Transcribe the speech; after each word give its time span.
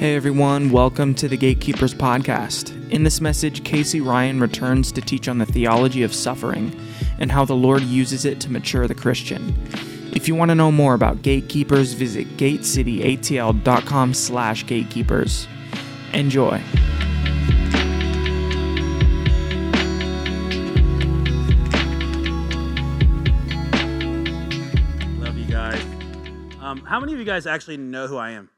Hey 0.00 0.16
everyone, 0.16 0.70
welcome 0.70 1.14
to 1.16 1.28
the 1.28 1.36
Gatekeepers 1.36 1.92
Podcast. 1.92 2.70
In 2.90 3.02
this 3.02 3.20
message, 3.20 3.64
Casey 3.64 4.00
Ryon 4.00 4.40
returns 4.40 4.90
to 4.92 5.02
teach 5.02 5.28
on 5.28 5.36
the 5.36 5.44
theology 5.44 6.02
of 6.02 6.14
suffering 6.14 6.74
and 7.18 7.30
how 7.30 7.44
the 7.44 7.54
Lord 7.54 7.82
uses 7.82 8.24
it 8.24 8.40
to 8.40 8.50
mature 8.50 8.88
the 8.88 8.94
Christian. 8.94 9.54
If 10.14 10.26
you 10.26 10.34
want 10.34 10.52
to 10.52 10.54
know 10.54 10.72
more 10.72 10.94
about 10.94 11.20
gatekeepers, 11.20 11.92
visit 11.92 12.26
gatecityatl.com 12.38 14.14
slash 14.14 14.66
gatekeepers. 14.66 15.46
Enjoy. 16.14 16.62
Love 25.18 25.36
you 25.36 25.46
guys. 25.46 25.84
Um, 26.58 26.80
how 26.86 26.98
many 26.98 27.12
of 27.12 27.18
you 27.18 27.26
guys 27.26 27.46
actually 27.46 27.76
know 27.76 28.06
who 28.06 28.16
I 28.16 28.30
am? 28.30 28.48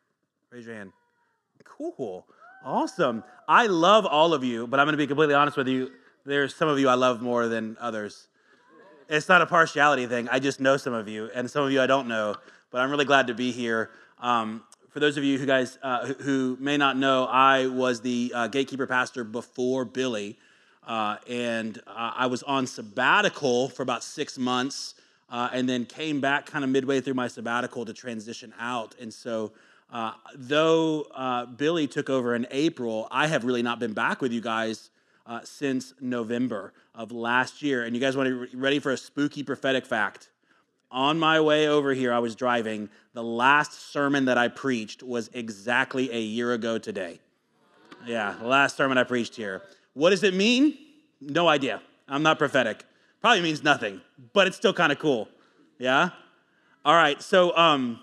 Raise 0.53 0.67
your 0.67 0.77
hand. 0.77 0.93
Cool. 1.91 2.25
Awesome. 2.65 3.25
I 3.49 3.67
love 3.67 4.07
all 4.07 4.35
of 4.35 4.45
you, 4.45 4.67
but 4.69 4.79
I'm 4.79 4.87
going 4.87 4.93
to 4.93 4.99
be 4.99 5.07
completely 5.07 5.35
honest 5.35 5.57
with 5.57 5.67
you. 5.67 5.91
There's 6.25 6.55
some 6.55 6.69
of 6.69 6.79
you 6.79 6.89
I 6.89 6.95
love 6.95 7.21
more 7.21 7.49
than 7.49 7.77
others. 7.81 8.29
It's 9.09 9.29
not 9.29 9.43
a 9.43 9.47
partiality 9.47 10.07
thing. 10.07 10.29
I 10.29 10.39
just 10.39 10.61
know 10.61 10.77
some 10.77 10.93
of 10.93 11.09
you, 11.09 11.29
and 11.35 11.51
some 11.51 11.65
of 11.65 11.73
you 11.73 11.83
I 11.83 11.87
don't 11.87 12.07
know, 12.07 12.37
but 12.71 12.81
I'm 12.81 12.91
really 12.91 13.05
glad 13.05 13.27
to 13.27 13.35
be 13.35 13.51
here. 13.51 13.91
Um, 14.21 14.63
for 14.91 15.01
those 15.01 15.17
of 15.17 15.25
you 15.25 15.39
who 15.39 15.47
guys 15.47 15.77
uh, 15.83 16.07
who- 16.07 16.57
may 16.61 16.77
not 16.77 16.97
know, 16.97 17.25
I 17.25 17.67
was 17.67 18.01
the 18.01 18.33
uh, 18.35 18.47
gatekeeper 18.47 18.87
pastor 18.87 19.25
before 19.25 19.85
Billy, 19.85 20.39
uh, 20.87 21.17
and 21.29 21.79
uh, 21.87 22.13
I 22.17 22.27
was 22.27 22.43
on 22.45 22.67
sabbatical 22.67 23.69
for 23.69 23.83
about 23.83 24.05
six 24.05 24.39
months, 24.39 24.95
uh, 25.31 25.49
and 25.53 25.69
then 25.69 25.85
came 25.85 26.21
back 26.21 26.47
kind 26.47 26.63
of 26.63 26.71
midway 26.71 27.01
through 27.01 27.15
my 27.15 27.27
sabbatical 27.27 27.85
to 27.87 27.93
transition 27.93 28.55
out. 28.61 28.95
And 29.01 29.13
so, 29.13 29.51
uh, 29.93 30.13
though 30.35 31.07
uh, 31.15 31.47
Billy 31.47 31.87
took 31.87 32.09
over 32.09 32.35
in 32.35 32.47
April, 32.51 33.07
I 33.11 33.27
have 33.27 33.45
really 33.45 33.63
not 33.63 33.79
been 33.79 33.93
back 33.93 34.23
with 34.23 34.33
you 34.33 34.41
guys 34.41 34.91
uh, 35.27 35.41
since 35.45 35.93
November 36.01 36.73
of 36.95 37.13
last 37.13 37.63
year. 37.63 37.85
And 37.85 37.95
you 37.95 38.01
guys 38.01 38.17
want 38.17 38.29
to 38.29 38.47
be 38.47 38.57
ready 38.57 38.79
for 38.79 38.91
a 38.91 38.97
spooky 38.97 39.43
prophetic 39.43 39.85
fact? 39.85 40.31
On 40.91 41.19
my 41.19 41.41
way 41.41 41.69
over 41.69 41.95
here, 41.95 42.13
I 42.13 42.19
was 42.19 42.35
driving. 42.35 42.89
The 43.15 43.23
last 43.23 43.93
sermon 43.93 44.27
that 44.27 44.39
I 44.39 44.49
preached 44.49 45.03
was 45.03 45.31
exactly 45.33 46.11
a 46.11 46.21
year 46.21 46.53
ago 46.53 46.79
today. 46.79 47.21
Yeah, 48.07 48.35
the 48.41 48.47
last 48.47 48.77
sermon 48.77 48.99
I 48.99 49.05
preached 49.05 49.37
here. 49.37 49.63
What 49.95 50.11
does 50.11 50.23
it 50.23 50.35
mean? 50.35 50.77
No 51.21 51.49
idea. 51.49 51.81
I'm 52.09 52.23
not 52.23 52.39
prophetic. 52.39 52.85
Probably 53.21 53.43
means 53.43 53.63
nothing, 53.63 54.01
but 54.33 54.47
it's 54.47 54.57
still 54.57 54.73
kind 54.73 54.91
of 54.91 54.99
cool. 54.99 55.29
Yeah? 55.79 56.11
All 56.85 56.95
right, 56.95 57.23
so 57.23 57.57
um, 57.57 58.01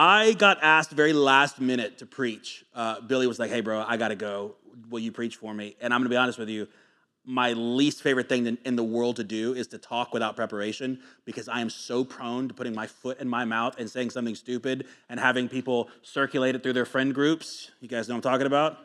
I 0.00 0.34
got 0.34 0.62
asked 0.62 0.92
very 0.92 1.12
last 1.12 1.60
minute 1.60 1.98
to 1.98 2.06
preach. 2.06 2.64
Uh, 2.72 3.00
Billy 3.00 3.26
was 3.26 3.40
like, 3.40 3.50
hey, 3.50 3.60
bro, 3.60 3.84
I 3.86 3.96
got 3.96 4.08
to 4.08 4.14
go. 4.14 4.54
Will 4.88 5.00
you 5.00 5.10
preach 5.10 5.36
for 5.36 5.52
me? 5.52 5.74
And 5.80 5.92
I'm 5.92 6.00
going 6.00 6.08
to 6.08 6.14
be 6.14 6.16
honest 6.16 6.38
with 6.38 6.48
you. 6.48 6.68
My 7.24 7.52
least 7.52 8.00
favorite 8.02 8.28
thing 8.28 8.58
in- 8.64 8.76
the 8.76 8.84
world 8.84 9.16
to 9.16 9.24
do 9.24 9.54
is 9.54 9.66
to 9.68 9.78
talk 9.78 10.14
without 10.14 10.36
preparation 10.36 11.00
because 11.24 11.48
I 11.48 11.60
am 11.60 11.68
so 11.68 12.04
prone 12.04 12.46
to 12.46 12.54
putting 12.54 12.74
my 12.74 12.86
foot 12.86 13.18
in 13.20 13.28
my 13.28 13.44
mouth 13.44 13.74
and 13.78 13.90
saying 13.90 14.10
something 14.10 14.36
stupid 14.36 14.86
and 15.08 15.18
having 15.18 15.48
people 15.48 15.90
circulate 16.02 16.54
it 16.54 16.62
through 16.62 16.74
their 16.74 16.86
friend 16.86 17.12
groups. 17.12 17.72
You 17.80 17.88
guys 17.88 18.08
know 18.08 18.14
what 18.14 18.24
I'm 18.24 18.32
talking 18.32 18.46
about? 18.46 18.78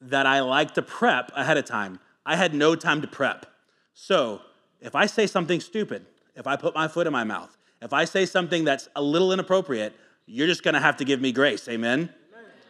that 0.00 0.26
I 0.26 0.40
like 0.40 0.74
to 0.74 0.82
prep 0.82 1.30
ahead 1.34 1.56
of 1.56 1.64
time. 1.64 1.98
I 2.24 2.36
had 2.36 2.54
no 2.54 2.74
time 2.74 3.02
to 3.02 3.06
prep. 3.08 3.46
So 3.94 4.40
if 4.80 4.94
I 4.94 5.06
say 5.06 5.26
something 5.26 5.60
stupid, 5.60 6.06
if 6.34 6.46
I 6.46 6.56
put 6.56 6.74
my 6.74 6.88
foot 6.88 7.06
in 7.06 7.12
my 7.12 7.24
mouth, 7.24 7.56
if 7.82 7.92
I 7.92 8.04
say 8.04 8.26
something 8.26 8.64
that's 8.64 8.88
a 8.96 9.02
little 9.02 9.32
inappropriate, 9.32 9.94
you're 10.30 10.46
just 10.46 10.62
gonna 10.62 10.80
have 10.80 10.96
to 10.98 11.04
give 11.04 11.20
me 11.20 11.32
grace. 11.32 11.68
Amen? 11.68 12.08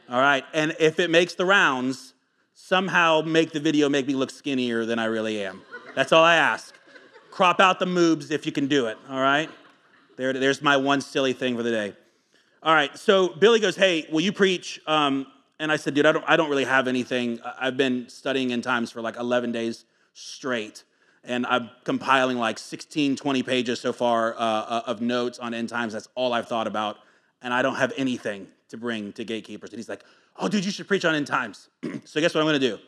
All 0.09 0.21
right. 0.21 0.45
And 0.53 0.75
if 0.81 0.99
it 0.99 1.11
makes 1.11 1.35
the 1.35 1.45
rounds, 1.45 2.15
somehow 2.55 3.21
make 3.21 3.53
the 3.53 3.61
video 3.61 3.89
make 3.89 4.07
me 4.07 4.15
look 4.15 4.31
skinnier 4.31 4.85
than 4.85 4.99
I 4.99 5.05
really 5.05 5.45
am. 5.45 5.63
That's 5.95 6.11
all 6.13 6.25
I 6.25 6.37
ask. 6.37 6.75
Crop 7.31 7.61
out 7.61 7.79
the 7.79 7.87
moobs 7.87 8.31
if 8.31 8.47
you 8.47 8.53
can 8.53 8.67
do 8.67 8.87
it. 8.87 8.99
All 9.09 9.21
right? 9.21 9.51
There, 10.17 10.33
there's 10.33 10.63
my 10.63 10.77
one 10.77 11.01
silly 11.01 11.33
thing 11.33 11.57
for 11.57 11.63
the 11.63 11.71
day. 11.71 11.95
All 12.63 12.75
right, 12.75 12.95
so 12.99 13.29
Billy 13.29 13.59
goes, 13.59 13.77
Hey, 13.77 14.07
will 14.11 14.21
you 14.21 14.33
preach? 14.33 14.81
Um, 14.87 15.27
and 15.59 15.71
I 15.71 15.77
said, 15.77 15.95
Dude, 15.95 16.07
I 16.07 16.13
don't, 16.13 16.25
I 16.27 16.37
don't 16.37 16.51
really 16.51 16.65
have 16.65 16.89
anything. 16.89 17.41
I've 17.59 17.77
been 17.77 18.09
studying 18.09 18.51
in 18.51 18.63
times 18.63 18.91
for 18.91 19.01
like 19.01 19.17
11 19.17 19.53
days 19.53 19.85
straight. 20.13 20.85
And 21.23 21.47
I'm 21.47 21.71
compiling 21.85 22.39
like 22.39 22.59
16, 22.59 23.17
20 23.17 23.43
pages 23.43 23.81
so 23.81 23.93
far 23.93 24.35
uh, 24.35 24.39
uh, 24.39 24.83
of 24.87 25.01
notes 25.01 25.39
on 25.39 25.55
end 25.55 25.69
times. 25.69 25.93
That's 25.93 26.09
all 26.15 26.33
I've 26.33 26.49
thought 26.49 26.67
about. 26.67 26.99
And 27.43 27.55
I 27.55 27.63
don't 27.63 27.77
have 27.77 27.93
anything 27.97 28.47
to 28.69 28.77
bring 28.77 29.13
to 29.15 29.25
gatekeepers. 29.25 29.71
And 29.71 29.79
he's 29.79 29.89
like, 29.89 30.05
Oh, 30.37 30.49
dude, 30.49 30.65
you 30.65 30.71
should 30.71 30.89
preach 30.89 31.05
on 31.05 31.15
end 31.15 31.27
times. 31.27 31.69
so 32.05 32.21
guess 32.21 32.35
what 32.35 32.41
I'm 32.41 32.47
gonna 32.47 32.59
do? 32.59 32.79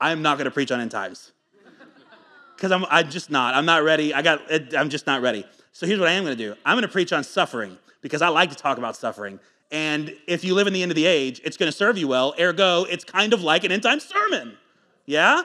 I'm 0.00 0.22
not 0.22 0.38
gonna 0.38 0.50
preach 0.50 0.70
on 0.72 0.80
end 0.80 0.90
times 0.90 1.32
because 2.56 2.72
I'm, 2.72 2.84
I'm 2.90 3.08
just 3.08 3.30
not. 3.30 3.54
I'm 3.54 3.66
not 3.66 3.82
ready. 3.82 4.12
I 4.12 4.22
got. 4.22 4.40
I'm 4.74 4.90
just 4.90 5.06
not 5.06 5.22
ready. 5.22 5.44
So 5.72 5.86
here's 5.86 5.98
what 5.98 6.08
I 6.08 6.12
am 6.12 6.24
going 6.24 6.36
to 6.36 6.44
do. 6.44 6.54
I'm 6.64 6.74
going 6.74 6.82
to 6.82 6.92
preach 6.92 7.12
on 7.12 7.24
suffering 7.24 7.78
because 8.02 8.20
I 8.20 8.28
like 8.28 8.50
to 8.50 8.56
talk 8.56 8.76
about 8.76 8.94
suffering. 8.94 9.40
And 9.70 10.14
if 10.26 10.44
you 10.44 10.54
live 10.54 10.66
in 10.66 10.74
the 10.74 10.82
end 10.82 10.92
of 10.92 10.96
the 10.96 11.06
age, 11.06 11.40
it's 11.44 11.56
going 11.56 11.70
to 11.70 11.76
serve 11.76 11.96
you 11.96 12.06
well. 12.06 12.34
Ergo, 12.38 12.84
it's 12.84 13.04
kind 13.04 13.32
of 13.32 13.42
like 13.42 13.64
an 13.64 13.72
end 13.72 13.82
time 13.82 14.00
sermon. 14.00 14.58
Yeah. 15.06 15.42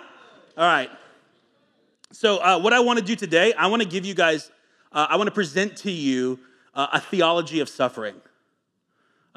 All 0.57 0.65
right. 0.65 0.89
So 2.11 2.37
uh, 2.37 2.59
what 2.59 2.73
I 2.73 2.81
want 2.81 2.99
to 2.99 3.05
do 3.05 3.15
today, 3.15 3.53
I 3.53 3.67
want 3.67 3.81
to 3.81 3.87
give 3.87 4.05
you 4.05 4.13
guys. 4.13 4.51
Uh, 4.91 5.07
I 5.09 5.15
want 5.15 5.27
to 5.27 5.33
present 5.33 5.77
to 5.77 5.91
you 5.91 6.39
uh, 6.73 6.87
a 6.93 6.99
theology 6.99 7.61
of 7.61 7.69
suffering. 7.69 8.15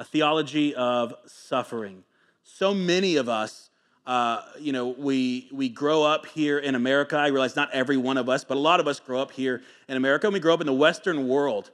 A 0.01 0.05
theology 0.05 0.75
of 0.75 1.15
suffering. 1.27 2.03
So 2.43 2.75
many 2.75 3.15
of 3.15 3.29
us 3.29 3.71
uh, 4.07 4.43
you 4.59 4.73
know, 4.73 4.89
we 4.89 5.49
we 5.53 5.69
grow 5.69 6.03
up 6.03 6.27
here 6.27 6.59
in 6.59 6.75
America. 6.75 7.17
I 7.17 7.29
realize 7.29 7.55
not 7.55 7.71
every 7.73 7.97
one 7.97 8.17
of 8.17 8.29
us, 8.29 8.43
but 8.43 8.57
a 8.57 8.61
lot 8.61 8.81
of 8.81 8.89
us 8.89 8.99
grow 8.99 9.21
up 9.21 9.31
here 9.31 9.63
in 9.89 9.97
America, 9.97 10.27
and 10.27 10.35
we 10.35 10.41
grow 10.41 10.55
up 10.55 10.61
in 10.61 10.67
the 10.67 10.73
Western 10.73 11.29
world. 11.29 11.71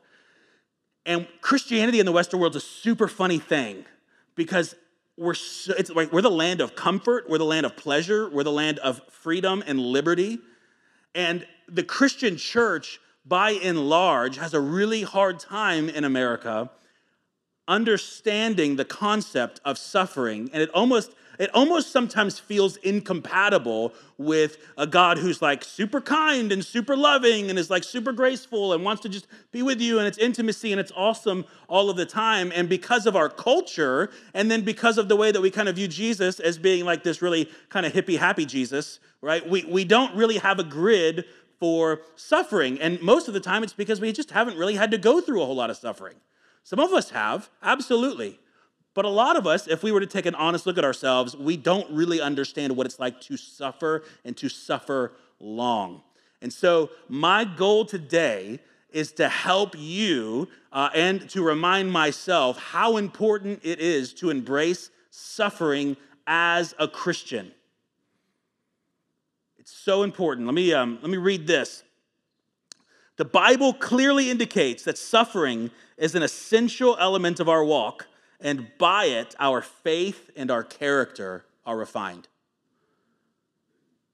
And 1.06 1.26
Christianity 1.40 1.98
in 1.98 2.04
the 2.04 2.12
Western 2.12 2.40
world 2.40 2.56
is 2.56 2.62
a 2.62 2.66
super 2.66 3.08
funny 3.08 3.38
thing 3.38 3.86
because 4.34 4.74
we're 5.16 5.32
so, 5.32 5.72
it's 5.78 5.88
like 5.88 6.12
we're 6.12 6.20
the 6.20 6.30
land 6.30 6.60
of 6.60 6.74
comfort, 6.74 7.24
we're 7.26 7.38
the 7.38 7.44
land 7.44 7.64
of 7.64 7.74
pleasure, 7.74 8.28
we're 8.28 8.44
the 8.44 8.52
land 8.52 8.80
of 8.80 9.00
freedom 9.08 9.62
and 9.66 9.80
liberty. 9.80 10.38
And 11.14 11.46
the 11.68 11.84
Christian 11.84 12.36
church, 12.36 13.00
by 13.24 13.52
and 13.52 13.88
large, 13.88 14.36
has 14.36 14.52
a 14.52 14.60
really 14.60 15.02
hard 15.02 15.38
time 15.38 15.88
in 15.88 16.04
America 16.04 16.70
understanding 17.68 18.76
the 18.76 18.84
concept 18.84 19.60
of 19.64 19.78
suffering 19.78 20.48
and 20.52 20.62
it 20.62 20.70
almost 20.70 21.12
it 21.38 21.50
almost 21.54 21.90
sometimes 21.90 22.38
feels 22.38 22.76
incompatible 22.78 23.92
with 24.18 24.56
a 24.78 24.86
god 24.86 25.18
who's 25.18 25.42
like 25.42 25.64
super 25.64 26.00
kind 26.00 26.52
and 26.52 26.64
super 26.64 26.96
loving 26.96 27.50
and 27.50 27.58
is 27.58 27.68
like 27.68 27.84
super 27.84 28.12
graceful 28.12 28.72
and 28.72 28.84
wants 28.84 29.02
to 29.02 29.08
just 29.08 29.26
be 29.50 29.62
with 29.62 29.80
you 29.80 29.98
and 29.98 30.06
it's 30.06 30.18
intimacy 30.18 30.72
and 30.72 30.80
it's 30.80 30.92
awesome 30.96 31.44
all 31.68 31.90
of 31.90 31.96
the 31.96 32.06
time. 32.06 32.52
And 32.54 32.68
because 32.68 33.06
of 33.06 33.16
our 33.16 33.28
culture 33.28 34.10
and 34.32 34.50
then 34.50 34.62
because 34.62 34.96
of 34.96 35.08
the 35.08 35.16
way 35.16 35.32
that 35.32 35.40
we 35.40 35.50
kind 35.50 35.68
of 35.68 35.76
view 35.76 35.88
jesus 35.88 36.40
as 36.40 36.58
being 36.58 36.84
like 36.84 37.02
this 37.02 37.20
really 37.20 37.50
kind 37.68 37.84
of 37.84 37.92
hippie 37.92 38.18
happy 38.18 38.46
jesus 38.46 39.00
right 39.20 39.46
we, 39.48 39.64
we 39.64 39.84
don't 39.84 40.14
really 40.14 40.38
have 40.38 40.58
a 40.58 40.64
grid 40.64 41.24
for 41.58 42.02
suffering. 42.16 42.80
And 42.80 43.00
most 43.00 43.28
of 43.28 43.34
the 43.34 43.40
time 43.40 43.62
it's 43.62 43.72
because 43.72 44.00
we 44.00 44.12
just 44.12 44.30
haven't 44.30 44.58
really 44.58 44.74
had 44.74 44.90
to 44.90 44.98
go 44.98 45.20
through 45.20 45.42
a 45.42 45.46
whole 45.46 45.56
lot 45.56 45.70
of 45.70 45.76
suffering 45.76 46.16
some 46.66 46.80
of 46.80 46.92
us 46.92 47.10
have, 47.10 47.48
absolutely. 47.62 48.40
But 48.92 49.04
a 49.04 49.08
lot 49.08 49.36
of 49.36 49.46
us, 49.46 49.68
if 49.68 49.84
we 49.84 49.92
were 49.92 50.00
to 50.00 50.06
take 50.06 50.26
an 50.26 50.34
honest 50.34 50.66
look 50.66 50.76
at 50.76 50.84
ourselves, 50.84 51.36
we 51.36 51.56
don't 51.56 51.88
really 51.92 52.20
understand 52.20 52.76
what 52.76 52.86
it's 52.86 52.98
like 52.98 53.20
to 53.20 53.36
suffer 53.36 54.02
and 54.24 54.36
to 54.38 54.48
suffer 54.48 55.12
long. 55.38 56.02
And 56.42 56.52
so, 56.52 56.90
my 57.08 57.44
goal 57.44 57.84
today 57.84 58.58
is 58.90 59.12
to 59.12 59.28
help 59.28 59.76
you 59.78 60.48
uh, 60.72 60.90
and 60.92 61.30
to 61.30 61.44
remind 61.44 61.92
myself 61.92 62.58
how 62.58 62.96
important 62.96 63.60
it 63.62 63.78
is 63.78 64.12
to 64.14 64.30
embrace 64.30 64.90
suffering 65.10 65.96
as 66.26 66.74
a 66.80 66.88
Christian. 66.88 67.52
It's 69.56 69.70
so 69.70 70.02
important. 70.02 70.48
Let 70.48 70.54
me, 70.54 70.72
um, 70.72 70.98
let 71.00 71.12
me 71.12 71.16
read 71.16 71.46
this. 71.46 71.84
The 73.18 73.24
Bible 73.24 73.72
clearly 73.72 74.30
indicates 74.30 74.82
that 74.82 74.98
suffering 74.98 75.70
is 75.96 76.14
an 76.14 76.22
essential 76.22 76.96
element 77.00 77.40
of 77.40 77.48
our 77.48 77.64
walk, 77.64 78.06
and 78.40 78.68
by 78.78 79.06
it, 79.06 79.34
our 79.38 79.62
faith 79.62 80.30
and 80.36 80.50
our 80.50 80.62
character 80.62 81.44
are 81.64 81.76
refined. 81.76 82.28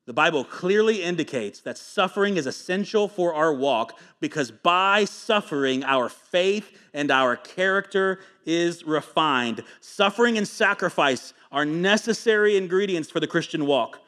The 0.04 0.12
Bible 0.12 0.44
clearly 0.44 1.02
indicates 1.02 1.60
that 1.60 1.78
suffering 1.78 2.36
is 2.36 2.46
essential 2.46 3.06
for 3.06 3.34
our 3.34 3.54
walk 3.54 4.00
because 4.20 4.50
by 4.50 5.04
suffering, 5.04 5.84
our 5.84 6.08
faith 6.08 6.76
and 6.92 7.10
our 7.10 7.36
character 7.36 8.18
is 8.44 8.84
refined. 8.84 9.62
Suffering 9.80 10.38
and 10.38 10.46
sacrifice 10.46 11.34
are 11.52 11.64
necessary 11.64 12.56
ingredients 12.56 13.10
for 13.10 13.20
the 13.20 13.28
Christian 13.28 13.64
walk. 13.64 14.00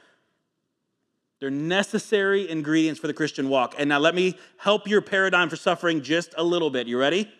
They're 1.38 1.50
necessary 1.50 2.48
ingredients 2.50 2.98
for 2.98 3.06
the 3.06 3.14
Christian 3.14 3.48
walk. 3.48 3.76
And 3.78 3.88
now 3.88 3.98
let 4.00 4.16
me 4.16 4.36
help 4.56 4.88
your 4.88 5.00
paradigm 5.00 5.48
for 5.48 5.56
suffering 5.56 6.02
just 6.02 6.34
a 6.36 6.42
little 6.42 6.70
bit. 6.70 6.88
You 6.88 6.98
ready? 6.98 7.30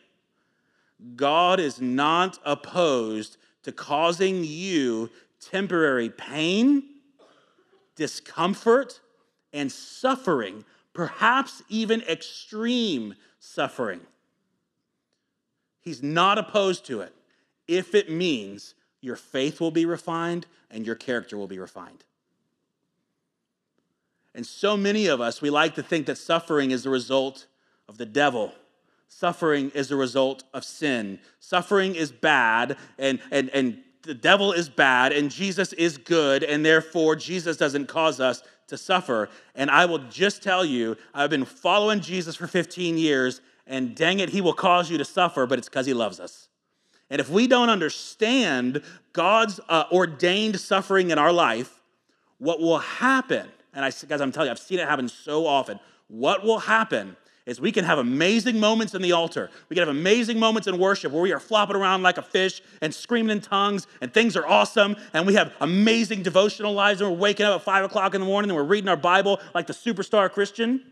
God 1.16 1.60
is 1.60 1.80
not 1.80 2.38
opposed 2.44 3.36
to 3.62 3.72
causing 3.72 4.44
you 4.44 5.10
temporary 5.40 6.08
pain, 6.08 6.82
discomfort, 7.96 9.00
and 9.52 9.70
suffering, 9.70 10.64
perhaps 10.92 11.62
even 11.68 12.02
extreme 12.02 13.14
suffering. 13.38 14.00
He's 15.80 16.02
not 16.02 16.38
opposed 16.38 16.86
to 16.86 17.00
it 17.00 17.14
if 17.68 17.94
it 17.94 18.10
means 18.10 18.74
your 19.00 19.16
faith 19.16 19.60
will 19.60 19.70
be 19.70 19.84
refined 19.84 20.46
and 20.70 20.86
your 20.86 20.94
character 20.94 21.36
will 21.36 21.46
be 21.46 21.58
refined. 21.58 22.04
And 24.34 24.46
so 24.46 24.76
many 24.76 25.06
of 25.06 25.20
us, 25.20 25.40
we 25.40 25.50
like 25.50 25.74
to 25.76 25.82
think 25.82 26.06
that 26.06 26.18
suffering 26.18 26.70
is 26.70 26.82
the 26.82 26.90
result 26.90 27.46
of 27.88 27.98
the 27.98 28.06
devil. 28.06 28.52
Suffering 29.16 29.70
is 29.76 29.88
the 29.88 29.94
result 29.94 30.42
of 30.52 30.64
sin. 30.64 31.20
Suffering 31.38 31.94
is 31.94 32.10
bad, 32.10 32.76
and, 32.98 33.20
and, 33.30 33.48
and 33.50 33.80
the 34.02 34.12
devil 34.12 34.50
is 34.50 34.68
bad, 34.68 35.12
and 35.12 35.30
Jesus 35.30 35.72
is 35.74 35.98
good, 35.98 36.42
and 36.42 36.66
therefore 36.66 37.14
Jesus 37.14 37.56
doesn't 37.56 37.86
cause 37.86 38.18
us 38.18 38.42
to 38.66 38.76
suffer. 38.76 39.28
And 39.54 39.70
I 39.70 39.86
will 39.86 40.00
just 40.10 40.42
tell 40.42 40.64
you, 40.64 40.96
I've 41.14 41.30
been 41.30 41.44
following 41.44 42.00
Jesus 42.00 42.34
for 42.34 42.48
15 42.48 42.98
years, 42.98 43.40
and 43.68 43.94
dang 43.94 44.18
it, 44.18 44.30
he 44.30 44.40
will 44.40 44.52
cause 44.52 44.90
you 44.90 44.98
to 44.98 45.04
suffer, 45.04 45.46
but 45.46 45.60
it's 45.60 45.68
because 45.68 45.86
he 45.86 45.94
loves 45.94 46.18
us. 46.18 46.48
And 47.08 47.20
if 47.20 47.30
we 47.30 47.46
don't 47.46 47.68
understand 47.68 48.82
God's 49.12 49.60
uh, 49.68 49.84
ordained 49.92 50.58
suffering 50.58 51.12
in 51.12 51.18
our 51.18 51.32
life, 51.32 51.80
what 52.38 52.58
will 52.58 52.78
happen, 52.80 53.48
and 53.72 53.84
I, 53.84 53.92
guys, 54.08 54.20
I'm 54.20 54.32
telling 54.32 54.48
you, 54.48 54.50
I've 54.50 54.58
seen 54.58 54.80
it 54.80 54.88
happen 54.88 55.08
so 55.08 55.46
often. 55.46 55.78
What 56.08 56.42
will 56.42 56.58
happen 56.58 57.16
is 57.46 57.60
we 57.60 57.72
can 57.72 57.84
have 57.84 57.98
amazing 57.98 58.58
moments 58.58 58.94
in 58.94 59.02
the 59.02 59.12
altar. 59.12 59.50
We 59.68 59.74
can 59.74 59.86
have 59.86 59.94
amazing 59.94 60.38
moments 60.38 60.66
in 60.66 60.78
worship 60.78 61.12
where 61.12 61.22
we 61.22 61.32
are 61.32 61.40
flopping 61.40 61.76
around 61.76 62.02
like 62.02 62.16
a 62.16 62.22
fish 62.22 62.62
and 62.80 62.94
screaming 62.94 63.30
in 63.30 63.42
tongues 63.42 63.86
and 64.00 64.12
things 64.12 64.34
are 64.34 64.46
awesome. 64.46 64.96
And 65.12 65.26
we 65.26 65.34
have 65.34 65.52
amazing 65.60 66.22
devotional 66.22 66.72
lives 66.72 67.02
and 67.02 67.10
we're 67.10 67.18
waking 67.18 67.44
up 67.44 67.60
at 67.60 67.64
five 67.64 67.84
o'clock 67.84 68.14
in 68.14 68.22
the 68.22 68.26
morning 68.26 68.50
and 68.50 68.56
we're 68.56 68.64
reading 68.64 68.88
our 68.88 68.96
Bible 68.96 69.40
like 69.54 69.66
the 69.66 69.74
superstar 69.74 70.30
Christian. 70.30 70.82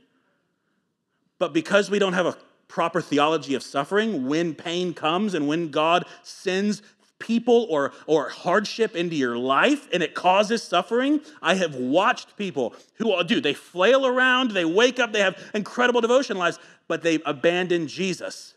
But 1.39 1.55
because 1.55 1.91
we 1.91 1.99
don't 1.99 2.13
have 2.13 2.27
a 2.27 2.37
proper 2.69 3.01
theology 3.01 3.55
of 3.55 3.63
suffering, 3.63 4.27
when 4.27 4.55
pain 4.55 4.93
comes 4.93 5.35
and 5.35 5.49
when 5.49 5.71
God 5.71 6.05
sends 6.23 6.83
people 7.23 7.67
or, 7.71 7.93
or 8.07 8.29
hardship 8.29 8.95
into 8.95 9.17
your 9.17 9.39
life 9.39 9.89
and 9.93 10.03
it 10.03 10.15
causes 10.15 10.63
suffering. 10.63 11.21
I 11.41 11.55
have 11.55 11.75
watched 11.75 12.37
people 12.37 12.75
who 12.97 13.23
do, 13.25 13.41
they 13.41 13.55
flail 13.55 14.07
around, 14.07 14.51
they 14.51 14.67
wake 14.67 14.99
up, 14.99 15.13
they 15.13 15.21
have 15.21 15.39
incredible 15.55 16.03
devotion 16.03 16.37
lives, 16.37 16.59
but 16.89 17.03
they 17.03 17.21
abandon 17.25 17.87
Jesus. 17.87 18.55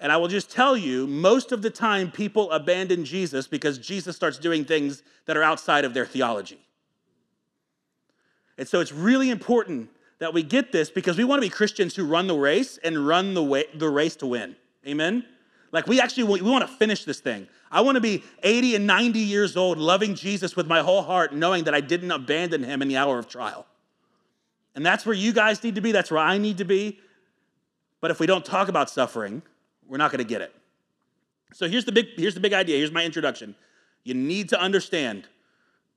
And 0.00 0.12
I 0.12 0.16
will 0.16 0.28
just 0.28 0.50
tell 0.50 0.76
you, 0.76 1.06
most 1.06 1.50
of 1.50 1.62
the 1.62 1.70
time, 1.70 2.10
people 2.10 2.50
abandon 2.52 3.04
Jesus 3.04 3.48
because 3.48 3.78
Jesus 3.78 4.14
starts 4.14 4.38
doing 4.38 4.64
things 4.64 5.02
that 5.26 5.36
are 5.36 5.42
outside 5.42 5.84
of 5.84 5.94
their 5.94 6.06
theology. 6.06 6.60
And 8.58 8.68
so 8.68 8.80
it's 8.80 8.92
really 8.92 9.30
important 9.30 9.90
that 10.18 10.34
we 10.34 10.42
get 10.42 10.72
this 10.72 10.90
because 10.90 11.16
we 11.16 11.24
want 11.24 11.42
to 11.42 11.46
be 11.46 11.50
Christians 11.50 11.94
who 11.94 12.04
run 12.04 12.26
the 12.26 12.36
race 12.36 12.78
and 12.82 13.06
run 13.06 13.34
the, 13.34 13.42
way, 13.42 13.64
the 13.74 13.88
race 13.88 14.16
to 14.16 14.26
win. 14.26 14.56
Amen? 14.86 15.24
Like, 15.70 15.86
we 15.86 16.00
actually 16.00 16.24
we 16.24 16.40
want 16.40 16.66
to 16.66 16.74
finish 16.76 17.04
this 17.04 17.20
thing. 17.20 17.46
I 17.70 17.82
want 17.82 17.96
to 17.96 18.00
be 18.00 18.24
80 18.42 18.76
and 18.76 18.86
90 18.86 19.18
years 19.18 19.56
old, 19.56 19.78
loving 19.78 20.14
Jesus 20.14 20.56
with 20.56 20.66
my 20.66 20.80
whole 20.80 21.02
heart, 21.02 21.34
knowing 21.34 21.64
that 21.64 21.74
I 21.74 21.80
didn't 21.80 22.10
abandon 22.10 22.62
him 22.62 22.80
in 22.80 22.88
the 22.88 22.96
hour 22.96 23.18
of 23.18 23.28
trial. 23.28 23.66
And 24.74 24.86
that's 24.86 25.04
where 25.04 25.14
you 25.14 25.32
guys 25.32 25.62
need 25.62 25.74
to 25.74 25.80
be. 25.80 25.92
That's 25.92 26.10
where 26.10 26.20
I 26.20 26.38
need 26.38 26.58
to 26.58 26.64
be. 26.64 27.00
But 28.00 28.10
if 28.10 28.20
we 28.20 28.26
don't 28.26 28.44
talk 28.44 28.68
about 28.68 28.88
suffering, 28.88 29.42
we're 29.86 29.98
not 29.98 30.10
going 30.10 30.24
to 30.24 30.28
get 30.28 30.40
it. 30.40 30.54
So 31.52 31.68
here's 31.68 31.84
the 31.84 31.92
big 31.92 32.06
here's 32.16 32.34
the 32.34 32.40
big 32.40 32.52
idea. 32.52 32.76
Here's 32.76 32.92
my 32.92 33.04
introduction. 33.04 33.54
You 34.04 34.14
need 34.14 34.50
to 34.50 34.60
understand 34.60 35.26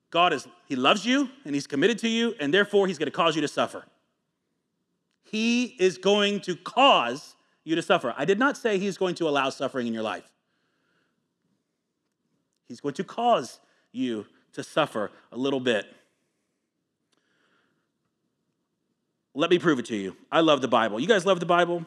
God 0.09 0.33
is 0.33 0.47
he 0.65 0.75
loves 0.75 1.06
you 1.06 1.29
and 1.45 1.53
he's 1.53 1.68
committed 1.68 2.00
to 2.00 2.09
you 2.09 2.33
and 2.39 2.53
therefore 2.53 2.88
he's 2.88 2.97
going 2.97 3.07
to 3.07 3.15
cause 3.15 3.35
you 3.35 3.41
to 3.41 3.47
suffer. 3.47 3.85
He 5.23 5.75
is 5.79 5.97
going 5.97 6.41
to 6.41 6.56
cause 6.56 7.35
you 7.63 7.75
to 7.75 7.81
suffer. 7.81 8.13
I 8.17 8.25
did 8.25 8.39
not 8.39 8.57
say 8.57 8.77
he's 8.77 8.97
going 8.97 9.15
to 9.15 9.27
allow 9.27 9.49
suffering 9.49 9.87
in 9.87 9.93
your 9.93 10.03
life. 10.03 10.29
He's 12.67 12.81
going 12.81 12.95
to 12.95 13.03
cause 13.03 13.59
you 13.91 14.25
to 14.53 14.63
suffer 14.63 15.11
a 15.31 15.37
little 15.37 15.59
bit. 15.59 15.85
Let 19.33 19.49
me 19.49 19.59
prove 19.59 19.79
it 19.79 19.85
to 19.85 19.95
you. 19.95 20.15
I 20.31 20.41
love 20.41 20.61
the 20.61 20.67
Bible. 20.67 20.99
You 20.99 21.07
guys 21.07 21.25
love 21.25 21.39
the 21.39 21.45
Bible? 21.45 21.85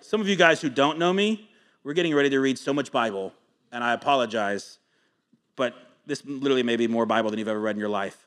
Some 0.00 0.20
of 0.20 0.28
you 0.28 0.36
guys 0.36 0.60
who 0.60 0.68
don't 0.68 0.98
know 0.98 1.12
me, 1.12 1.48
we're 1.82 1.94
getting 1.94 2.14
ready 2.14 2.30
to 2.30 2.40
read 2.40 2.58
so 2.58 2.74
much 2.74 2.92
Bible, 2.92 3.32
and 3.72 3.82
I 3.82 3.92
apologize, 3.94 4.78
but 5.56 5.74
this 6.06 6.22
literally 6.26 6.62
may 6.62 6.76
be 6.76 6.86
more 6.86 7.06
Bible 7.06 7.30
than 7.30 7.38
you've 7.38 7.48
ever 7.48 7.60
read 7.60 7.76
in 7.76 7.80
your 7.80 7.88
life. 7.88 8.26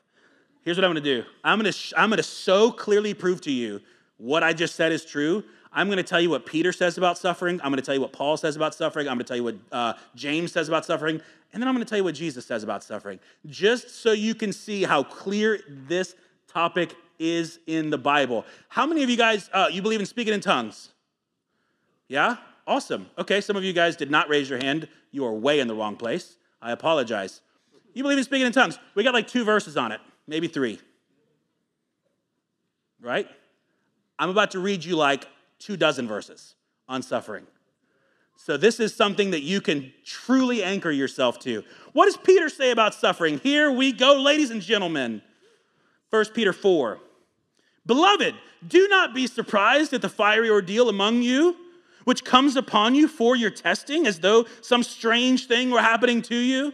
Here's 0.62 0.76
what 0.76 0.84
I'm 0.84 0.94
to 0.94 1.00
do 1.00 1.24
I'm 1.44 1.62
to, 1.62 1.74
I'm 1.96 2.10
to 2.10 2.22
so 2.22 2.72
clearly 2.72 3.14
prove 3.14 3.40
to 3.42 3.52
you 3.52 3.80
what 4.16 4.42
I 4.42 4.52
just 4.52 4.74
said 4.74 4.92
is 4.92 5.04
true 5.04 5.44
I'm 5.72 5.86
going 5.88 5.98
to 5.98 6.02
tell 6.02 6.20
you 6.20 6.30
what 6.30 6.46
Peter 6.46 6.72
says 6.72 6.98
about 6.98 7.18
suffering. 7.18 7.60
I'm 7.62 7.70
going 7.70 7.76
to 7.76 7.84
tell 7.84 7.94
you 7.94 8.00
what 8.00 8.12
Paul 8.12 8.36
says 8.36 8.56
about 8.56 8.74
suffering. 8.74 9.08
I'm 9.08 9.16
going 9.16 9.24
to 9.24 9.28
tell 9.28 9.36
you 9.36 9.44
what 9.44 9.56
uh, 9.70 9.92
James 10.14 10.52
says 10.52 10.68
about 10.68 10.84
suffering. 10.84 11.20
And 11.52 11.62
then 11.62 11.68
I'm 11.68 11.74
going 11.74 11.84
to 11.84 11.88
tell 11.88 11.98
you 11.98 12.04
what 12.04 12.14
Jesus 12.14 12.44
says 12.44 12.62
about 12.62 12.82
suffering, 12.82 13.18
just 13.46 13.90
so 13.90 14.12
you 14.12 14.34
can 14.34 14.52
see 14.52 14.84
how 14.84 15.02
clear 15.02 15.60
this 15.66 16.14
topic 16.46 16.94
is 17.18 17.58
in 17.66 17.90
the 17.90 17.98
Bible. 17.98 18.44
How 18.68 18.86
many 18.86 19.02
of 19.02 19.10
you 19.10 19.16
guys, 19.16 19.48
uh, 19.52 19.68
you 19.70 19.82
believe 19.82 20.00
in 20.00 20.06
speaking 20.06 20.34
in 20.34 20.40
tongues? 20.40 20.90
Yeah? 22.08 22.36
Awesome. 22.66 23.08
Okay, 23.16 23.40
some 23.40 23.56
of 23.56 23.64
you 23.64 23.72
guys 23.72 23.96
did 23.96 24.10
not 24.10 24.28
raise 24.28 24.48
your 24.48 24.58
hand. 24.58 24.88
You 25.10 25.24
are 25.24 25.32
way 25.32 25.60
in 25.60 25.68
the 25.68 25.74
wrong 25.74 25.96
place. 25.96 26.36
I 26.60 26.72
apologize. 26.72 27.40
You 27.94 28.02
believe 28.02 28.18
in 28.18 28.24
speaking 28.24 28.46
in 28.46 28.52
tongues? 28.52 28.78
We 28.94 29.02
got 29.02 29.14
like 29.14 29.26
two 29.26 29.44
verses 29.44 29.76
on 29.76 29.92
it, 29.92 30.00
maybe 30.26 30.48
three. 30.48 30.78
Right? 33.00 33.28
I'm 34.18 34.28
about 34.28 34.50
to 34.52 34.58
read 34.58 34.84
you 34.84 34.96
like 34.96 35.26
two 35.58 35.76
dozen 35.76 36.08
verses 36.08 36.54
on 36.88 37.02
suffering. 37.02 37.46
So, 38.36 38.56
this 38.56 38.80
is 38.80 38.94
something 38.94 39.32
that 39.32 39.42
you 39.42 39.60
can 39.60 39.92
truly 40.04 40.62
anchor 40.62 40.90
yourself 40.90 41.38
to. 41.40 41.64
What 41.92 42.06
does 42.06 42.16
Peter 42.16 42.48
say 42.48 42.70
about 42.70 42.94
suffering? 42.94 43.38
Here 43.42 43.70
we 43.70 43.92
go, 43.92 44.14
ladies 44.14 44.50
and 44.50 44.62
gentlemen. 44.62 45.22
1 46.10 46.24
Peter 46.34 46.52
4. 46.52 46.98
Beloved, 47.84 48.34
do 48.66 48.88
not 48.88 49.14
be 49.14 49.26
surprised 49.26 49.92
at 49.92 50.02
the 50.02 50.08
fiery 50.08 50.48
ordeal 50.48 50.88
among 50.88 51.22
you, 51.22 51.56
which 52.04 52.24
comes 52.24 52.56
upon 52.56 52.94
you 52.94 53.08
for 53.08 53.36
your 53.36 53.50
testing, 53.50 54.06
as 54.06 54.20
though 54.20 54.46
some 54.60 54.82
strange 54.82 55.46
thing 55.46 55.70
were 55.70 55.82
happening 55.82 56.22
to 56.22 56.36
you. 56.36 56.72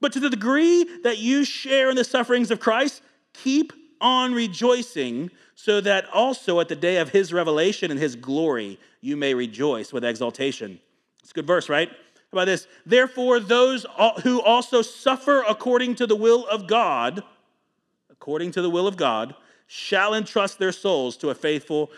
But 0.00 0.12
to 0.12 0.20
the 0.20 0.30
degree 0.30 0.86
that 1.02 1.18
you 1.18 1.44
share 1.44 1.90
in 1.90 1.96
the 1.96 2.04
sufferings 2.04 2.50
of 2.50 2.60
Christ, 2.60 3.02
keep 3.32 3.72
on 4.00 4.32
rejoicing, 4.32 5.30
so 5.54 5.80
that 5.80 6.06
also 6.12 6.60
at 6.60 6.68
the 6.68 6.76
day 6.76 6.98
of 6.98 7.10
his 7.10 7.32
revelation 7.32 7.90
and 7.90 7.98
his 7.98 8.16
glory 8.16 8.78
you 9.00 9.16
may 9.16 9.34
rejoice 9.34 9.92
with 9.92 10.04
exultation. 10.04 10.80
It's 11.20 11.30
a 11.30 11.34
good 11.34 11.46
verse, 11.46 11.68
right? 11.68 11.88
How 11.88 11.96
about 12.32 12.46
this? 12.46 12.66
Therefore, 12.84 13.40
those 13.40 13.86
who 14.22 14.42
also 14.42 14.82
suffer 14.82 15.42
according 15.48 15.94
to 15.96 16.06
the 16.06 16.16
will 16.16 16.46
of 16.46 16.66
God, 16.66 17.22
according 18.10 18.52
to 18.52 18.62
the 18.62 18.70
will 18.70 18.86
of 18.86 18.96
God, 18.96 19.34
shall 19.66 20.14
entrust 20.14 20.58
their 20.58 20.72
souls 20.72 21.16
to 21.18 21.30
a 21.30 21.34
faithful 21.34 21.90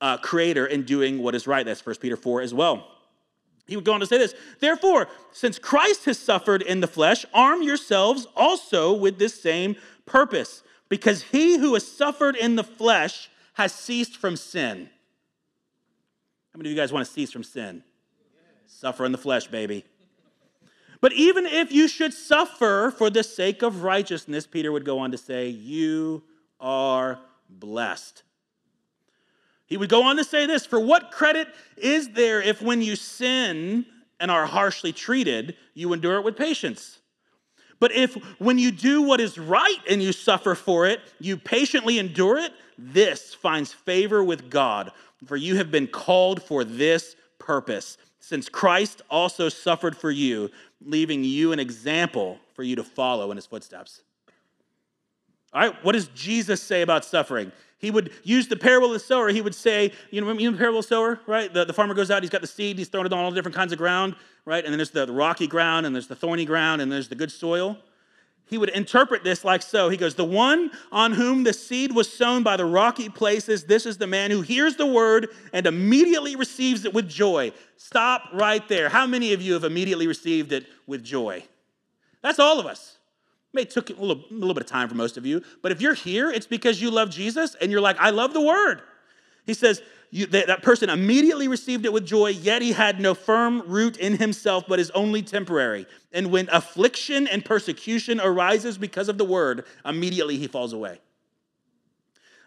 uh, 0.00 0.16
creator 0.18 0.66
in 0.66 0.82
doing 0.82 1.22
what 1.22 1.34
is 1.34 1.46
right. 1.46 1.64
That's 1.64 1.84
1 1.84 1.96
Peter 1.96 2.16
4 2.16 2.42
as 2.42 2.52
well. 2.52 2.86
He 3.66 3.76
would 3.76 3.84
go 3.84 3.92
on 3.92 4.00
to 4.00 4.06
say 4.06 4.18
this 4.18 4.34
Therefore, 4.60 5.08
since 5.32 5.58
Christ 5.58 6.04
has 6.04 6.18
suffered 6.18 6.62
in 6.62 6.80
the 6.80 6.86
flesh, 6.86 7.24
arm 7.34 7.62
yourselves 7.62 8.26
also 8.36 8.92
with 8.92 9.18
this 9.18 9.40
same 9.40 9.76
purpose 10.04 10.62
because 10.88 11.22
he 11.22 11.58
who 11.58 11.74
has 11.74 11.86
suffered 11.86 12.36
in 12.36 12.56
the 12.56 12.64
flesh 12.64 13.30
has 13.54 13.72
ceased 13.72 14.16
from 14.16 14.36
sin. 14.36 14.88
How 16.52 16.58
many 16.58 16.70
of 16.70 16.76
you 16.76 16.80
guys 16.80 16.92
want 16.92 17.06
to 17.06 17.12
cease 17.12 17.32
from 17.32 17.44
sin? 17.44 17.82
Suffer 18.66 19.04
in 19.04 19.12
the 19.12 19.18
flesh, 19.18 19.46
baby. 19.46 19.84
But 21.00 21.12
even 21.12 21.46
if 21.46 21.72
you 21.72 21.88
should 21.88 22.14
suffer 22.14 22.92
for 22.96 23.10
the 23.10 23.22
sake 23.22 23.62
of 23.62 23.82
righteousness, 23.82 24.46
Peter 24.46 24.72
would 24.72 24.84
go 24.84 24.98
on 24.98 25.10
to 25.10 25.18
say, 25.18 25.48
you 25.48 26.22
are 26.58 27.18
blessed. 27.48 28.22
He 29.66 29.76
would 29.76 29.88
go 29.88 30.04
on 30.04 30.16
to 30.16 30.24
say 30.24 30.46
this 30.46 30.64
For 30.64 30.80
what 30.80 31.10
credit 31.10 31.48
is 31.76 32.10
there 32.10 32.40
if 32.40 32.62
when 32.62 32.82
you 32.82 32.96
sin 32.96 33.84
and 34.18 34.30
are 34.30 34.46
harshly 34.46 34.92
treated, 34.92 35.56
you 35.74 35.92
endure 35.92 36.16
it 36.16 36.24
with 36.24 36.36
patience? 36.36 37.00
But 37.78 37.92
if 37.92 38.14
when 38.38 38.58
you 38.58 38.70
do 38.70 39.02
what 39.02 39.20
is 39.20 39.38
right 39.38 39.78
and 39.88 40.02
you 40.02 40.12
suffer 40.12 40.54
for 40.54 40.86
it, 40.86 41.00
you 41.20 41.36
patiently 41.36 41.98
endure 41.98 42.38
it, 42.38 42.52
this 42.78 43.34
finds 43.34 43.72
favor 43.72 44.22
with 44.24 44.50
God, 44.50 44.92
for 45.26 45.36
you 45.36 45.56
have 45.56 45.70
been 45.70 45.86
called 45.86 46.42
for 46.42 46.64
this 46.64 47.16
purpose, 47.38 47.98
since 48.18 48.48
Christ 48.48 49.02
also 49.10 49.48
suffered 49.48 49.96
for 49.96 50.10
you, 50.10 50.50
leaving 50.84 51.22
you 51.24 51.52
an 51.52 51.60
example 51.60 52.38
for 52.54 52.62
you 52.62 52.76
to 52.76 52.84
follow 52.84 53.30
in 53.30 53.36
his 53.36 53.46
footsteps. 53.46 54.02
All 55.52 55.60
right, 55.62 55.84
what 55.84 55.92
does 55.92 56.08
Jesus 56.08 56.62
say 56.62 56.82
about 56.82 57.04
suffering? 57.04 57.52
He 57.78 57.90
would 57.90 58.10
use 58.22 58.48
the 58.48 58.56
parable 58.56 58.88
of 58.88 58.94
the 58.94 59.00
sower. 59.00 59.28
He 59.28 59.42
would 59.42 59.54
say, 59.54 59.92
you 60.10 60.20
know, 60.20 60.26
remember 60.26 60.52
the 60.52 60.58
parable 60.58 60.78
of 60.78 60.84
the 60.84 60.88
sower, 60.88 61.20
right? 61.26 61.52
The, 61.52 61.64
the 61.64 61.72
farmer 61.72 61.94
goes 61.94 62.10
out, 62.10 62.22
he's 62.22 62.30
got 62.30 62.40
the 62.40 62.46
seed, 62.46 62.78
he's 62.78 62.88
throwing 62.88 63.06
it 63.06 63.12
on 63.12 63.18
all 63.18 63.30
different 63.30 63.54
kinds 63.54 63.72
of 63.72 63.78
ground, 63.78 64.16
right? 64.44 64.64
And 64.64 64.72
then 64.72 64.78
there's 64.78 64.90
the, 64.90 65.04
the 65.04 65.12
rocky 65.12 65.46
ground, 65.46 65.84
and 65.84 65.94
there's 65.94 66.08
the 66.08 66.16
thorny 66.16 66.44
ground, 66.44 66.80
and 66.80 66.90
there's 66.90 67.08
the 67.08 67.14
good 67.14 67.30
soil 67.30 67.76
he 68.48 68.58
would 68.58 68.68
interpret 68.70 69.24
this 69.24 69.44
like 69.44 69.60
so. 69.60 69.88
He 69.88 69.96
goes, 69.96 70.14
The 70.14 70.24
one 70.24 70.70
on 70.92 71.12
whom 71.12 71.42
the 71.42 71.52
seed 71.52 71.92
was 71.92 72.10
sown 72.10 72.42
by 72.42 72.56
the 72.56 72.64
rocky 72.64 73.08
places, 73.08 73.64
this 73.64 73.86
is 73.86 73.98
the 73.98 74.06
man 74.06 74.30
who 74.30 74.40
hears 74.40 74.76
the 74.76 74.86
word 74.86 75.28
and 75.52 75.66
immediately 75.66 76.36
receives 76.36 76.84
it 76.84 76.94
with 76.94 77.08
joy. 77.08 77.52
Stop 77.76 78.22
right 78.32 78.66
there. 78.68 78.88
How 78.88 79.06
many 79.06 79.32
of 79.32 79.42
you 79.42 79.54
have 79.54 79.64
immediately 79.64 80.06
received 80.06 80.52
it 80.52 80.66
with 80.86 81.02
joy? 81.02 81.44
That's 82.22 82.38
all 82.38 82.60
of 82.60 82.66
us. 82.66 82.95
May 83.56 83.64
took 83.64 83.90
a 83.90 83.94
little, 83.94 84.24
a 84.30 84.34
little 84.34 84.54
bit 84.54 84.62
of 84.62 84.68
time 84.68 84.88
for 84.88 84.94
most 84.94 85.16
of 85.16 85.26
you, 85.26 85.42
but 85.62 85.72
if 85.72 85.80
you're 85.80 85.94
here, 85.94 86.30
it's 86.30 86.46
because 86.46 86.80
you 86.80 86.90
love 86.90 87.10
Jesus 87.10 87.56
and 87.60 87.72
you're 87.72 87.80
like, 87.80 87.96
I 87.98 88.10
love 88.10 88.32
the 88.32 88.40
word. 88.40 88.82
He 89.44 89.54
says, 89.54 89.82
you, 90.10 90.26
that, 90.26 90.46
that 90.46 90.62
person 90.62 90.88
immediately 90.88 91.48
received 91.48 91.84
it 91.84 91.92
with 91.92 92.06
joy, 92.06 92.28
yet 92.28 92.62
he 92.62 92.72
had 92.72 93.00
no 93.00 93.14
firm 93.14 93.62
root 93.66 93.96
in 93.96 94.16
himself, 94.16 94.64
but 94.68 94.78
is 94.78 94.90
only 94.92 95.22
temporary. 95.22 95.86
And 96.12 96.30
when 96.30 96.48
affliction 96.52 97.26
and 97.26 97.44
persecution 97.44 98.20
arises 98.20 98.78
because 98.78 99.08
of 99.08 99.18
the 99.18 99.24
word, 99.24 99.64
immediately 99.84 100.38
he 100.38 100.46
falls 100.46 100.72
away. 100.72 101.00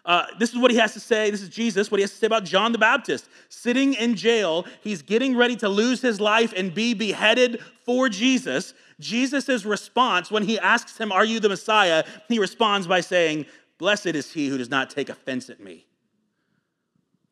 Uh, 0.06 0.26
this 0.40 0.52
is 0.52 0.58
what 0.58 0.72
he 0.72 0.78
has 0.78 0.94
to 0.94 1.00
say. 1.00 1.30
This 1.30 1.42
is 1.42 1.50
Jesus, 1.50 1.92
what 1.92 2.00
he 2.00 2.02
has 2.02 2.12
to 2.12 2.18
say 2.18 2.26
about 2.26 2.46
John 2.46 2.72
the 2.72 2.78
Baptist. 2.78 3.30
Sitting 3.50 3.94
in 3.94 4.16
jail, 4.16 4.66
he's 4.82 5.02
getting 5.02 5.36
ready 5.36 5.56
to 5.58 5.70
lose 5.70 6.02
his 6.02 6.20
life 6.20 6.54
and 6.56 6.74
be 6.74 6.94
beheaded 6.94 7.62
for 7.86 8.10
Jesus. 8.10 8.74
Jesus' 9.00 9.66
response 9.66 10.30
when 10.30 10.44
he 10.44 10.60
asks 10.60 10.98
him, 10.98 11.12
Are 11.12 11.26
you 11.26 11.40
the 11.40 11.50
Messiah? 11.50 12.04
He 12.28 12.40
responds 12.40 12.88
by 12.88 13.02
saying, 13.02 13.46
Blessed 13.78 14.08
is 14.08 14.34
he 14.34 14.50
who 14.50 14.58
does 14.58 14.70
not 14.70 14.90
take 14.90 15.10
offense 15.10 15.50
at 15.50 15.60
me. 15.60 15.86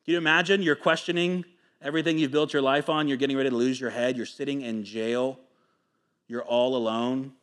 Can 0.06 0.14
you 0.14 0.18
imagine 0.18 0.62
you're 0.62 0.76
questioning 0.76 1.44
everything 1.82 2.18
you've 2.18 2.32
built 2.32 2.54
your 2.54 2.62
life 2.62 2.90
on? 2.90 3.08
You're 3.08 3.18
getting 3.18 3.36
ready 3.36 3.50
to 3.50 3.56
lose 3.56 3.80
your 3.80 3.90
head. 3.90 4.16
You're 4.16 4.26
sitting 4.26 4.62
in 4.62 4.86
jail. 4.86 5.38
You're 6.28 6.44
all 6.44 6.76
alone. 6.78 7.34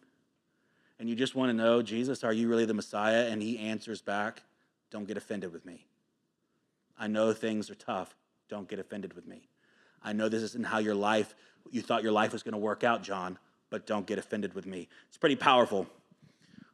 And 0.99 1.09
you 1.09 1.15
just 1.15 1.35
want 1.35 1.51
to 1.51 1.55
know, 1.55 1.83
Jesus, 1.83 2.25
are 2.25 2.33
you 2.33 2.49
really 2.49 2.65
the 2.65 2.75
Messiah? 2.75 3.27
And 3.29 3.43
he 3.43 3.59
answers 3.59 4.01
back, 4.01 4.43
Don't 4.91 5.07
get 5.07 5.19
offended 5.19 5.53
with 5.53 5.67
me. 5.67 5.87
I 6.99 7.09
know 7.09 7.33
things 7.35 7.69
are 7.69 7.75
tough. 7.75 8.15
Don't 8.49 8.69
get 8.69 8.79
offended 8.79 9.13
with 9.15 9.27
me. 9.27 9.49
I 10.03 10.13
know 10.13 10.29
this 10.29 10.43
isn't 10.43 10.67
how 10.67 10.79
your 10.79 10.95
life, 10.95 11.35
you 11.71 11.83
thought 11.83 12.03
your 12.03 12.13
life 12.13 12.33
was 12.33 12.43
going 12.43 12.53
to 12.53 12.59
work 12.59 12.85
out, 12.85 13.03
John, 13.03 13.39
but 13.71 13.87
don't 13.87 14.07
get 14.07 14.19
offended 14.19 14.55
with 14.55 14.67
me. 14.67 14.89
It's 15.09 15.19
pretty 15.19 15.37
powerful. 15.37 15.87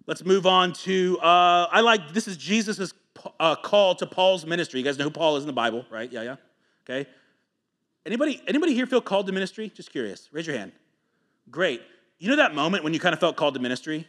Let's 0.07 0.25
move 0.25 0.47
on 0.47 0.73
to, 0.73 1.19
uh, 1.21 1.69
I 1.71 1.81
like, 1.81 2.13
this 2.13 2.27
is 2.27 2.37
Jesus' 2.37 2.93
uh, 3.39 3.57
call 3.57 3.95
to 3.97 4.07
Paul's 4.07 4.45
ministry. 4.47 4.81
You 4.81 4.85
guys 4.85 4.99
know 4.99 5.05
who 5.05 5.11
Paul 5.11 5.37
is 5.37 5.45
in 5.45 5.47
the 5.47 5.53
Bible, 5.53 5.85
right? 5.91 6.11
Yeah, 6.11 6.23
yeah. 6.23 6.37
Okay. 6.85 7.09
Anybody, 8.07 8.43
anybody 8.47 8.75
here 8.75 8.87
feel 8.87 9.01
called 9.01 9.27
to 9.27 9.33
ministry? 9.33 9.71
Just 9.75 9.93
curious. 9.93 10.29
Raise 10.33 10.47
your 10.47 10.57
hand. 10.57 10.73
Great. 11.51 11.83
You 12.19 12.29
know 12.29 12.37
that 12.37 12.55
moment 12.55 12.83
when 12.83 12.95
you 12.95 13.01
kind 13.01 13.13
of 13.13 13.21
felt 13.21 13.37
called 13.37 13.55
to 13.55 13.61
ministry? 13.61 14.09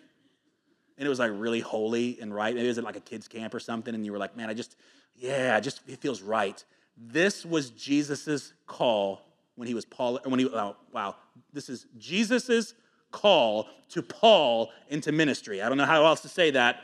And 0.97 1.05
it 1.05 1.09
was 1.09 1.19
like 1.19 1.31
really 1.33 1.59
holy 1.59 2.19
and 2.21 2.33
right. 2.33 2.53
Maybe 2.53 2.65
it 2.65 2.69
was 2.69 2.77
at 2.77 2.83
like 2.83 2.95
a 2.95 3.01
kids' 3.01 3.27
camp 3.27 3.53
or 3.53 3.59
something, 3.59 3.93
and 3.93 4.05
you 4.05 4.11
were 4.11 4.17
like, 4.17 4.37
man, 4.37 4.49
I 4.49 4.53
just, 4.53 4.75
yeah, 5.15 5.55
I 5.55 5.59
just 5.59 5.81
it 5.87 5.99
feels 5.99 6.21
right. 6.21 6.63
This 6.97 7.45
was 7.45 7.69
Jesus's 7.71 8.53
call 8.67 9.21
when 9.55 9.67
he 9.67 9.73
was 9.73 9.85
Paul, 9.85 10.19
when 10.23 10.39
he, 10.39 10.47
oh, 10.47 10.75
wow, 10.93 11.15
this 11.53 11.69
is 11.69 11.85
Jesus's 11.97 12.73
call 13.11 13.67
to 13.89 14.01
Paul 14.01 14.71
into 14.89 15.11
ministry. 15.11 15.61
I 15.61 15.69
don't 15.69 15.77
know 15.77 15.85
how 15.85 16.05
else 16.05 16.21
to 16.21 16.29
say 16.29 16.51
that. 16.51 16.81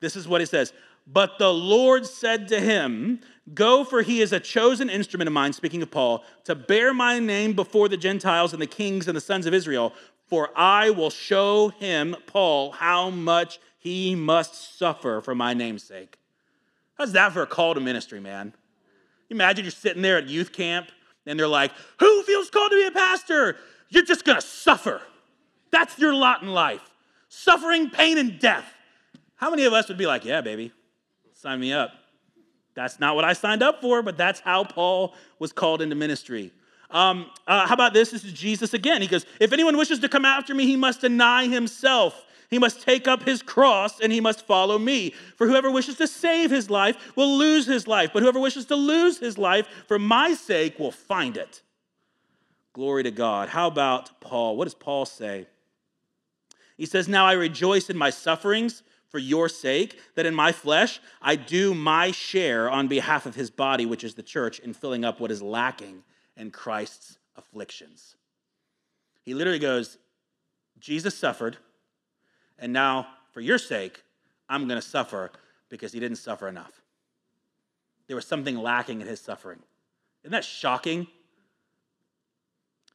This 0.00 0.16
is 0.16 0.28
what 0.28 0.40
he 0.40 0.46
says. 0.46 0.72
But 1.06 1.38
the 1.38 1.52
Lord 1.52 2.06
said 2.06 2.48
to 2.48 2.60
him, 2.60 3.20
Go, 3.52 3.84
for 3.84 4.02
he 4.02 4.22
is 4.22 4.32
a 4.32 4.40
chosen 4.40 4.88
instrument 4.88 5.28
of 5.28 5.34
mine, 5.34 5.52
speaking 5.52 5.82
of 5.82 5.90
Paul, 5.90 6.24
to 6.44 6.54
bear 6.54 6.94
my 6.94 7.18
name 7.18 7.52
before 7.52 7.88
the 7.88 7.96
Gentiles 7.96 8.52
and 8.54 8.62
the 8.62 8.66
kings 8.66 9.06
and 9.06 9.16
the 9.16 9.20
sons 9.20 9.44
of 9.44 9.52
Israel. 9.52 9.92
For 10.28 10.50
I 10.56 10.90
will 10.90 11.10
show 11.10 11.68
him, 11.68 12.16
Paul, 12.26 12.72
how 12.72 13.10
much 13.10 13.58
he 13.78 14.14
must 14.14 14.78
suffer 14.78 15.20
for 15.20 15.34
my 15.34 15.52
name's 15.52 15.84
sake. 15.84 16.18
How's 16.96 17.12
that 17.12 17.32
for 17.32 17.42
a 17.42 17.46
call 17.46 17.74
to 17.74 17.80
ministry, 17.80 18.18
man? 18.18 18.54
Imagine 19.28 19.64
you're 19.64 19.72
sitting 19.72 20.00
there 20.00 20.16
at 20.16 20.28
youth 20.28 20.52
camp 20.52 20.88
and 21.26 21.38
they're 21.38 21.46
like, 21.46 21.72
Who 22.00 22.22
feels 22.22 22.48
called 22.48 22.70
to 22.70 22.76
be 22.76 22.86
a 22.86 22.90
pastor? 22.90 23.56
You're 23.88 24.04
just 24.04 24.24
gonna 24.24 24.40
suffer. 24.40 25.00
That's 25.70 25.98
your 25.98 26.14
lot 26.14 26.42
in 26.42 26.48
life 26.48 26.82
suffering, 27.28 27.90
pain, 27.90 28.16
and 28.16 28.38
death. 28.38 28.64
How 29.34 29.50
many 29.50 29.64
of 29.64 29.72
us 29.72 29.88
would 29.88 29.98
be 29.98 30.06
like, 30.06 30.24
Yeah, 30.24 30.40
baby, 30.40 30.72
Sign 31.44 31.60
me 31.60 31.72
up. 31.72 31.90
That's 32.74 32.98
not 32.98 33.16
what 33.16 33.24
I 33.24 33.34
signed 33.34 33.62
up 33.62 33.82
for, 33.82 34.02
but 34.02 34.16
that's 34.16 34.40
how 34.40 34.64
Paul 34.64 35.14
was 35.38 35.52
called 35.52 35.82
into 35.82 35.94
ministry. 35.94 36.52
Um, 36.90 37.30
uh, 37.46 37.66
how 37.66 37.74
about 37.74 37.92
this? 37.92 38.12
This 38.12 38.24
is 38.24 38.32
Jesus 38.32 38.72
again. 38.72 39.02
He 39.02 39.08
goes, 39.08 39.26
If 39.40 39.52
anyone 39.52 39.76
wishes 39.76 39.98
to 39.98 40.08
come 40.08 40.24
after 40.24 40.54
me, 40.54 40.64
he 40.64 40.76
must 40.76 41.02
deny 41.02 41.46
himself. 41.46 42.24
He 42.48 42.58
must 42.58 42.82
take 42.82 43.08
up 43.08 43.24
his 43.24 43.42
cross 43.42 44.00
and 44.00 44.12
he 44.12 44.20
must 44.20 44.46
follow 44.46 44.78
me. 44.78 45.12
For 45.36 45.46
whoever 45.46 45.70
wishes 45.70 45.96
to 45.96 46.06
save 46.06 46.50
his 46.50 46.70
life 46.70 47.14
will 47.16 47.36
lose 47.36 47.66
his 47.66 47.86
life, 47.86 48.10
but 48.14 48.22
whoever 48.22 48.40
wishes 48.40 48.64
to 48.66 48.76
lose 48.76 49.18
his 49.18 49.36
life 49.36 49.66
for 49.88 49.98
my 49.98 50.34
sake 50.34 50.78
will 50.78 50.92
find 50.92 51.36
it. 51.36 51.62
Glory 52.74 53.04
to 53.04 53.10
God. 53.12 53.48
How 53.48 53.68
about 53.68 54.20
Paul? 54.20 54.56
What 54.56 54.64
does 54.64 54.74
Paul 54.74 55.06
say? 55.06 55.46
He 56.76 56.86
says, 56.86 57.08
Now 57.08 57.24
I 57.24 57.32
rejoice 57.32 57.88
in 57.88 57.96
my 57.96 58.10
sufferings 58.10 58.82
for 59.08 59.18
your 59.18 59.48
sake, 59.48 60.00
that 60.16 60.26
in 60.26 60.34
my 60.34 60.50
flesh 60.50 61.00
I 61.22 61.36
do 61.36 61.72
my 61.72 62.10
share 62.10 62.68
on 62.68 62.88
behalf 62.88 63.26
of 63.26 63.36
his 63.36 63.48
body, 63.48 63.86
which 63.86 64.02
is 64.02 64.16
the 64.16 64.24
church, 64.24 64.58
in 64.58 64.74
filling 64.74 65.04
up 65.04 65.20
what 65.20 65.30
is 65.30 65.40
lacking 65.40 66.02
in 66.36 66.50
Christ's 66.50 67.16
afflictions. 67.36 68.16
He 69.22 69.34
literally 69.34 69.60
goes, 69.60 69.98
Jesus 70.80 71.16
suffered, 71.16 71.56
and 72.58 72.72
now 72.72 73.06
for 73.30 73.40
your 73.40 73.58
sake, 73.58 74.02
I'm 74.48 74.66
going 74.66 74.80
to 74.80 74.86
suffer 74.86 75.30
because 75.68 75.92
he 75.92 76.00
didn't 76.00 76.18
suffer 76.18 76.48
enough. 76.48 76.82
There 78.08 78.16
was 78.16 78.26
something 78.26 78.58
lacking 78.58 79.00
in 79.00 79.06
his 79.06 79.20
suffering. 79.20 79.60
Isn't 80.24 80.32
that 80.32 80.44
shocking? 80.44 81.06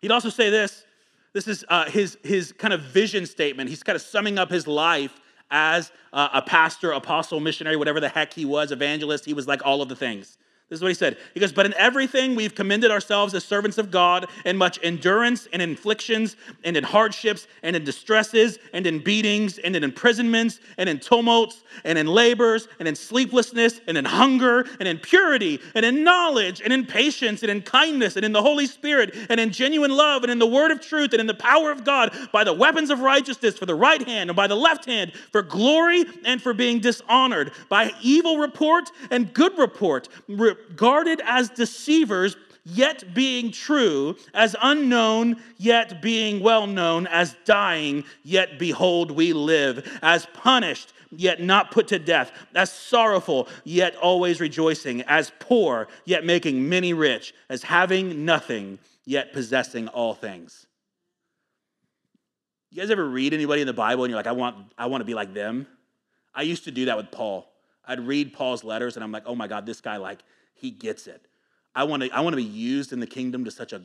He'd 0.02 0.12
also 0.12 0.30
say 0.30 0.50
this 0.50 0.86
this 1.34 1.48
is 1.48 1.64
uh, 1.70 1.86
his, 1.86 2.18
his 2.24 2.52
kind 2.52 2.74
of 2.74 2.82
vision 2.82 3.26
statement. 3.26 3.70
He's 3.70 3.84
kind 3.84 3.96
of 3.96 4.02
summing 4.02 4.40
up 4.40 4.50
his 4.50 4.66
life 4.66 5.20
as 5.52 5.92
a 6.12 6.42
pastor, 6.42 6.92
apostle, 6.92 7.40
missionary, 7.40 7.76
whatever 7.76 8.00
the 8.00 8.10
heck 8.10 8.34
he 8.34 8.46
was, 8.46 8.72
evangelist. 8.72 9.26
He 9.26 9.34
was 9.34 9.48
like 9.48 9.64
all 9.64 9.82
of 9.82 9.90
the 9.90 9.96
things. 9.96 10.39
This 10.70 10.78
is 10.78 10.84
what 10.84 10.90
he 10.90 10.96
said. 10.96 11.18
He 11.34 11.40
goes, 11.40 11.52
But 11.52 11.66
in 11.66 11.74
everything 11.74 12.36
we've 12.36 12.54
commended 12.54 12.92
ourselves 12.92 13.34
as 13.34 13.44
servants 13.44 13.80
of 13.80 13.90
God 13.90 14.28
in 14.46 14.56
much 14.56 14.78
endurance 14.84 15.48
and 15.52 15.64
inflictions 15.64 16.36
and 16.64 16.78
in 16.78 16.84
hardships 16.84 17.48
and 17.64 17.76
in 17.76 17.84
distresses 17.84 18.60
and 18.72 18.86
in 18.86 19.00
beatings 19.00 19.58
and 19.58 19.76
in 19.76 19.84
imprisonments 19.84 20.60
and 20.78 20.88
in 20.88 21.00
tumults 21.00 21.64
and 21.86 21.98
in 21.98 22.06
labors 22.06 22.68
and 22.78 22.88
in 22.88 22.96
sleeplessness 22.96 23.82
and 23.88 23.98
in 23.98 24.06
hunger 24.06 24.68
and 24.80 24.88
in 24.88 25.00
purity 25.00 25.60
and 25.74 25.84
in 25.84 26.04
knowledge 26.04 26.62
and 26.62 26.72
in 26.72 26.86
patience 26.86 27.42
and 27.42 27.50
in 27.50 27.64
kindness 27.64 28.16
and 28.16 28.24
in 28.24 28.32
the 28.32 28.42
Holy 28.42 28.68
Spirit 28.68 29.16
and 29.28 29.40
in 29.40 29.52
genuine 29.52 29.92
love 29.92 30.22
and 30.22 30.32
in 30.32 30.38
the 30.38 30.46
word 30.46 30.70
of 30.70 30.80
truth 30.80 31.14
and 31.14 31.20
in 31.20 31.28
the 31.28 31.34
power 31.34 31.72
of 31.72 31.84
God 31.84 32.16
by 32.32 32.44
the 32.44 32.54
weapons 32.54 32.92
of 32.92 33.00
righteousness 33.00 33.58
for 33.58 33.66
the 33.66 33.74
right 33.74 34.08
hand 34.08 34.30
and 34.30 34.38
by 34.38 34.46
the 34.46 34.56
left 34.56 34.86
hand 34.86 35.14
for 35.32 35.42
glory 35.42 36.06
and 36.26 36.40
for 36.40 36.54
being 36.54 36.80
dishonored 36.80 37.54
by 37.70 37.92
evil 38.04 38.38
report 38.38 38.92
and 39.10 39.34
good 39.34 39.58
report 39.58 40.08
regarded 40.70 41.22
as 41.26 41.50
deceivers, 41.50 42.36
yet 42.66 43.14
being 43.14 43.52
true, 43.52 44.16
as 44.34 44.56
unknown, 44.62 45.38
yet 45.58 46.02
being 46.02 46.42
well 46.42 46.68
known, 46.68 47.08
as 47.08 47.36
dying, 47.46 48.04
yet 48.24 48.60
behold, 48.60 49.12
we 49.12 49.34
live, 49.34 50.00
as 50.02 50.26
punished, 50.28 50.94
yet 51.12 51.42
not 51.42 51.72
put 51.72 51.88
to 51.88 52.00
death, 52.00 52.32
as 52.54 52.72
sorrowful, 52.72 53.48
yet 53.64 53.96
always 53.96 54.40
rejoicing, 54.40 55.02
as 55.04 55.32
poor, 55.40 55.88
yet 56.06 56.26
making 56.26 56.68
many 56.68 56.94
rich, 56.94 57.34
as 57.50 57.64
having 57.64 58.26
nothing, 58.26 58.78
yet 59.06 59.34
possessing 59.34 59.88
all 59.88 60.14
things. 60.14 60.68
You 62.72 62.82
guys 62.82 62.92
ever 62.92 63.08
read 63.08 63.34
anybody 63.34 63.62
in 63.62 63.68
the 63.68 63.74
Bible 63.74 64.04
and 64.04 64.12
you're 64.12 64.20
like, 64.20 64.28
I 64.28 64.34
want, 64.34 64.74
I 64.78 64.86
want 64.86 65.02
to 65.02 65.06
be 65.06 65.16
like 65.16 65.34
them? 65.34 65.66
I 66.36 66.44
used 66.44 66.66
to 66.66 66.72
do 66.72 66.86
that 66.86 66.98
with 66.98 67.10
Paul. 67.10 67.52
I'd 67.84 68.00
read 68.00 68.34
Paul's 68.34 68.64
letters 68.64 68.96
and 68.96 69.04
I'm 69.04 69.12
like, 69.12 69.24
oh 69.26 69.34
my 69.34 69.48
God, 69.48 69.66
this 69.66 69.82
guy, 69.82 69.98
like, 69.98 70.20
he 70.60 70.72
gets 70.72 71.08
it. 71.08 71.26
I 71.76 71.84
want 71.84 72.04
to 72.04 72.10
I 72.12 72.22
want 72.22 72.34
to 72.34 72.38
be 72.38 72.44
used 72.44 72.94
in 72.94 73.00
the 73.00 73.08
kingdom 73.08 73.46
to 73.46 73.52
such 73.52 73.74
a 73.74 73.82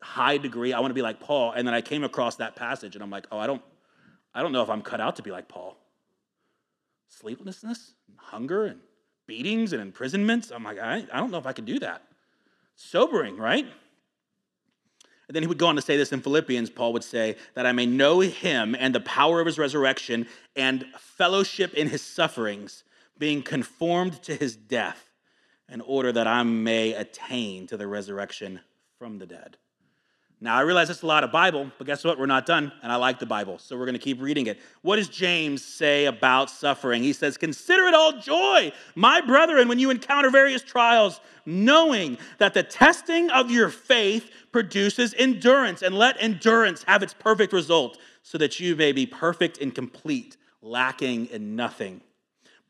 high 0.00 0.38
degree. 0.38 0.72
I 0.72 0.80
want 0.80 0.90
to 0.90 0.94
be 0.94 1.02
like 1.02 1.20
Paul. 1.20 1.52
And 1.52 1.66
then 1.66 1.74
I 1.74 1.80
came 1.80 2.04
across 2.04 2.36
that 2.36 2.56
passage 2.56 2.94
and 2.94 3.02
I'm 3.02 3.10
like, 3.10 3.26
"Oh, 3.30 3.38
I 3.38 3.46
don't 3.46 3.62
I 4.34 4.42
don't 4.42 4.52
know 4.52 4.62
if 4.62 4.70
I'm 4.70 4.82
cut 4.82 5.00
out 5.00 5.16
to 5.16 5.22
be 5.22 5.30
like 5.30 5.48
Paul." 5.48 5.76
Sleeplessness, 7.08 7.92
and 8.08 8.18
hunger 8.18 8.66
and 8.66 8.80
beatings 9.26 9.72
and 9.72 9.80
imprisonments. 9.80 10.50
I'm 10.50 10.64
like, 10.64 10.78
I, 10.78 11.04
I 11.12 11.18
don't 11.18 11.30
know 11.30 11.38
if 11.38 11.46
I 11.46 11.52
can 11.52 11.64
do 11.64 11.78
that. 11.80 12.02
Sobering, 12.76 13.36
right? 13.36 13.66
And 15.26 15.34
then 15.34 15.42
he 15.42 15.46
would 15.46 15.58
go 15.58 15.68
on 15.68 15.76
to 15.76 15.82
say 15.82 15.96
this 15.96 16.12
in 16.12 16.20
Philippians. 16.20 16.70
Paul 16.70 16.92
would 16.92 17.04
say, 17.04 17.36
That 17.54 17.66
I 17.66 17.72
may 17.72 17.86
know 17.86 18.20
him 18.20 18.76
and 18.78 18.94
the 18.94 19.00
power 19.00 19.40
of 19.40 19.46
his 19.46 19.58
resurrection 19.58 20.26
and 20.54 20.84
fellowship 20.98 21.72
in 21.74 21.88
his 21.88 22.02
sufferings, 22.02 22.84
being 23.18 23.42
conformed 23.42 24.22
to 24.24 24.34
his 24.34 24.56
death, 24.56 25.13
in 25.68 25.80
order 25.80 26.12
that 26.12 26.26
I 26.26 26.42
may 26.42 26.92
attain 26.92 27.66
to 27.68 27.76
the 27.76 27.86
resurrection 27.86 28.60
from 28.98 29.18
the 29.18 29.26
dead. 29.26 29.56
Now, 30.40 30.56
I 30.56 30.60
realize 30.60 30.88
that's 30.88 31.02
a 31.02 31.06
lot 31.06 31.24
of 31.24 31.32
Bible, 31.32 31.70
but 31.78 31.86
guess 31.86 32.04
what? 32.04 32.18
We're 32.18 32.26
not 32.26 32.44
done, 32.44 32.70
and 32.82 32.92
I 32.92 32.96
like 32.96 33.18
the 33.18 33.24
Bible, 33.24 33.58
so 33.58 33.78
we're 33.78 33.86
going 33.86 33.94
to 33.94 34.00
keep 34.00 34.20
reading 34.20 34.46
it. 34.46 34.60
What 34.82 34.96
does 34.96 35.08
James 35.08 35.64
say 35.64 36.04
about 36.04 36.50
suffering? 36.50 37.02
He 37.02 37.14
says, 37.14 37.38
Consider 37.38 37.84
it 37.84 37.94
all 37.94 38.18
joy, 38.18 38.70
my 38.94 39.22
brethren, 39.22 39.68
when 39.68 39.78
you 39.78 39.90
encounter 39.90 40.28
various 40.28 40.62
trials, 40.62 41.20
knowing 41.46 42.18
that 42.38 42.52
the 42.52 42.62
testing 42.62 43.30
of 43.30 43.50
your 43.50 43.70
faith 43.70 44.30
produces 44.52 45.14
endurance, 45.16 45.80
and 45.80 45.94
let 45.94 46.22
endurance 46.22 46.84
have 46.86 47.02
its 47.02 47.14
perfect 47.14 47.54
result, 47.54 47.96
so 48.22 48.36
that 48.36 48.60
you 48.60 48.76
may 48.76 48.92
be 48.92 49.06
perfect 49.06 49.58
and 49.62 49.74
complete, 49.74 50.36
lacking 50.60 51.24
in 51.26 51.56
nothing. 51.56 52.02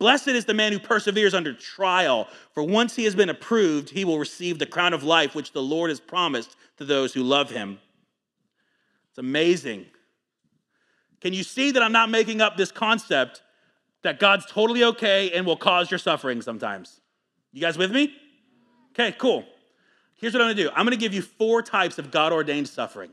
Blessed 0.04 0.28
is 0.28 0.44
the 0.44 0.52
man 0.52 0.70
who 0.70 0.78
perseveres 0.78 1.32
under 1.32 1.54
trial, 1.54 2.28
for 2.52 2.62
once 2.62 2.94
he 2.94 3.04
has 3.04 3.14
been 3.14 3.30
approved, 3.30 3.88
he 3.88 4.04
will 4.04 4.18
receive 4.18 4.58
the 4.58 4.66
crown 4.66 4.92
of 4.92 5.02
life 5.02 5.34
which 5.34 5.52
the 5.52 5.62
Lord 5.62 5.88
has 5.88 5.98
promised 5.98 6.56
to 6.76 6.84
those 6.84 7.14
who 7.14 7.22
love 7.22 7.48
him. 7.48 7.78
It's 9.08 9.16
amazing. 9.16 9.86
Can 11.22 11.32
you 11.32 11.42
see 11.42 11.70
that 11.70 11.82
I'm 11.82 11.92
not 11.92 12.10
making 12.10 12.42
up 12.42 12.58
this 12.58 12.70
concept 12.70 13.40
that 14.02 14.20
God's 14.20 14.44
totally 14.44 14.84
okay 14.84 15.30
and 15.30 15.46
will 15.46 15.56
cause 15.56 15.90
your 15.90 15.96
suffering 15.96 16.42
sometimes? 16.42 17.00
You 17.54 17.62
guys 17.62 17.78
with 17.78 17.90
me? 17.90 18.14
Okay, 18.90 19.16
cool. 19.16 19.46
Here's 20.16 20.34
what 20.34 20.42
I'm 20.42 20.48
gonna 20.48 20.62
do 20.62 20.68
I'm 20.76 20.84
gonna 20.84 20.96
give 20.96 21.14
you 21.14 21.22
four 21.22 21.62
types 21.62 21.98
of 21.98 22.10
God 22.10 22.30
ordained 22.30 22.68
suffering. 22.68 23.10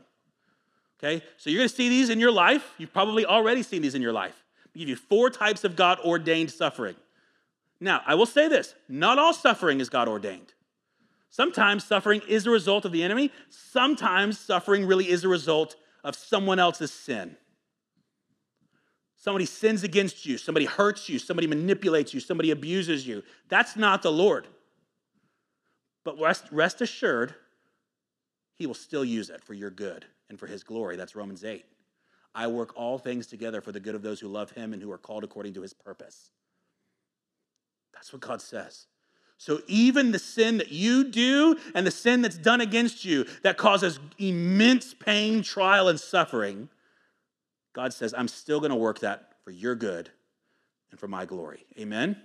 Okay, 1.02 1.24
so 1.38 1.48
you're 1.48 1.60
gonna 1.60 1.70
see 1.70 1.88
these 1.88 2.10
in 2.10 2.20
your 2.20 2.32
life. 2.32 2.74
You've 2.76 2.92
probably 2.92 3.24
already 3.24 3.62
seen 3.62 3.80
these 3.80 3.94
in 3.94 4.02
your 4.02 4.12
life 4.12 4.41
give 4.78 4.88
you 4.88 4.96
four 4.96 5.30
types 5.30 5.64
of 5.64 5.76
God 5.76 5.98
ordained 6.00 6.50
suffering. 6.50 6.96
Now, 7.80 8.00
I 8.06 8.14
will 8.14 8.26
say 8.26 8.48
this 8.48 8.74
not 8.88 9.18
all 9.18 9.34
suffering 9.34 9.80
is 9.80 9.88
God 9.88 10.08
ordained. 10.08 10.54
Sometimes 11.30 11.84
suffering 11.84 12.20
is 12.28 12.46
a 12.46 12.50
result 12.50 12.84
of 12.84 12.92
the 12.92 13.02
enemy, 13.02 13.30
sometimes 13.48 14.38
suffering 14.38 14.86
really 14.86 15.08
is 15.08 15.24
a 15.24 15.28
result 15.28 15.76
of 16.04 16.14
someone 16.14 16.58
else's 16.58 16.92
sin. 16.92 17.36
Somebody 19.16 19.46
sins 19.46 19.82
against 19.84 20.26
you, 20.26 20.36
somebody 20.36 20.66
hurts 20.66 21.08
you, 21.08 21.18
somebody 21.18 21.46
manipulates 21.46 22.12
you, 22.12 22.20
somebody 22.20 22.50
abuses 22.50 23.06
you. 23.06 23.22
That's 23.48 23.76
not 23.76 24.02
the 24.02 24.12
Lord. 24.12 24.48
But 26.04 26.18
rest, 26.20 26.44
rest 26.50 26.80
assured, 26.80 27.34
He 28.56 28.66
will 28.66 28.74
still 28.74 29.04
use 29.04 29.30
it 29.30 29.42
for 29.42 29.54
your 29.54 29.70
good 29.70 30.04
and 30.28 30.38
for 30.38 30.46
His 30.46 30.64
glory. 30.64 30.96
That's 30.96 31.14
Romans 31.14 31.44
8. 31.44 31.64
I 32.34 32.46
work 32.46 32.72
all 32.76 32.98
things 32.98 33.26
together 33.26 33.60
for 33.60 33.72
the 33.72 33.80
good 33.80 33.94
of 33.94 34.02
those 34.02 34.20
who 34.20 34.28
love 34.28 34.50
him 34.52 34.72
and 34.72 34.82
who 34.82 34.90
are 34.90 34.98
called 34.98 35.24
according 35.24 35.54
to 35.54 35.62
his 35.62 35.72
purpose. 35.72 36.30
That's 37.92 38.12
what 38.12 38.22
God 38.22 38.40
says. 38.40 38.86
So 39.36 39.60
even 39.66 40.12
the 40.12 40.18
sin 40.18 40.58
that 40.58 40.70
you 40.70 41.04
do 41.04 41.56
and 41.74 41.86
the 41.86 41.90
sin 41.90 42.22
that's 42.22 42.38
done 42.38 42.60
against 42.60 43.04
you 43.04 43.26
that 43.42 43.56
causes 43.56 43.98
immense 44.18 44.94
pain, 44.94 45.42
trial, 45.42 45.88
and 45.88 45.98
suffering, 45.98 46.68
God 47.72 47.92
says, 47.92 48.14
I'm 48.16 48.28
still 48.28 48.60
going 48.60 48.70
to 48.70 48.76
work 48.76 49.00
that 49.00 49.32
for 49.44 49.50
your 49.50 49.74
good 49.74 50.10
and 50.90 51.00
for 51.00 51.08
my 51.08 51.24
glory. 51.24 51.66
Amen? 51.78 52.16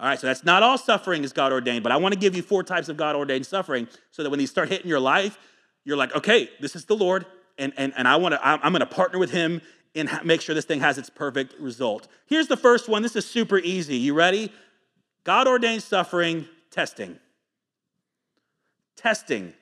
All 0.00 0.06
right, 0.06 0.18
so 0.18 0.26
that's 0.26 0.44
not 0.44 0.62
all 0.62 0.78
suffering 0.78 1.24
is 1.24 1.32
God 1.32 1.52
ordained, 1.52 1.82
but 1.82 1.92
I 1.92 1.96
want 1.96 2.14
to 2.14 2.18
give 2.18 2.34
you 2.34 2.42
four 2.42 2.62
types 2.62 2.88
of 2.88 2.96
God 2.96 3.16
ordained 3.16 3.46
suffering 3.46 3.88
so 4.10 4.22
that 4.22 4.30
when 4.30 4.38
these 4.38 4.50
start 4.50 4.68
hitting 4.68 4.88
your 4.88 5.00
life, 5.00 5.38
you're 5.84 5.96
like, 5.96 6.14
okay, 6.14 6.50
this 6.60 6.74
is 6.74 6.84
the 6.84 6.96
Lord 6.96 7.26
and, 7.58 7.72
and, 7.76 7.92
and 7.96 8.06
I 8.06 8.16
want 8.16 8.34
to, 8.34 8.46
I'm 8.46 8.72
to 8.74 8.86
partner 8.86 9.18
with 9.18 9.30
him 9.30 9.62
and 9.94 10.10
make 10.24 10.40
sure 10.40 10.54
this 10.54 10.64
thing 10.64 10.80
has 10.80 10.98
its 10.98 11.08
perfect 11.08 11.58
result. 11.58 12.08
Here's 12.26 12.48
the 12.48 12.56
first 12.56 12.88
one. 12.88 13.02
This 13.02 13.16
is 13.16 13.24
super 13.24 13.58
easy. 13.58 13.96
You 13.96 14.14
ready? 14.14 14.52
God 15.24 15.48
ordained 15.48 15.82
suffering, 15.82 16.46
testing. 16.70 17.18
Testing. 18.96 19.54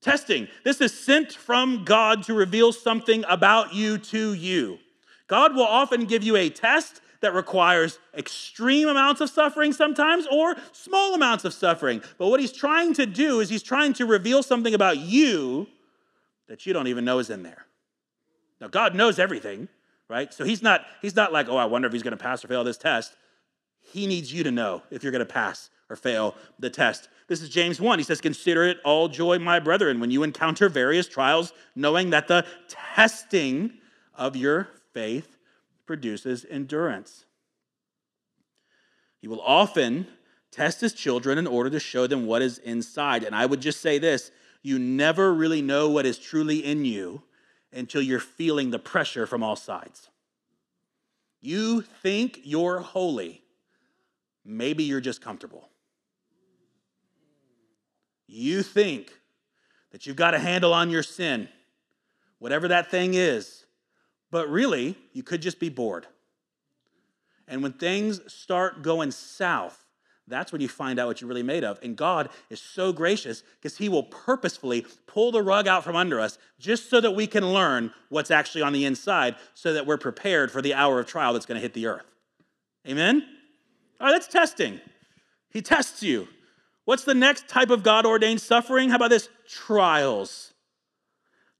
Testing. 0.00 0.48
This 0.64 0.80
is 0.80 0.98
sent 0.98 1.32
from 1.32 1.84
God 1.84 2.22
to 2.24 2.34
reveal 2.34 2.72
something 2.72 3.24
about 3.28 3.74
you 3.74 3.98
to 3.98 4.32
you. 4.32 4.78
God 5.28 5.54
will 5.54 5.62
often 5.62 6.06
give 6.06 6.22
you 6.22 6.36
a 6.36 6.50
test 6.50 7.00
that 7.20 7.34
requires 7.34 7.98
extreme 8.16 8.88
amounts 8.88 9.20
of 9.20 9.30
suffering 9.30 9.72
sometimes 9.72 10.26
or 10.30 10.56
small 10.72 11.14
amounts 11.14 11.44
of 11.44 11.54
suffering. 11.54 12.02
But 12.18 12.28
what 12.28 12.40
he's 12.40 12.52
trying 12.52 12.94
to 12.94 13.06
do 13.06 13.40
is 13.40 13.48
he's 13.48 13.62
trying 13.62 13.92
to 13.94 14.06
reveal 14.06 14.42
something 14.42 14.74
about 14.74 14.98
you 14.98 15.68
that 16.52 16.66
you 16.66 16.74
don't 16.74 16.86
even 16.86 17.02
know 17.02 17.18
is 17.18 17.30
in 17.30 17.42
there. 17.42 17.64
Now, 18.60 18.68
God 18.68 18.94
knows 18.94 19.18
everything, 19.18 19.70
right? 20.06 20.34
So 20.34 20.44
he's 20.44 20.62
not, 20.62 20.84
he's 21.00 21.16
not 21.16 21.32
like, 21.32 21.48
oh, 21.48 21.56
I 21.56 21.64
wonder 21.64 21.86
if 21.86 21.94
he's 21.94 22.02
going 22.02 22.10
to 22.10 22.22
pass 22.22 22.44
or 22.44 22.48
fail 22.48 22.62
this 22.62 22.76
test. 22.76 23.16
He 23.80 24.06
needs 24.06 24.34
you 24.34 24.44
to 24.44 24.50
know 24.50 24.82
if 24.90 25.02
you're 25.02 25.12
going 25.12 25.26
to 25.26 25.32
pass 25.32 25.70
or 25.88 25.96
fail 25.96 26.34
the 26.58 26.68
test. 26.68 27.08
This 27.26 27.40
is 27.40 27.48
James 27.48 27.80
1. 27.80 27.98
He 27.98 28.02
says, 28.04 28.20
Consider 28.20 28.64
it 28.64 28.80
all 28.84 29.08
joy, 29.08 29.38
my 29.38 29.60
brethren, 29.60 29.98
when 29.98 30.10
you 30.10 30.24
encounter 30.24 30.68
various 30.68 31.08
trials, 31.08 31.54
knowing 31.74 32.10
that 32.10 32.28
the 32.28 32.44
testing 32.68 33.72
of 34.14 34.36
your 34.36 34.68
faith 34.92 35.38
produces 35.86 36.44
endurance. 36.50 37.24
He 39.22 39.26
will 39.26 39.40
often 39.40 40.06
test 40.50 40.82
his 40.82 40.92
children 40.92 41.38
in 41.38 41.46
order 41.46 41.70
to 41.70 41.80
show 41.80 42.06
them 42.06 42.26
what 42.26 42.42
is 42.42 42.58
inside. 42.58 43.24
And 43.24 43.34
I 43.34 43.46
would 43.46 43.62
just 43.62 43.80
say 43.80 43.98
this 43.98 44.30
you 44.62 44.78
never 44.78 45.34
really 45.34 45.62
know 45.62 45.88
what 45.90 46.06
is 46.06 46.18
truly 46.18 46.64
in 46.64 46.84
you 46.84 47.22
until 47.72 48.02
you're 48.02 48.20
feeling 48.20 48.70
the 48.70 48.78
pressure 48.78 49.26
from 49.26 49.42
all 49.42 49.56
sides. 49.56 50.08
You 51.40 51.82
think 51.82 52.40
you're 52.44 52.80
holy, 52.80 53.42
maybe 54.44 54.84
you're 54.84 55.00
just 55.00 55.20
comfortable. 55.20 55.68
You 58.28 58.62
think 58.62 59.12
that 59.90 60.06
you've 60.06 60.16
got 60.16 60.34
a 60.34 60.38
handle 60.38 60.72
on 60.72 60.88
your 60.88 61.02
sin, 61.02 61.48
whatever 62.38 62.68
that 62.68 62.90
thing 62.90 63.14
is, 63.14 63.66
but 64.30 64.48
really, 64.48 64.96
you 65.12 65.22
could 65.22 65.42
just 65.42 65.60
be 65.60 65.68
bored. 65.68 66.06
And 67.46 67.62
when 67.62 67.72
things 67.72 68.20
start 68.32 68.82
going 68.82 69.10
south, 69.10 69.81
that's 70.28 70.52
when 70.52 70.60
you 70.60 70.68
find 70.68 70.98
out 70.98 71.08
what 71.08 71.20
you're 71.20 71.28
really 71.28 71.42
made 71.42 71.64
of. 71.64 71.78
And 71.82 71.96
God 71.96 72.28
is 72.48 72.60
so 72.60 72.92
gracious 72.92 73.42
because 73.60 73.76
He 73.76 73.88
will 73.88 74.04
purposefully 74.04 74.86
pull 75.06 75.32
the 75.32 75.42
rug 75.42 75.66
out 75.66 75.84
from 75.84 75.96
under 75.96 76.20
us 76.20 76.38
just 76.58 76.88
so 76.88 77.00
that 77.00 77.12
we 77.12 77.26
can 77.26 77.52
learn 77.52 77.92
what's 78.08 78.30
actually 78.30 78.62
on 78.62 78.72
the 78.72 78.84
inside 78.84 79.36
so 79.54 79.72
that 79.72 79.86
we're 79.86 79.98
prepared 79.98 80.50
for 80.50 80.62
the 80.62 80.74
hour 80.74 81.00
of 81.00 81.06
trial 81.06 81.32
that's 81.32 81.46
going 81.46 81.56
to 81.56 81.62
hit 81.62 81.74
the 81.74 81.86
earth. 81.86 82.06
Amen? 82.86 83.26
All 84.00 84.06
right, 84.06 84.12
that's 84.12 84.28
testing. 84.28 84.80
He 85.50 85.60
tests 85.60 86.02
you. 86.02 86.28
What's 86.84 87.04
the 87.04 87.14
next 87.14 87.48
type 87.48 87.70
of 87.70 87.82
God 87.82 88.06
ordained 88.06 88.40
suffering? 88.40 88.90
How 88.90 88.96
about 88.96 89.10
this? 89.10 89.28
Trials. 89.48 90.52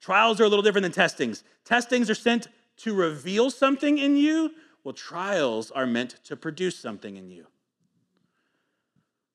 Trials 0.01 0.40
are 0.40 0.44
a 0.44 0.48
little 0.48 0.62
different 0.62 0.83
than 0.83 0.92
testings. 0.92 1.44
Testings 1.64 2.11
are 2.11 2.14
sent 2.14 2.48
to 2.79 2.94
reveal 2.94 3.51
something 3.51 3.98
in 3.98 4.16
you, 4.16 4.51
well, 4.83 4.92
trials 4.92 5.70
are 5.70 5.87
meant 5.87 6.16
to 6.25 6.37
produce 6.37 6.77
something 6.77 7.16
in 7.16 7.31
you. 7.31 7.46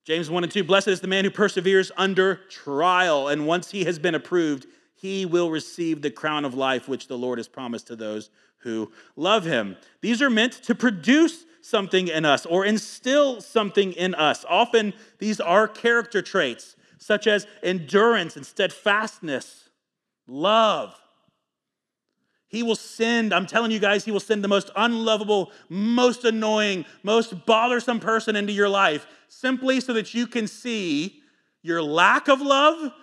James 0.07 0.29
1 0.29 0.41
and 0.41 0.53
2 0.53 0.63
Blessed 0.63 0.87
is 0.87 1.01
the 1.01 1.07
man 1.07 1.25
who 1.25 1.29
perseveres 1.29 1.91
under 1.97 2.35
trial, 2.49 3.27
and 3.27 3.45
once 3.45 3.71
he 3.71 3.83
has 3.83 3.99
been 3.99 4.15
approved, 4.15 4.65
he 4.95 5.25
will 5.25 5.51
receive 5.51 6.01
the 6.01 6.09
crown 6.09 6.45
of 6.45 6.53
life 6.53 6.87
which 6.87 7.09
the 7.09 7.17
Lord 7.17 7.39
has 7.39 7.49
promised 7.49 7.87
to 7.87 7.95
those 7.97 8.29
who 8.59 8.89
love 9.17 9.43
him. 9.43 9.75
These 9.99 10.21
are 10.21 10.29
meant 10.29 10.53
to 10.63 10.73
produce 10.73 11.43
something 11.61 12.07
in 12.07 12.23
us 12.23 12.45
or 12.45 12.63
instill 12.63 13.41
something 13.41 13.91
in 13.91 14.15
us. 14.15 14.45
Often 14.47 14.93
these 15.19 15.41
are 15.41 15.67
character 15.67 16.21
traits 16.21 16.77
such 16.99 17.27
as 17.27 17.45
endurance 17.61 18.37
and 18.37 18.45
steadfastness, 18.45 19.67
love, 20.25 20.95
he 22.49 22.63
will 22.63 22.75
send, 22.75 23.33
I'm 23.33 23.45
telling 23.45 23.71
you 23.71 23.79
guys, 23.79 24.05
He 24.05 24.11
will 24.11 24.21
send 24.21 24.43
the 24.43 24.47
most 24.47 24.71
unlovable, 24.75 25.51
most 25.69 26.23
annoying, 26.23 26.85
most 27.03 27.45
bothersome 27.45 27.99
person 27.99 28.35
into 28.35 28.53
your 28.53 28.69
life 28.69 29.05
simply 29.27 29.81
so 29.81 29.93
that 29.93 30.13
you 30.13 30.27
can 30.27 30.47
see 30.47 31.21
your 31.61 31.81
lack 31.81 32.29
of 32.29 32.39
love 32.39 32.93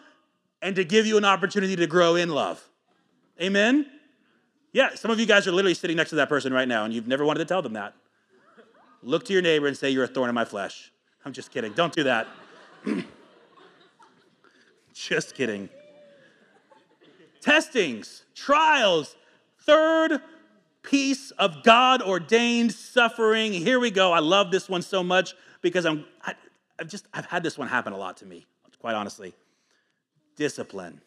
and 0.63 0.75
to 0.77 0.85
give 0.85 1.07
you 1.07 1.19
an 1.19 1.25
opportunity 1.25 1.77
to 1.77 1.87
grow 1.87 2.17
in 2.17 2.31
love. 2.31 2.67
Amen? 3.41 3.87
Yeah, 4.73 4.95
some 4.95 5.11
of 5.11 5.21
you 5.21 5.27
guys 5.27 5.47
are 5.47 5.53
literally 5.53 5.75
sitting 5.75 5.97
next 5.97 6.11
to 6.11 6.17
that 6.17 6.31
person 6.31 6.53
right 6.53 6.67
now 6.67 6.85
and 6.85 6.95
you've 6.95 7.07
never 7.07 7.25
wanted 7.25 7.41
to 7.41 7.45
tell 7.45 7.61
them 7.61 7.75
that. 7.75 7.95
Look 9.03 9.27
to 9.27 9.35
your 9.35 9.43
neighbor 9.43 9.67
and 9.67 9.77
say, 9.77 9.91
You're 9.91 10.05
a 10.05 10.09
thorn 10.09 10.31
in 10.31 10.35
my 10.35 10.47
flesh. 10.47 10.91
I'm 11.27 11.35
just 11.35 11.51
kidding. 11.51 11.75
Don't 11.75 11.93
do 11.93 12.05
that. 12.05 12.27
just 14.95 15.35
kidding. 15.35 15.69
Testings, 17.43 18.23
trials, 18.35 19.17
Third 19.67 20.21
piece 20.83 21.31
of 21.33 21.63
God 21.63 22.03
ordained 22.03 22.73
suffering. 22.73 23.53
Here 23.53 23.81
we 23.81 23.91
go. 23.91 24.13
I 24.13 24.19
love 24.19 24.51
this 24.51 24.69
one 24.69 24.83
so 24.83 25.03
much 25.03 25.35
because 25.63 25.87
I'm, 25.87 26.05
I, 26.23 26.35
have 26.79 26.89
just, 26.89 27.07
I've 27.13 27.27
had 27.27 27.43
this 27.43 27.57
one 27.57 27.69
happen 27.69 27.93
a 27.93 27.97
lot 27.97 28.19
to 28.19 28.27
me, 28.27 28.47
quite 28.79 28.95
honestly. 28.95 29.35
Discipline. 30.37 31.01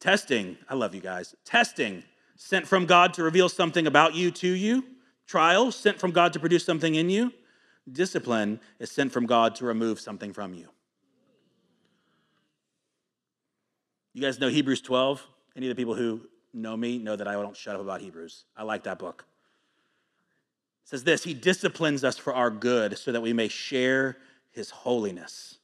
Testing. 0.00 0.56
I 0.68 0.74
love 0.74 0.94
you 0.94 1.02
guys. 1.02 1.34
Testing 1.44 2.02
sent 2.36 2.66
from 2.66 2.86
God 2.86 3.12
to 3.14 3.22
reveal 3.22 3.50
something 3.50 3.86
about 3.86 4.14
you 4.14 4.30
to 4.30 4.48
you. 4.48 4.84
Trial 5.26 5.70
sent 5.70 6.00
from 6.00 6.10
God 6.10 6.32
to 6.32 6.40
produce 6.40 6.64
something 6.64 6.94
in 6.94 7.10
you. 7.10 7.32
Discipline 7.90 8.60
is 8.78 8.90
sent 8.90 9.12
from 9.12 9.26
God 9.26 9.54
to 9.56 9.66
remove 9.66 10.00
something 10.00 10.32
from 10.32 10.54
you. 10.54 10.68
You 14.14 14.22
guys 14.22 14.40
know 14.40 14.48
Hebrews 14.48 14.80
12? 14.80 15.26
Any 15.60 15.68
of 15.68 15.76
the 15.76 15.80
people 15.82 15.94
who 15.94 16.22
know 16.54 16.74
me 16.74 16.96
know 16.96 17.16
that 17.16 17.28
I 17.28 17.34
don't 17.34 17.54
shut 17.54 17.74
up 17.74 17.82
about 17.82 18.00
Hebrews. 18.00 18.44
I 18.56 18.62
like 18.62 18.84
that 18.84 18.98
book. 18.98 19.26
It 20.84 20.88
says 20.88 21.04
this 21.04 21.22
He 21.22 21.34
disciplines 21.34 22.02
us 22.02 22.16
for 22.16 22.32
our 22.32 22.50
good 22.50 22.96
so 22.96 23.12
that 23.12 23.20
we 23.20 23.34
may 23.34 23.48
share 23.48 24.16
His 24.52 24.70
holiness. 24.70 25.58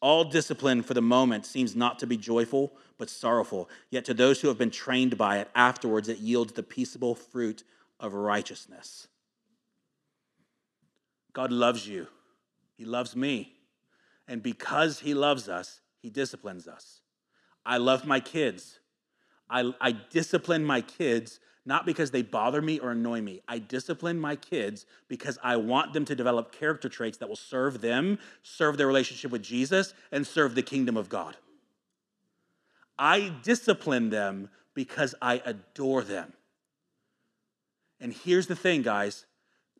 All 0.00 0.24
discipline 0.24 0.82
for 0.82 0.94
the 0.94 1.02
moment 1.02 1.44
seems 1.44 1.76
not 1.76 1.98
to 1.98 2.06
be 2.06 2.16
joyful, 2.16 2.72
but 2.96 3.10
sorrowful. 3.10 3.68
Yet 3.90 4.06
to 4.06 4.14
those 4.14 4.40
who 4.40 4.48
have 4.48 4.56
been 4.56 4.70
trained 4.70 5.18
by 5.18 5.36
it, 5.36 5.50
afterwards 5.54 6.08
it 6.08 6.16
yields 6.16 6.54
the 6.54 6.62
peaceable 6.62 7.14
fruit 7.14 7.62
of 8.00 8.14
righteousness. 8.14 9.06
God 11.34 11.52
loves 11.52 11.86
you, 11.86 12.06
He 12.78 12.86
loves 12.86 13.14
me. 13.14 13.52
And 14.26 14.42
because 14.42 15.00
He 15.00 15.12
loves 15.12 15.46
us, 15.46 15.82
He 15.98 16.08
disciplines 16.08 16.66
us. 16.66 17.02
I 17.66 17.76
love 17.76 18.06
my 18.06 18.20
kids. 18.20 18.79
I, 19.50 19.72
I 19.80 19.92
discipline 19.92 20.64
my 20.64 20.80
kids 20.80 21.40
not 21.66 21.84
because 21.84 22.10
they 22.10 22.22
bother 22.22 22.62
me 22.62 22.78
or 22.78 22.90
annoy 22.90 23.20
me. 23.20 23.42
I 23.46 23.58
discipline 23.58 24.18
my 24.18 24.34
kids 24.34 24.86
because 25.08 25.38
I 25.42 25.56
want 25.56 25.92
them 25.92 26.04
to 26.06 26.14
develop 26.14 26.52
character 26.52 26.88
traits 26.88 27.18
that 27.18 27.28
will 27.28 27.36
serve 27.36 27.80
them, 27.80 28.18
serve 28.42 28.78
their 28.78 28.86
relationship 28.86 29.30
with 29.30 29.42
Jesus, 29.42 29.92
and 30.10 30.26
serve 30.26 30.54
the 30.54 30.62
kingdom 30.62 30.96
of 30.96 31.08
God. 31.08 31.36
I 32.98 33.32
discipline 33.42 34.10
them 34.10 34.48
because 34.74 35.14
I 35.20 35.42
adore 35.44 36.02
them. 36.02 36.32
And 38.00 38.12
here's 38.14 38.46
the 38.46 38.56
thing, 38.56 38.82
guys 38.82 39.26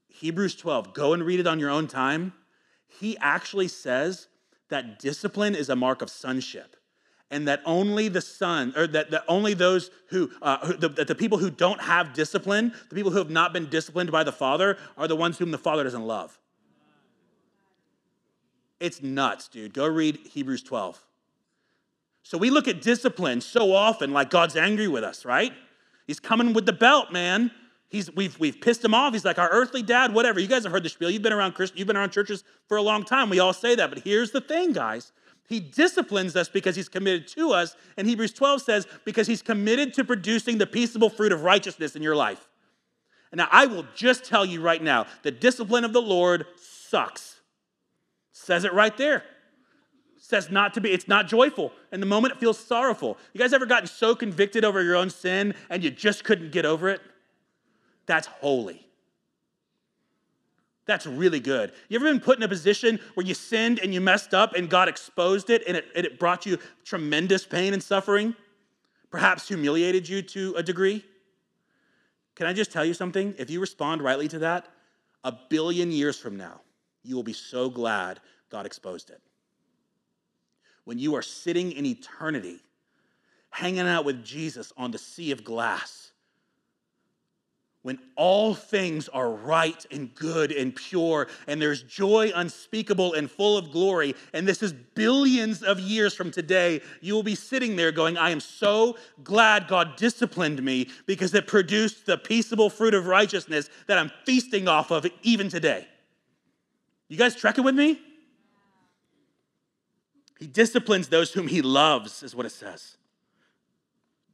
Hebrews 0.08 0.56
12, 0.56 0.92
go 0.92 1.14
and 1.14 1.24
read 1.24 1.40
it 1.40 1.46
on 1.46 1.58
your 1.58 1.70
own 1.70 1.86
time. 1.86 2.34
He 2.86 3.16
actually 3.18 3.68
says 3.68 4.28
that 4.68 4.98
discipline 4.98 5.54
is 5.54 5.68
a 5.68 5.76
mark 5.76 6.02
of 6.02 6.10
sonship 6.10 6.76
and 7.30 7.46
that 7.46 7.60
only 7.64 8.08
the 8.08 8.20
son 8.20 8.72
or 8.76 8.86
that, 8.88 9.10
that 9.10 9.24
only 9.28 9.54
those 9.54 9.90
who, 10.08 10.30
uh, 10.42 10.66
who 10.66 10.74
the, 10.74 10.88
that 10.88 11.08
the 11.08 11.14
people 11.14 11.38
who 11.38 11.50
don't 11.50 11.80
have 11.80 12.12
discipline 12.12 12.72
the 12.88 12.94
people 12.94 13.10
who 13.10 13.18
have 13.18 13.30
not 13.30 13.52
been 13.52 13.66
disciplined 13.66 14.10
by 14.10 14.24
the 14.24 14.32
father 14.32 14.76
are 14.96 15.08
the 15.08 15.16
ones 15.16 15.38
whom 15.38 15.50
the 15.50 15.58
father 15.58 15.84
doesn't 15.84 16.06
love 16.06 16.38
it's 18.78 19.02
nuts 19.02 19.48
dude 19.48 19.72
go 19.72 19.86
read 19.86 20.18
hebrews 20.30 20.62
12 20.62 21.04
so 22.22 22.36
we 22.38 22.50
look 22.50 22.68
at 22.68 22.82
discipline 22.82 23.40
so 23.40 23.72
often 23.72 24.12
like 24.12 24.30
god's 24.30 24.56
angry 24.56 24.88
with 24.88 25.04
us 25.04 25.24
right 25.24 25.52
he's 26.06 26.20
coming 26.20 26.52
with 26.52 26.66
the 26.66 26.72
belt 26.72 27.12
man 27.12 27.50
He's, 27.90 28.14
we've, 28.14 28.38
we've 28.38 28.60
pissed 28.60 28.84
him 28.84 28.94
off. 28.94 29.12
He's 29.12 29.24
like 29.24 29.38
our 29.38 29.50
earthly 29.50 29.82
dad, 29.82 30.14
whatever. 30.14 30.38
You 30.38 30.46
guys 30.46 30.62
have 30.62 30.70
heard 30.70 30.84
the 30.84 30.88
spiel. 30.88 31.10
You've 31.10 31.22
been 31.22 31.32
around 31.32 31.54
Christ, 31.54 31.72
you've 31.76 31.88
been 31.88 31.96
around 31.96 32.10
churches 32.12 32.44
for 32.68 32.76
a 32.76 32.82
long 32.82 33.04
time. 33.04 33.28
We 33.28 33.40
all 33.40 33.52
say 33.52 33.74
that. 33.74 33.90
But 33.90 33.98
here's 34.04 34.30
the 34.30 34.40
thing, 34.40 34.72
guys. 34.72 35.10
He 35.50 35.58
disciplines 35.58 36.36
us 36.36 36.48
because 36.48 36.76
he's 36.76 36.88
committed 36.88 37.26
to 37.28 37.50
us. 37.50 37.74
And 37.96 38.06
Hebrews 38.06 38.32
12 38.32 38.62
says, 38.62 38.86
because 39.04 39.26
he's 39.26 39.42
committed 39.42 39.92
to 39.94 40.04
producing 40.04 40.58
the 40.58 40.66
peaceable 40.66 41.10
fruit 41.10 41.32
of 41.32 41.42
righteousness 41.42 41.96
in 41.96 42.02
your 42.02 42.14
life. 42.14 42.48
And 43.32 43.38
now 43.38 43.48
I 43.50 43.66
will 43.66 43.84
just 43.96 44.24
tell 44.24 44.46
you 44.46 44.60
right 44.60 44.80
now 44.80 45.06
the 45.24 45.32
discipline 45.32 45.84
of 45.84 45.92
the 45.92 46.00
Lord 46.00 46.46
sucks. 46.56 47.40
Says 48.30 48.62
it 48.62 48.72
right 48.72 48.96
there. 48.96 49.24
Says 50.18 50.52
not 50.52 50.72
to 50.74 50.80
be, 50.80 50.92
it's 50.92 51.08
not 51.08 51.26
joyful. 51.26 51.72
And 51.90 52.00
the 52.00 52.06
moment 52.06 52.34
it 52.34 52.38
feels 52.38 52.56
sorrowful. 52.56 53.18
You 53.32 53.40
guys 53.40 53.52
ever 53.52 53.66
gotten 53.66 53.88
so 53.88 54.14
convicted 54.14 54.64
over 54.64 54.80
your 54.80 54.94
own 54.94 55.10
sin 55.10 55.54
and 55.68 55.82
you 55.82 55.90
just 55.90 56.22
couldn't 56.22 56.52
get 56.52 56.64
over 56.64 56.88
it? 56.88 57.00
That's 58.06 58.28
holy. 58.28 58.86
That's 60.86 61.06
really 61.06 61.40
good. 61.40 61.72
You 61.88 61.96
ever 61.96 62.06
been 62.06 62.20
put 62.20 62.38
in 62.38 62.42
a 62.42 62.48
position 62.48 62.98
where 63.14 63.26
you 63.26 63.34
sinned 63.34 63.78
and 63.78 63.94
you 63.94 64.00
messed 64.00 64.34
up 64.34 64.54
and 64.54 64.68
God 64.68 64.88
exposed 64.88 65.50
it 65.50 65.62
and 65.66 65.76
it, 65.76 65.86
and 65.94 66.04
it 66.04 66.18
brought 66.18 66.46
you 66.46 66.58
tremendous 66.84 67.46
pain 67.46 67.72
and 67.72 67.82
suffering? 67.82 68.34
Perhaps 69.10 69.48
humiliated 69.48 70.08
you 70.08 70.22
to 70.22 70.54
a 70.56 70.62
degree? 70.62 71.04
Can 72.34 72.46
I 72.46 72.52
just 72.52 72.72
tell 72.72 72.84
you 72.84 72.94
something? 72.94 73.34
If 73.38 73.50
you 73.50 73.60
respond 73.60 74.02
rightly 74.02 74.28
to 74.28 74.38
that, 74.40 74.66
a 75.24 75.32
billion 75.50 75.92
years 75.92 76.18
from 76.18 76.36
now, 76.36 76.62
you 77.02 77.14
will 77.14 77.22
be 77.22 77.32
so 77.32 77.68
glad 77.68 78.20
God 78.50 78.66
exposed 78.66 79.10
it. 79.10 79.20
When 80.84 80.98
you 80.98 81.14
are 81.14 81.22
sitting 81.22 81.72
in 81.72 81.84
eternity, 81.84 82.60
hanging 83.50 83.80
out 83.80 84.04
with 84.04 84.24
Jesus 84.24 84.72
on 84.76 84.90
the 84.90 84.98
sea 84.98 85.30
of 85.32 85.44
glass, 85.44 86.09
when 87.82 87.98
all 88.14 88.54
things 88.54 89.08
are 89.08 89.30
right 89.30 89.86
and 89.90 90.14
good 90.14 90.52
and 90.52 90.76
pure, 90.76 91.28
and 91.46 91.60
there's 91.60 91.82
joy 91.82 92.30
unspeakable 92.34 93.14
and 93.14 93.30
full 93.30 93.56
of 93.56 93.70
glory, 93.72 94.14
and 94.34 94.46
this 94.46 94.62
is 94.62 94.72
billions 94.72 95.62
of 95.62 95.80
years 95.80 96.14
from 96.14 96.30
today, 96.30 96.82
you 97.00 97.14
will 97.14 97.22
be 97.22 97.34
sitting 97.34 97.76
there 97.76 97.90
going, 97.90 98.18
I 98.18 98.30
am 98.30 98.40
so 98.40 98.98
glad 99.24 99.66
God 99.66 99.96
disciplined 99.96 100.62
me 100.62 100.88
because 101.06 101.34
it 101.34 101.46
produced 101.46 102.04
the 102.04 102.18
peaceable 102.18 102.68
fruit 102.68 102.92
of 102.92 103.06
righteousness 103.06 103.70
that 103.86 103.96
I'm 103.96 104.10
feasting 104.26 104.68
off 104.68 104.90
of 104.90 105.06
even 105.22 105.48
today. 105.48 105.88
You 107.08 107.16
guys 107.16 107.34
trekking 107.34 107.64
with 107.64 107.74
me? 107.74 107.98
He 110.38 110.46
disciplines 110.46 111.08
those 111.08 111.32
whom 111.32 111.48
he 111.48 111.62
loves, 111.62 112.22
is 112.22 112.34
what 112.34 112.46
it 112.46 112.52
says. 112.52 112.96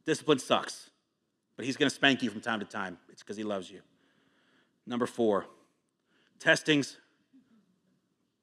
Discipline 0.05 0.39
sucks 0.39 0.89
but 1.57 1.65
he's 1.65 1.75
going 1.75 1.89
to 1.89 1.95
spank 1.95 2.23
you 2.23 2.29
from 2.29 2.39
time 2.39 2.59
to 2.59 2.65
time. 2.65 2.97
It's 3.09 3.23
because 3.23 3.35
he 3.35 3.43
loves 3.43 3.69
you. 3.69 3.81
Number 4.85 5.07
four, 5.07 5.45
testings. 6.39 6.97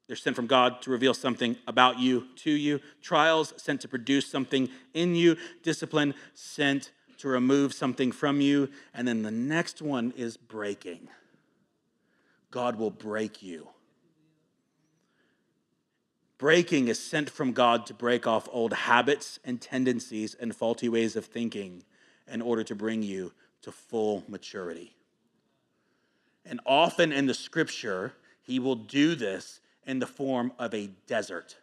They're 0.07 0.15
sent 0.15 0.35
from 0.35 0.45
God 0.45 0.83
to 0.83 0.91
reveal 0.91 1.15
something 1.15 1.57
about 1.67 1.97
you 1.97 2.27
to 2.35 2.51
you. 2.51 2.79
Trials 3.01 3.55
sent 3.57 3.81
to 3.81 3.87
produce 3.87 4.27
something 4.27 4.69
in 4.93 5.15
you. 5.15 5.35
Discipline 5.63 6.13
sent 6.35 6.91
to 7.17 7.27
remove 7.27 7.73
something 7.73 8.11
from 8.11 8.39
you. 8.39 8.69
And 8.93 9.07
then 9.07 9.23
the 9.23 9.31
next 9.31 9.81
one 9.81 10.13
is 10.15 10.37
breaking. 10.37 11.07
God 12.51 12.75
will 12.75 12.91
break 12.91 13.41
you. 13.41 13.69
Breaking 16.37 16.89
is 16.89 16.99
sent 16.99 17.29
from 17.29 17.53
God 17.53 17.87
to 17.87 17.93
break 17.95 18.27
off 18.27 18.47
old 18.51 18.73
habits 18.73 19.39
and 19.43 19.59
tendencies 19.59 20.35
and 20.35 20.55
faulty 20.55 20.89
ways 20.89 21.15
of 21.15 21.25
thinking 21.25 21.83
in 22.31 22.41
order 22.41 22.63
to 22.63 22.75
bring 22.75 23.03
you 23.03 23.31
to 23.61 23.71
full 23.71 24.23
maturity. 24.27 24.95
And 26.45 26.59
often 26.65 27.11
in 27.11 27.25
the 27.25 27.33
scripture, 27.33 28.13
he 28.43 28.59
will 28.59 28.75
do 28.75 29.15
this 29.15 29.59
in 29.85 29.99
the 29.99 30.07
form 30.07 30.51
of 30.59 30.73
a 30.73 30.89
desert. 31.07 31.57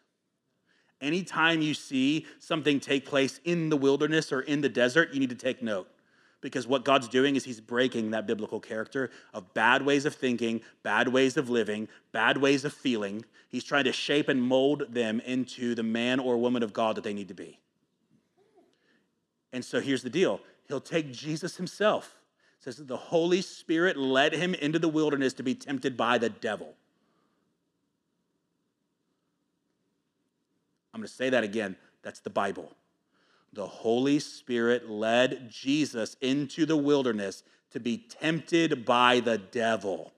Anytime 1.00 1.62
you 1.62 1.74
see 1.74 2.26
something 2.38 2.78
take 2.78 3.04
place 3.04 3.40
in 3.44 3.68
the 3.68 3.76
wilderness 3.76 4.32
or 4.32 4.40
in 4.40 4.60
the 4.60 4.68
desert, 4.68 5.12
you 5.12 5.20
need 5.20 5.30
to 5.30 5.36
take 5.36 5.62
note. 5.62 5.88
Because 6.40 6.66
what 6.66 6.84
God's 6.84 7.08
doing 7.08 7.36
is 7.36 7.44
He's 7.44 7.60
breaking 7.60 8.10
that 8.10 8.26
biblical 8.26 8.60
character 8.60 9.10
of 9.32 9.52
bad 9.54 9.82
ways 9.82 10.04
of 10.04 10.14
thinking, 10.14 10.60
bad 10.82 11.08
ways 11.08 11.36
of 11.36 11.48
living, 11.48 11.88
bad 12.10 12.36
ways 12.36 12.64
of 12.64 12.72
feeling. 12.72 13.24
He's 13.48 13.64
trying 13.64 13.84
to 13.84 13.92
shape 13.92 14.28
and 14.28 14.42
mold 14.42 14.84
them 14.90 15.20
into 15.20 15.74
the 15.74 15.84
man 15.84 16.18
or 16.18 16.36
woman 16.36 16.62
of 16.62 16.72
God 16.72 16.96
that 16.96 17.04
they 17.04 17.14
need 17.14 17.28
to 17.28 17.34
be. 17.34 17.60
And 19.52 19.64
so 19.64 19.80
here's 19.80 20.02
the 20.02 20.10
deal 20.10 20.40
He'll 20.72 20.80
take 20.80 21.12
Jesus 21.12 21.58
himself. 21.58 22.16
It 22.58 22.64
says 22.64 22.76
that 22.78 22.88
the 22.88 22.96
Holy 22.96 23.42
Spirit 23.42 23.98
led 23.98 24.32
him 24.32 24.54
into 24.54 24.78
the 24.78 24.88
wilderness 24.88 25.34
to 25.34 25.42
be 25.42 25.54
tempted 25.54 25.98
by 25.98 26.16
the 26.16 26.30
devil. 26.30 26.72
I'm 30.94 31.00
going 31.00 31.06
to 31.06 31.12
say 31.12 31.28
that 31.28 31.44
again. 31.44 31.76
That's 32.02 32.20
the 32.20 32.30
Bible. 32.30 32.72
The 33.52 33.66
Holy 33.66 34.18
Spirit 34.18 34.88
led 34.88 35.50
Jesus 35.50 36.16
into 36.22 36.64
the 36.64 36.78
wilderness 36.78 37.42
to 37.72 37.78
be 37.78 37.98
tempted 37.98 38.86
by 38.86 39.20
the 39.20 39.36
devil. 39.36 40.14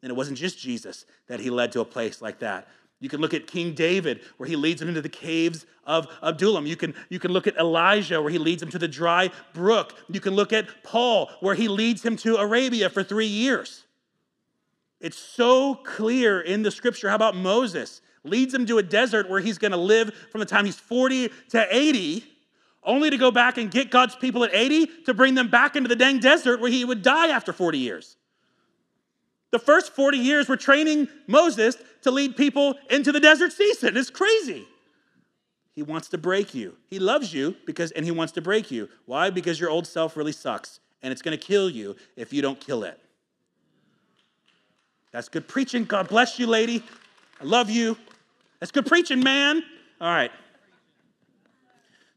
And 0.00 0.12
it 0.12 0.14
wasn't 0.14 0.38
just 0.38 0.60
Jesus 0.60 1.06
that 1.26 1.40
he 1.40 1.50
led 1.50 1.72
to 1.72 1.80
a 1.80 1.84
place 1.84 2.22
like 2.22 2.38
that. 2.38 2.68
You 2.98 3.08
can 3.10 3.20
look 3.20 3.34
at 3.34 3.46
King 3.46 3.74
David, 3.74 4.20
where 4.38 4.48
he 4.48 4.56
leads 4.56 4.80
him 4.80 4.88
into 4.88 5.02
the 5.02 5.08
caves 5.08 5.66
of 5.84 6.08
Adullam. 6.22 6.66
You 6.66 6.76
can, 6.76 6.94
you 7.10 7.18
can 7.18 7.30
look 7.30 7.46
at 7.46 7.56
Elijah, 7.56 8.22
where 8.22 8.30
he 8.30 8.38
leads 8.38 8.62
him 8.62 8.70
to 8.70 8.78
the 8.78 8.88
dry 8.88 9.30
brook. 9.52 9.94
You 10.08 10.20
can 10.20 10.34
look 10.34 10.52
at 10.52 10.82
Paul, 10.82 11.30
where 11.40 11.54
he 11.54 11.68
leads 11.68 12.02
him 12.02 12.16
to 12.18 12.36
Arabia 12.36 12.88
for 12.88 13.02
three 13.02 13.26
years. 13.26 13.84
It's 14.98 15.18
so 15.18 15.74
clear 15.74 16.40
in 16.40 16.62
the 16.62 16.70
scripture. 16.70 17.10
How 17.10 17.16
about 17.16 17.36
Moses? 17.36 18.00
Leads 18.24 18.54
him 18.54 18.64
to 18.66 18.78
a 18.78 18.82
desert 18.82 19.28
where 19.28 19.40
he's 19.40 19.58
going 19.58 19.72
to 19.72 19.76
live 19.76 20.12
from 20.32 20.40
the 20.40 20.46
time 20.46 20.64
he's 20.64 20.78
40 20.78 21.30
to 21.50 21.66
80, 21.70 22.24
only 22.82 23.10
to 23.10 23.18
go 23.18 23.30
back 23.30 23.58
and 23.58 23.70
get 23.70 23.90
God's 23.90 24.16
people 24.16 24.42
at 24.42 24.54
80 24.54 24.86
to 25.04 25.12
bring 25.12 25.34
them 25.34 25.48
back 25.48 25.76
into 25.76 25.88
the 25.88 25.96
dang 25.96 26.18
desert 26.18 26.60
where 26.60 26.70
he 26.70 26.84
would 26.84 27.02
die 27.02 27.28
after 27.28 27.52
40 27.52 27.78
years. 27.78 28.16
The 29.52 29.58
first 29.58 29.94
40 29.94 30.18
years 30.18 30.48
were 30.48 30.56
training 30.56 31.08
Moses 31.26 31.76
to 32.02 32.10
lead 32.10 32.36
people 32.36 32.74
into 32.90 33.12
the 33.12 33.20
desert 33.20 33.52
season. 33.52 33.96
It's 33.96 34.10
crazy. 34.10 34.66
He 35.74 35.82
wants 35.82 36.08
to 36.08 36.18
break 36.18 36.54
you. 36.54 36.76
He 36.88 36.98
loves 36.98 37.32
you 37.32 37.54
because 37.66 37.90
and 37.92 38.04
he 38.04 38.10
wants 38.10 38.32
to 38.32 38.40
break 38.40 38.70
you. 38.70 38.88
Why? 39.04 39.30
Because 39.30 39.60
your 39.60 39.70
old 39.70 39.86
self 39.86 40.16
really 40.16 40.32
sucks 40.32 40.80
and 41.02 41.12
it's 41.12 41.22
going 41.22 41.38
to 41.38 41.44
kill 41.44 41.70
you 41.70 41.96
if 42.16 42.32
you 42.32 42.42
don't 42.42 42.58
kill 42.58 42.82
it. 42.82 42.98
That's 45.12 45.28
good 45.28 45.46
preaching. 45.46 45.84
God 45.84 46.08
bless 46.08 46.38
you, 46.38 46.46
lady. 46.46 46.82
I 47.40 47.44
love 47.44 47.70
you. 47.70 47.96
That's 48.60 48.72
good 48.72 48.86
preaching, 48.86 49.22
man. 49.22 49.62
All 50.00 50.10
right. 50.10 50.30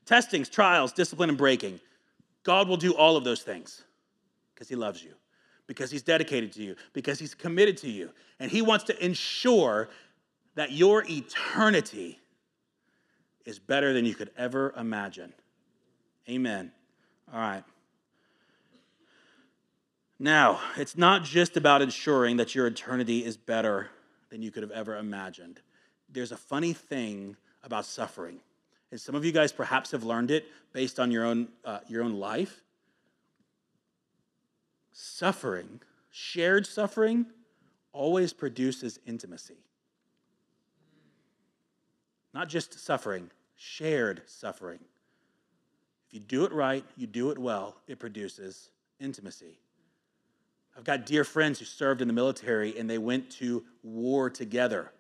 Testings, 0.05 0.49
trials, 0.49 0.91
discipline, 0.91 1.29
and 1.29 1.37
breaking. 1.37 1.79
God 2.43 2.67
will 2.67 2.77
do 2.77 2.93
all 2.95 3.15
of 3.15 3.23
those 3.23 3.41
things 3.41 3.83
because 4.53 4.67
He 4.67 4.75
loves 4.75 5.03
you, 5.03 5.13
because 5.69 5.91
He's 5.91 6.01
dedicated 6.01 6.51
to 6.53 6.63
you, 6.63 6.75
because 6.93 7.19
He's 7.19 7.35
committed 7.35 7.77
to 7.77 7.89
you. 7.89 8.09
And 8.39 8.49
He 8.49 8.63
wants 8.63 8.85
to 8.85 9.05
ensure 9.05 9.87
that 10.55 10.71
your 10.71 11.03
eternity 11.07 12.19
is 13.45 13.59
better 13.59 13.93
than 13.93 14.03
you 14.03 14.15
could 14.15 14.31
ever 14.35 14.73
imagine. 14.75 15.31
Amen. 16.27 16.71
All 17.31 17.39
right. 17.39 17.63
Now, 20.17 20.59
it's 20.75 20.97
not 20.97 21.23
just 21.23 21.55
about 21.55 21.83
ensuring 21.83 22.37
that 22.37 22.55
your 22.55 22.65
eternity 22.65 23.23
is 23.23 23.37
better 23.37 23.91
than 24.31 24.41
you 24.41 24.49
could 24.49 24.63
have 24.63 24.71
ever 24.71 24.97
imagined. 24.97 25.61
There's 26.11 26.31
a 26.31 26.37
funny 26.37 26.73
thing 26.73 27.37
about 27.63 27.85
suffering. 27.85 28.39
And 28.89 28.99
some 28.99 29.13
of 29.13 29.23
you 29.23 29.31
guys 29.31 29.51
perhaps 29.51 29.91
have 29.91 30.03
learned 30.03 30.31
it 30.31 30.47
based 30.73 30.99
on 30.99 31.11
your 31.11 31.25
own, 31.25 31.49
uh, 31.63 31.81
your 31.87 32.01
own 32.01 32.13
life. 32.13 32.63
Suffering, 35.01 35.79
shared 36.11 36.67
suffering, 36.67 37.25
always 37.93 38.33
produces 38.33 38.99
intimacy. 39.05 39.63
Not 42.33 42.49
just 42.49 42.77
suffering, 42.77 43.31
shared 43.55 44.23
suffering. 44.25 44.79
If 46.05 46.15
you 46.15 46.19
do 46.19 46.43
it 46.43 46.51
right, 46.51 46.83
you 46.97 47.07
do 47.07 47.31
it 47.31 47.37
well, 47.37 47.77
it 47.87 47.97
produces 47.97 48.71
intimacy. 48.99 49.57
I've 50.77 50.83
got 50.83 51.05
dear 51.05 51.23
friends 51.23 51.59
who 51.59 51.65
served 51.65 52.01
in 52.01 52.09
the 52.09 52.13
military 52.13 52.77
and 52.77 52.89
they 52.89 52.97
went 52.97 53.29
to 53.37 53.63
war 53.81 54.29
together. 54.29 54.91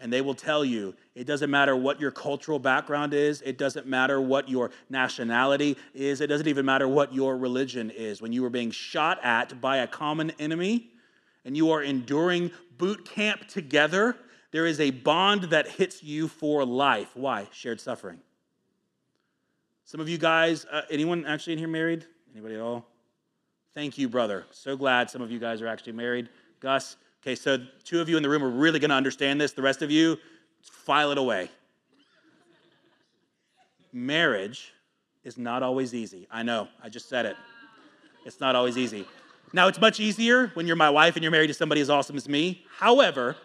And 0.00 0.10
they 0.10 0.22
will 0.22 0.34
tell 0.34 0.64
you 0.64 0.94
it 1.14 1.26
doesn't 1.26 1.50
matter 1.50 1.76
what 1.76 2.00
your 2.00 2.10
cultural 2.10 2.58
background 2.58 3.12
is, 3.12 3.42
it 3.42 3.58
doesn't 3.58 3.86
matter 3.86 4.20
what 4.20 4.48
your 4.48 4.70
nationality 4.88 5.76
is, 5.94 6.22
it 6.22 6.28
doesn't 6.28 6.48
even 6.48 6.64
matter 6.64 6.88
what 6.88 7.14
your 7.14 7.36
religion 7.36 7.90
is. 7.90 8.22
When 8.22 8.32
you 8.32 8.44
are 8.46 8.50
being 8.50 8.70
shot 8.70 9.22
at 9.22 9.60
by 9.60 9.78
a 9.78 9.86
common 9.86 10.32
enemy 10.38 10.90
and 11.44 11.56
you 11.56 11.70
are 11.70 11.82
enduring 11.82 12.50
boot 12.78 13.04
camp 13.04 13.46
together, 13.46 14.16
there 14.52 14.66
is 14.66 14.80
a 14.80 14.90
bond 14.90 15.44
that 15.44 15.68
hits 15.68 16.02
you 16.02 16.28
for 16.28 16.64
life. 16.64 17.10
Why? 17.14 17.46
Shared 17.52 17.80
suffering. 17.80 18.18
Some 19.84 20.00
of 20.00 20.08
you 20.08 20.18
guys, 20.18 20.66
uh, 20.70 20.82
anyone 20.90 21.26
actually 21.26 21.54
in 21.54 21.58
here 21.58 21.68
married? 21.68 22.06
Anybody 22.32 22.54
at 22.54 22.60
all? 22.60 22.86
Thank 23.74 23.98
you, 23.98 24.08
brother. 24.08 24.46
So 24.50 24.76
glad 24.76 25.10
some 25.10 25.20
of 25.20 25.30
you 25.30 25.38
guys 25.38 25.62
are 25.62 25.66
actually 25.66 25.92
married. 25.92 26.28
Gus, 26.60 26.96
okay, 27.22 27.34
so 27.34 27.58
two 27.84 28.00
of 28.00 28.08
you 28.08 28.16
in 28.16 28.22
the 28.22 28.28
room 28.28 28.42
are 28.42 28.50
really 28.50 28.78
going 28.78 28.90
to 28.90 28.96
understand 28.96 29.40
this. 29.40 29.52
The 29.52 29.62
rest 29.62 29.82
of 29.82 29.90
you, 29.90 30.18
file 30.62 31.10
it 31.10 31.18
away. 31.18 31.50
Marriage 33.92 34.72
is 35.24 35.36
not 35.36 35.62
always 35.62 35.94
easy. 35.94 36.26
I 36.30 36.42
know, 36.42 36.68
I 36.82 36.88
just 36.88 37.08
said 37.08 37.26
it. 37.26 37.36
It's 38.24 38.40
not 38.40 38.54
always 38.54 38.76
easy. 38.78 39.06
Now, 39.52 39.66
it's 39.66 39.80
much 39.80 39.98
easier 39.98 40.48
when 40.54 40.66
you're 40.66 40.76
my 40.76 40.90
wife 40.90 41.16
and 41.16 41.22
you're 41.22 41.32
married 41.32 41.48
to 41.48 41.54
somebody 41.54 41.80
as 41.80 41.90
awesome 41.90 42.16
as 42.16 42.28
me. 42.28 42.64
However, 42.78 43.36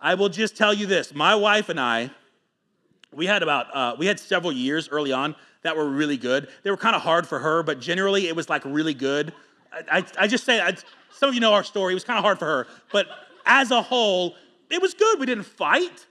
I 0.00 0.14
will 0.14 0.28
just 0.28 0.56
tell 0.56 0.74
you 0.74 0.86
this 0.86 1.14
my 1.14 1.34
wife 1.34 1.68
and 1.68 1.80
I, 1.80 2.10
we 3.12 3.26
had 3.26 3.42
about, 3.42 3.74
uh, 3.74 3.96
we 3.98 4.06
had 4.06 4.20
several 4.20 4.52
years 4.52 4.88
early 4.90 5.12
on 5.12 5.34
that 5.62 5.76
were 5.76 5.88
really 5.88 6.16
good. 6.16 6.48
They 6.62 6.70
were 6.70 6.76
kind 6.76 6.94
of 6.94 7.02
hard 7.02 7.26
for 7.26 7.38
her, 7.38 7.62
but 7.62 7.80
generally 7.80 8.28
it 8.28 8.36
was 8.36 8.48
like 8.48 8.64
really 8.64 8.94
good. 8.94 9.32
I, 9.72 9.98
I, 9.98 10.04
I 10.18 10.26
just 10.26 10.44
say, 10.44 10.60
I, 10.60 10.74
some 11.10 11.28
of 11.28 11.34
you 11.34 11.40
know 11.40 11.52
our 11.52 11.64
story. 11.64 11.92
It 11.92 11.94
was 11.94 12.04
kind 12.04 12.18
of 12.18 12.24
hard 12.24 12.38
for 12.38 12.46
her, 12.46 12.66
but 12.92 13.06
as 13.46 13.70
a 13.70 13.82
whole, 13.82 14.34
it 14.70 14.80
was 14.80 14.94
good. 14.94 15.18
We 15.18 15.26
didn't 15.26 15.44
fight. 15.44 16.06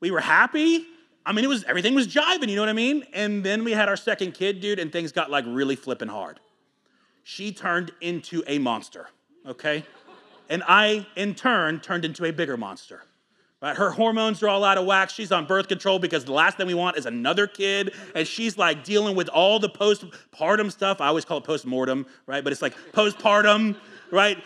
We 0.00 0.10
were 0.10 0.20
happy. 0.20 0.86
I 1.26 1.32
mean, 1.32 1.44
it 1.44 1.48
was 1.48 1.64
everything 1.64 1.94
was 1.94 2.06
jiving. 2.06 2.48
You 2.48 2.56
know 2.56 2.62
what 2.62 2.68
I 2.68 2.74
mean? 2.74 3.04
And 3.12 3.44
then 3.44 3.64
we 3.64 3.72
had 3.72 3.88
our 3.88 3.96
second 3.96 4.32
kid, 4.32 4.60
dude, 4.60 4.78
and 4.78 4.92
things 4.92 5.12
got 5.12 5.30
like 5.30 5.44
really 5.46 5.76
flipping 5.76 6.08
hard. 6.08 6.40
She 7.24 7.52
turned 7.52 7.90
into 8.00 8.42
a 8.46 8.58
monster. 8.58 9.08
Okay, 9.46 9.84
and 10.48 10.62
I 10.66 11.06
in 11.16 11.34
turn 11.34 11.80
turned 11.80 12.04
into 12.04 12.24
a 12.24 12.32
bigger 12.32 12.56
monster. 12.56 13.02
Right? 13.60 13.76
Her 13.76 13.90
hormones 13.90 14.40
are 14.42 14.48
all 14.48 14.62
out 14.62 14.78
of 14.78 14.86
whack. 14.86 15.10
She's 15.10 15.32
on 15.32 15.46
birth 15.46 15.66
control 15.66 15.98
because 15.98 16.24
the 16.24 16.32
last 16.32 16.56
thing 16.56 16.68
we 16.68 16.74
want 16.74 16.96
is 16.96 17.06
another 17.06 17.48
kid. 17.48 17.92
And 18.14 18.26
she's 18.26 18.56
like 18.56 18.84
dealing 18.84 19.16
with 19.16 19.28
all 19.28 19.58
the 19.58 19.68
postpartum 19.68 20.70
stuff. 20.70 21.00
I 21.00 21.08
always 21.08 21.24
call 21.24 21.38
it 21.38 21.44
postmortem, 21.44 22.06
right? 22.26 22.44
But 22.44 22.52
it's 22.52 22.62
like 22.62 22.76
postpartum, 22.92 23.76
right? 24.12 24.38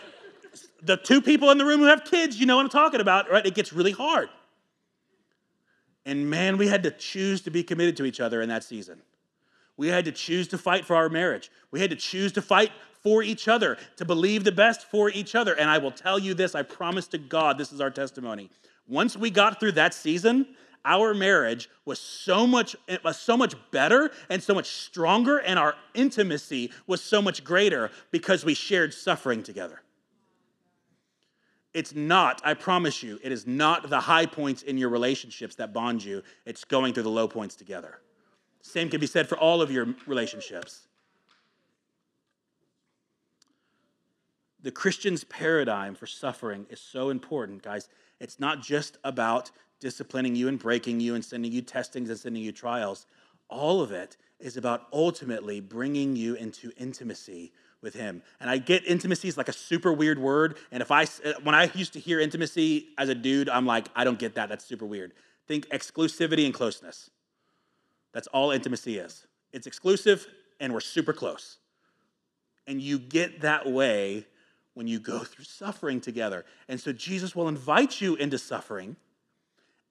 The 0.81 0.97
two 0.97 1.21
people 1.21 1.51
in 1.51 1.59
the 1.59 1.65
room 1.65 1.79
who 1.79 1.85
have 1.85 2.03
kids, 2.05 2.39
you 2.39 2.47
know 2.47 2.55
what 2.55 2.63
I'm 2.63 2.69
talking 2.69 3.01
about, 3.01 3.29
right? 3.29 3.45
It 3.45 3.53
gets 3.53 3.71
really 3.71 3.91
hard. 3.91 4.29
And 6.05 6.29
man, 6.29 6.57
we 6.57 6.67
had 6.67 6.83
to 6.83 6.91
choose 6.91 7.41
to 7.41 7.51
be 7.51 7.63
committed 7.63 7.95
to 7.97 8.05
each 8.05 8.19
other 8.19 8.41
in 8.41 8.49
that 8.49 8.63
season. 8.63 9.01
We 9.77 9.87
had 9.87 10.05
to 10.05 10.11
choose 10.11 10.47
to 10.49 10.57
fight 10.57 10.85
for 10.85 10.95
our 10.95 11.07
marriage. 11.07 11.51
We 11.71 11.79
had 11.79 11.91
to 11.91 11.95
choose 11.95 12.31
to 12.33 12.41
fight 12.41 12.71
for 13.01 13.21
each 13.21 13.47
other, 13.47 13.77
to 13.97 14.05
believe 14.05 14.43
the 14.43 14.51
best 14.51 14.89
for 14.89 15.09
each 15.09 15.35
other. 15.35 15.53
And 15.53 15.69
I 15.69 15.77
will 15.77 15.91
tell 15.91 16.17
you 16.17 16.33
this 16.33 16.55
I 16.55 16.63
promise 16.63 17.07
to 17.07 17.17
God, 17.17 17.57
this 17.57 17.71
is 17.71 17.79
our 17.79 17.91
testimony. 17.91 18.49
Once 18.87 19.15
we 19.15 19.29
got 19.29 19.59
through 19.59 19.71
that 19.71 19.93
season, 19.93 20.45
our 20.85 21.13
marriage 21.13 21.69
was 21.85 21.99
so 21.99 22.45
much 22.45 22.75
was 23.03 23.17
so 23.17 23.37
much 23.37 23.55
better 23.71 24.11
and 24.29 24.43
so 24.43 24.53
much 24.53 24.67
stronger 24.67 25.37
and 25.37 25.57
our 25.57 25.75
intimacy 25.93 26.71
was 26.87 27.01
so 27.01 27.21
much 27.21 27.43
greater 27.43 27.89
because 28.11 28.43
we 28.43 28.53
shared 28.53 28.93
suffering 28.93 29.43
together. 29.43 29.81
It's 31.73 31.95
not 31.95 32.41
i 32.43 32.53
promise 32.53 33.01
you 33.01 33.19
it 33.23 33.31
is 33.31 33.47
not 33.47 33.89
the 33.89 34.01
high 34.01 34.25
points 34.25 34.61
in 34.61 34.77
your 34.77 34.89
relationships 34.89 35.55
that 35.55 35.73
bond 35.73 36.03
you. 36.03 36.21
It's 36.45 36.65
going 36.65 36.93
through 36.93 37.03
the 37.03 37.09
low 37.09 37.27
points 37.27 37.55
together. 37.55 37.99
Same 38.61 38.89
can 38.89 38.99
be 38.99 39.07
said 39.07 39.27
for 39.27 39.37
all 39.37 39.61
of 39.61 39.71
your 39.71 39.95
relationships 40.05 40.87
the 44.63 44.71
christian's 44.71 45.23
paradigm 45.25 45.93
for 45.93 46.07
suffering 46.07 46.65
is 46.69 46.79
so 46.79 47.09
important 47.09 47.61
guys 47.61 47.87
it's 48.19 48.39
not 48.39 48.61
just 48.61 48.97
about 49.03 49.51
disciplining 49.83 50.33
you 50.33 50.47
and 50.47 50.57
breaking 50.57 51.01
you 51.01 51.13
and 51.13 51.23
sending 51.23 51.51
you 51.51 51.61
testings 51.61 52.09
and 52.09 52.17
sending 52.17 52.41
you 52.41 52.53
trials. 52.53 53.05
All 53.49 53.81
of 53.81 53.91
it 53.91 54.15
is 54.39 54.55
about 54.55 54.87
ultimately 54.93 55.59
bringing 55.59 56.15
you 56.15 56.35
into 56.35 56.71
intimacy 56.77 57.51
with 57.81 57.93
him. 57.93 58.23
And 58.39 58.49
I 58.49 58.59
get 58.59 58.87
intimacy 58.87 59.27
is 59.27 59.37
like 59.37 59.49
a 59.49 59.53
super 59.53 59.91
weird 59.91 60.17
word. 60.17 60.57
And 60.71 60.81
if 60.81 60.89
I, 60.89 61.03
uh, 61.03 61.33
when 61.43 61.53
I 61.53 61.69
used 61.75 61.91
to 61.93 61.99
hear 61.99 62.21
intimacy 62.21 62.87
as 62.97 63.09
a 63.09 63.15
dude, 63.15 63.49
I'm 63.49 63.65
like, 63.65 63.89
I 63.93 64.05
don't 64.05 64.17
get 64.17 64.35
that. 64.35 64.47
That's 64.47 64.63
super 64.63 64.85
weird. 64.85 65.11
Think 65.49 65.67
exclusivity 65.67 66.45
and 66.45 66.53
closeness. 66.53 67.09
That's 68.13 68.27
all 68.27 68.51
intimacy 68.51 68.99
is. 68.99 69.27
It's 69.51 69.67
exclusive 69.67 70.25
and 70.61 70.73
we're 70.73 70.79
super 70.79 71.11
close. 71.11 71.57
And 72.67 72.81
you 72.81 72.99
get 72.99 73.41
that 73.41 73.69
way 73.69 74.27
when 74.73 74.87
you 74.87 74.99
go 74.99 75.19
through 75.23 75.45
suffering 75.45 76.01
together. 76.01 76.45
And 76.67 76.79
so 76.79 76.91
Jesus 76.91 77.35
will 77.35 77.47
invite 77.47 78.01
you 78.01 78.15
into 78.15 78.37
suffering 78.37 78.95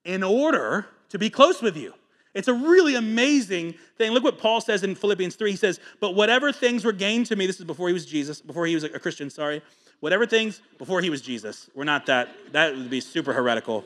in 0.05 0.23
order 0.23 0.87
to 1.11 1.18
be 1.18 1.31
close 1.31 1.62
with 1.62 1.77
you. 1.77 1.95
It's 2.35 2.49
a 2.49 2.55
really 2.55 2.95
amazing 2.95 3.75
thing. 3.99 4.12
Look 4.12 4.25
what 4.25 4.38
Paul 4.38 4.61
says 4.62 4.83
in 4.83 4.95
Philippians 4.95 5.37
3. 5.37 5.51
He 5.51 5.57
says, 5.57 5.81
But 6.01 6.14
whatever 6.14 6.51
things 6.51 6.85
were 6.85 6.92
gained 6.92 7.27
to 7.27 7.37
me, 7.37 7.47
this 7.47 7.59
is 7.59 7.66
before 7.66 7.88
he 7.88 7.95
was 7.95 8.07
Jesus, 8.07 8.40
before 8.40 8.66
he 8.66 8.75
was 8.75 8.85
a 8.85 8.99
Christian, 8.99 9.29
sorry. 9.29 9.61
Whatever 10.01 10.27
things, 10.27 10.62
before 10.79 11.03
he 11.03 11.11
was 11.11 11.21
Jesus. 11.21 11.68
We're 11.75 11.85
not 11.85 12.07
that, 12.07 12.31
that 12.53 12.75
would 12.75 12.90
be 12.90 13.01
super 13.01 13.33
heretical. 13.33 13.85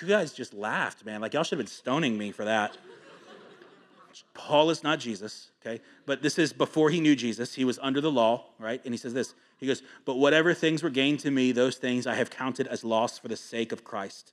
You 0.00 0.08
guys 0.08 0.32
just 0.32 0.54
laughed, 0.54 1.04
man. 1.04 1.20
Like 1.20 1.34
y'all 1.34 1.42
should 1.42 1.58
have 1.58 1.66
been 1.66 1.72
stoning 1.72 2.16
me 2.16 2.32
for 2.32 2.44
that. 2.44 2.76
Paul 4.34 4.70
is 4.70 4.82
not 4.82 5.00
Jesus, 5.00 5.50
okay? 5.60 5.82
But 6.06 6.22
this 6.22 6.38
is 6.38 6.52
before 6.52 6.90
he 6.90 7.00
knew 7.00 7.16
Jesus. 7.16 7.54
He 7.54 7.64
was 7.64 7.78
under 7.82 8.00
the 8.00 8.10
law, 8.10 8.44
right? 8.58 8.80
And 8.84 8.94
he 8.94 8.98
says 8.98 9.14
this 9.14 9.34
He 9.58 9.66
goes, 9.66 9.82
But 10.04 10.18
whatever 10.18 10.54
things 10.54 10.82
were 10.82 10.90
gained 10.90 11.20
to 11.20 11.30
me, 11.30 11.52
those 11.52 11.76
things 11.76 12.06
I 12.06 12.14
have 12.14 12.30
counted 12.30 12.66
as 12.66 12.84
loss 12.84 13.18
for 13.18 13.28
the 13.28 13.36
sake 13.36 13.72
of 13.72 13.84
Christ. 13.84 14.32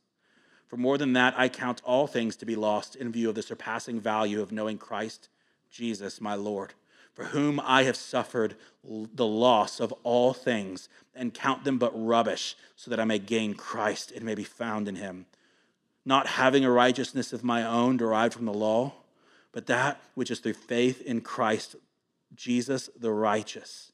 For 0.68 0.78
more 0.78 0.98
than 0.98 1.14
that, 1.14 1.34
I 1.38 1.50
count 1.50 1.82
all 1.86 2.08
things 2.08 2.36
to 2.38 2.46
be 2.46 2.56
lost 2.56 2.96
in 2.96 3.12
view 3.12 3.30
of 3.30 3.36
the 3.36 3.42
surpassing 3.42 4.00
value 4.00 4.42
of 4.42 4.52
knowing 4.52 4.78
Christ 4.78 5.30
Jesus, 5.72 6.20
my 6.20 6.36
Lord, 6.36 6.74
for 7.14 7.26
whom 7.26 7.60
I 7.64 7.84
have 7.84 7.96
suffered 7.96 8.56
the 8.84 9.26
loss 9.26 9.80
of 9.80 9.94
all 10.04 10.34
things 10.34 10.90
and 11.16 11.34
count 11.34 11.64
them 11.64 11.78
but 11.78 11.92
rubbish, 11.94 12.56
so 12.76 12.92
that 12.92 13.00
I 13.00 13.06
may 13.06 13.20
gain 13.20 13.54
Christ 13.54 14.12
and 14.12 14.24
may 14.24 14.36
be 14.36 14.44
found 14.44 14.88
in 14.88 14.96
him, 14.96 15.26
not 16.06 16.28
having 16.28 16.64
a 16.64 16.72
righteousness 16.72 17.34
of 17.34 17.44
my 17.44 17.64
own 17.64 17.98
derived 17.98 18.34
from 18.34 18.46
the 18.46 18.54
law 18.54 18.94
but 19.52 19.68
that 19.68 20.02
which 20.16 20.32
is 20.32 20.40
through 20.40 20.54
faith 20.54 21.02
in 21.02 21.22
Christ 21.22 21.76
Jesus 22.36 22.90
the 23.00 23.12
righteous, 23.12 23.92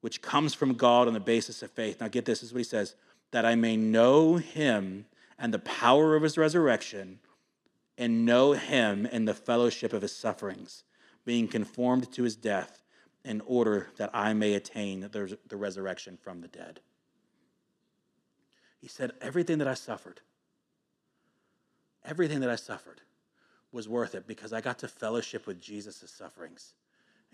which 0.00 0.22
comes 0.22 0.54
from 0.54 0.74
God 0.74 1.06
on 1.06 1.14
the 1.14 1.20
basis 1.20 1.62
of 1.62 1.70
faith. 1.70 2.00
Now, 2.00 2.08
get 2.08 2.24
this, 2.24 2.40
this 2.40 2.48
is 2.48 2.54
what 2.54 2.58
he 2.58 2.64
says 2.64 2.94
that 3.32 3.46
I 3.46 3.54
may 3.54 3.76
know 3.76 4.36
him 4.36 5.06
and 5.38 5.54
the 5.54 5.60
power 5.60 6.16
of 6.16 6.22
his 6.22 6.36
resurrection, 6.36 7.20
and 7.96 8.26
know 8.26 8.52
him 8.52 9.06
in 9.06 9.24
the 9.24 9.34
fellowship 9.34 9.92
of 9.92 10.02
his 10.02 10.14
sufferings, 10.14 10.84
being 11.24 11.48
conformed 11.48 12.12
to 12.12 12.24
his 12.24 12.36
death, 12.36 12.82
in 13.24 13.40
order 13.42 13.88
that 13.96 14.10
I 14.12 14.32
may 14.32 14.54
attain 14.54 15.00
the, 15.00 15.38
the 15.46 15.56
resurrection 15.56 16.18
from 16.20 16.40
the 16.40 16.48
dead. 16.48 16.80
He 18.80 18.88
said, 18.88 19.12
Everything 19.20 19.58
that 19.58 19.68
I 19.68 19.74
suffered, 19.74 20.20
everything 22.04 22.40
that 22.40 22.50
I 22.50 22.56
suffered 22.56 23.02
was 23.72 23.88
worth 23.88 24.14
it 24.14 24.26
because 24.26 24.52
I 24.52 24.60
got 24.60 24.78
to 24.80 24.88
fellowship 24.88 25.46
with 25.46 25.60
Jesus' 25.60 26.02
sufferings. 26.06 26.74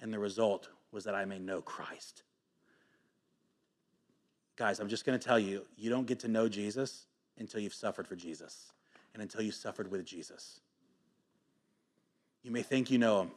And 0.00 0.12
the 0.12 0.18
result 0.18 0.68
was 0.92 1.04
that 1.04 1.14
I 1.14 1.24
may 1.24 1.38
know 1.38 1.62
Christ. 1.62 2.22
Guys, 4.56 4.80
I'm 4.80 4.88
just 4.88 5.04
going 5.04 5.18
to 5.18 5.24
tell 5.24 5.38
you, 5.38 5.64
you 5.76 5.90
don't 5.90 6.06
get 6.06 6.20
to 6.20 6.28
know 6.28 6.48
Jesus 6.48 7.06
until 7.38 7.60
you've 7.60 7.74
suffered 7.74 8.06
for 8.06 8.16
Jesus 8.16 8.72
and 9.12 9.22
until 9.22 9.42
you 9.42 9.52
suffered 9.52 9.90
with 9.90 10.04
Jesus. 10.04 10.60
You 12.42 12.50
may 12.50 12.62
think 12.62 12.90
you 12.90 12.98
know 12.98 13.22
him. 13.22 13.30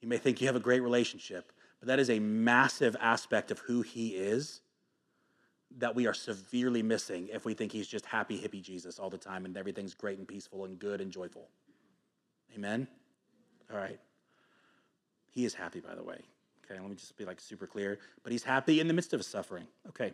You 0.00 0.08
may 0.08 0.16
think 0.16 0.40
you 0.40 0.46
have 0.46 0.56
a 0.56 0.60
great 0.60 0.80
relationship, 0.80 1.52
but 1.78 1.88
that 1.88 1.98
is 1.98 2.10
a 2.10 2.18
massive 2.18 2.96
aspect 3.00 3.50
of 3.50 3.58
who 3.60 3.82
he 3.82 4.10
is 4.10 4.60
that 5.78 5.94
we 5.94 6.06
are 6.06 6.14
severely 6.14 6.82
missing 6.82 7.28
if 7.32 7.44
we 7.44 7.54
think 7.54 7.70
he's 7.70 7.86
just 7.86 8.06
happy, 8.06 8.38
hippie 8.38 8.62
Jesus 8.62 8.98
all 8.98 9.10
the 9.10 9.18
time 9.18 9.44
and 9.44 9.56
everything's 9.56 9.94
great 9.94 10.18
and 10.18 10.26
peaceful 10.26 10.64
and 10.64 10.78
good 10.78 11.00
and 11.00 11.12
joyful. 11.12 11.48
Amen? 12.56 12.88
All 13.72 13.78
right. 13.78 13.98
He 15.30 15.44
is 15.44 15.54
happy, 15.54 15.80
by 15.80 15.94
the 15.94 16.02
way. 16.02 16.20
Okay, 16.64 16.80
let 16.80 16.88
me 16.88 16.96
just 16.96 17.16
be 17.16 17.24
like 17.24 17.40
super 17.40 17.66
clear. 17.66 17.98
But 18.22 18.32
he's 18.32 18.44
happy 18.44 18.80
in 18.80 18.88
the 18.88 18.94
midst 18.94 19.12
of 19.12 19.20
his 19.20 19.26
suffering. 19.26 19.66
Okay. 19.88 20.12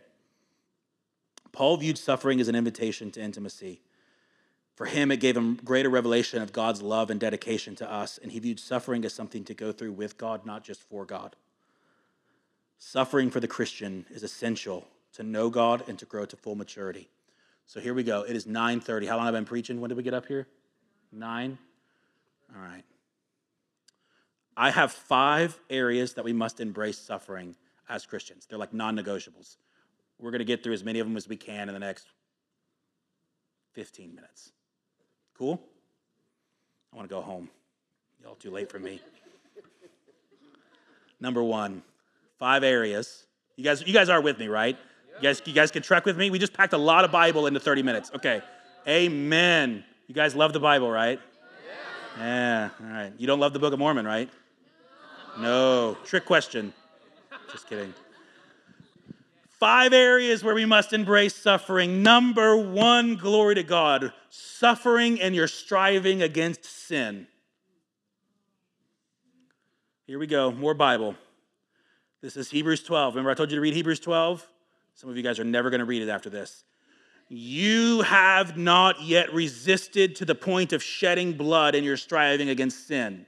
Paul 1.51 1.77
viewed 1.77 1.97
suffering 1.97 2.39
as 2.39 2.47
an 2.47 2.55
invitation 2.55 3.11
to 3.11 3.21
intimacy. 3.21 3.81
For 4.75 4.85
him, 4.85 5.11
it 5.11 5.19
gave 5.19 5.35
him 5.35 5.59
greater 5.63 5.89
revelation 5.89 6.41
of 6.41 6.53
God's 6.53 6.83
love 6.83 7.09
and 7.09 7.19
dedication 7.19 7.75
to 7.77 7.91
us, 7.91 8.19
and 8.21 8.31
he 8.31 8.37
viewed 8.37 8.59
suffering 8.59 9.03
as 9.05 9.13
something 9.13 9.43
to 9.45 9.55
go 9.55 9.71
through 9.71 9.93
with 9.93 10.19
God, 10.19 10.45
not 10.45 10.63
just 10.63 10.83
for 10.83 11.03
God. 11.03 11.35
Suffering 12.77 13.31
for 13.31 13.39
the 13.39 13.47
Christian 13.47 14.05
is 14.11 14.21
essential 14.21 14.87
to 15.13 15.23
know 15.23 15.49
God 15.49 15.83
and 15.87 15.97
to 15.97 16.05
grow 16.05 16.25
to 16.25 16.35
full 16.35 16.53
maturity. 16.53 17.09
So 17.65 17.79
here 17.79 17.95
we 17.95 18.03
go. 18.03 18.21
It 18.21 18.35
is 18.35 18.45
9:30. 18.45 19.07
How 19.07 19.17
long 19.17 19.25
have 19.25 19.33
I 19.33 19.37
been 19.37 19.45
preaching? 19.45 19.81
When 19.81 19.89
did 19.89 19.97
we 19.97 20.03
get 20.03 20.13
up 20.13 20.27
here? 20.27 20.47
9. 21.11 21.57
All 22.55 22.61
right. 22.61 22.83
I 24.55 24.71
have 24.71 24.91
five 24.91 25.59
areas 25.69 26.13
that 26.15 26.25
we 26.25 26.33
must 26.33 26.59
embrace 26.59 26.97
suffering 26.97 27.55
as 27.89 28.05
Christians. 28.05 28.47
They're 28.49 28.57
like 28.57 28.73
non 28.73 28.97
negotiables. 28.97 29.57
We're 30.19 30.31
going 30.31 30.39
to 30.39 30.45
get 30.45 30.63
through 30.63 30.73
as 30.73 30.83
many 30.83 30.99
of 30.99 31.07
them 31.07 31.15
as 31.15 31.27
we 31.27 31.35
can 31.35 31.69
in 31.69 31.73
the 31.73 31.79
next 31.79 32.07
15 33.73 34.15
minutes. 34.15 34.51
Cool? 35.37 35.61
I 36.91 36.95
want 36.95 37.07
to 37.07 37.13
go 37.13 37.21
home. 37.21 37.49
Y'all 38.23 38.35
too 38.35 38.49
late 38.49 38.71
for 38.71 38.79
me. 38.79 38.99
Number 41.19 41.43
one, 41.43 41.83
five 42.39 42.63
areas. 42.63 43.25
You 43.55 43.63
guys, 43.63 43.85
you 43.85 43.93
guys 43.93 44.09
are 44.09 44.21
with 44.21 44.39
me, 44.39 44.47
right? 44.47 44.75
You 45.17 45.23
guys, 45.23 45.41
you 45.45 45.53
guys 45.53 45.69
can 45.69 45.83
trek 45.83 46.05
with 46.05 46.17
me. 46.17 46.31
We 46.31 46.39
just 46.39 46.53
packed 46.53 46.73
a 46.73 46.77
lot 46.77 47.05
of 47.05 47.11
Bible 47.11 47.45
into 47.45 47.59
30 47.59 47.83
minutes. 47.83 48.11
Okay. 48.15 48.41
Amen. 48.87 49.83
You 50.07 50.15
guys 50.15 50.35
love 50.35 50.53
the 50.53 50.59
Bible, 50.59 50.89
right? 50.89 51.19
Yeah. 52.17 52.69
All 52.81 52.89
right. 52.89 53.13
You 53.17 53.27
don't 53.27 53.39
love 53.39 53.53
the 53.53 53.59
Book 53.59 53.73
of 53.73 53.79
Mormon, 53.79 54.05
right? 54.05 54.29
No. 55.39 55.97
Trick 56.03 56.25
question. 56.25 56.73
Just 57.51 57.69
kidding. 57.69 57.93
Five 59.59 59.93
areas 59.93 60.43
where 60.43 60.53
we 60.53 60.65
must 60.65 60.93
embrace 60.93 61.35
suffering. 61.35 62.03
Number 62.03 62.55
one, 62.55 63.15
glory 63.15 63.55
to 63.55 63.63
God, 63.63 64.13
suffering 64.29 65.19
and 65.19 65.35
your 65.35 65.47
striving 65.47 66.21
against 66.21 66.63
sin. 66.63 67.27
Here 70.05 70.19
we 70.19 70.27
go, 70.27 70.51
more 70.51 70.75
Bible. 70.75 71.15
This 72.21 72.37
is 72.37 72.51
Hebrews 72.51 72.83
12. 72.83 73.15
Remember, 73.15 73.31
I 73.31 73.33
told 73.33 73.49
you 73.49 73.57
to 73.57 73.61
read 73.61 73.73
Hebrews 73.73 73.99
12? 73.99 74.47
Some 74.93 75.09
of 75.09 75.17
you 75.17 75.23
guys 75.23 75.39
are 75.39 75.43
never 75.43 75.69
going 75.69 75.79
to 75.79 75.85
read 75.85 76.01
it 76.01 76.09
after 76.09 76.29
this. 76.29 76.63
You 77.29 78.01
have 78.01 78.57
not 78.57 79.01
yet 79.01 79.33
resisted 79.33 80.15
to 80.17 80.25
the 80.25 80.35
point 80.35 80.71
of 80.71 80.81
shedding 80.81 81.33
blood 81.33 81.75
in 81.75 81.83
your 81.83 81.97
striving 81.97 82.49
against 82.49 82.87
sin. 82.87 83.25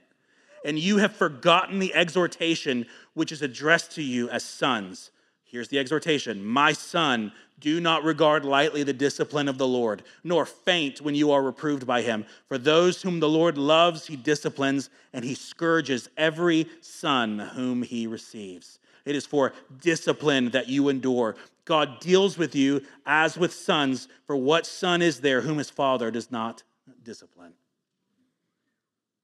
And 0.64 0.78
you 0.78 0.98
have 0.98 1.14
forgotten 1.14 1.78
the 1.78 1.94
exhortation 1.94 2.86
which 3.14 3.32
is 3.32 3.42
addressed 3.42 3.92
to 3.92 4.02
you 4.02 4.28
as 4.30 4.42
sons. 4.42 5.10
Here's 5.44 5.68
the 5.68 5.78
exhortation 5.78 6.44
My 6.44 6.72
son, 6.72 7.32
do 7.58 7.78
not 7.78 8.04
regard 8.04 8.44
lightly 8.44 8.82
the 8.82 8.92
discipline 8.92 9.48
of 9.48 9.58
the 9.58 9.66
Lord, 9.66 10.02
nor 10.24 10.46
faint 10.46 11.02
when 11.02 11.14
you 11.14 11.30
are 11.30 11.42
reproved 11.42 11.86
by 11.86 12.00
him. 12.00 12.24
For 12.48 12.56
those 12.56 13.02
whom 13.02 13.20
the 13.20 13.28
Lord 13.28 13.58
loves, 13.58 14.06
he 14.06 14.16
disciplines, 14.16 14.88
and 15.12 15.24
he 15.24 15.34
scourges 15.34 16.08
every 16.16 16.66
son 16.80 17.38
whom 17.38 17.82
he 17.82 18.06
receives. 18.06 18.78
It 19.04 19.14
is 19.14 19.26
for 19.26 19.52
discipline 19.80 20.50
that 20.50 20.68
you 20.68 20.88
endure. 20.88 21.36
God 21.70 22.00
deals 22.00 22.36
with 22.36 22.56
you 22.56 22.82
as 23.06 23.38
with 23.38 23.54
sons, 23.54 24.08
for 24.26 24.34
what 24.34 24.66
son 24.66 25.00
is 25.00 25.20
there 25.20 25.40
whom 25.40 25.56
his 25.56 25.70
father 25.70 26.10
does 26.10 26.28
not 26.28 26.64
discipline? 27.04 27.52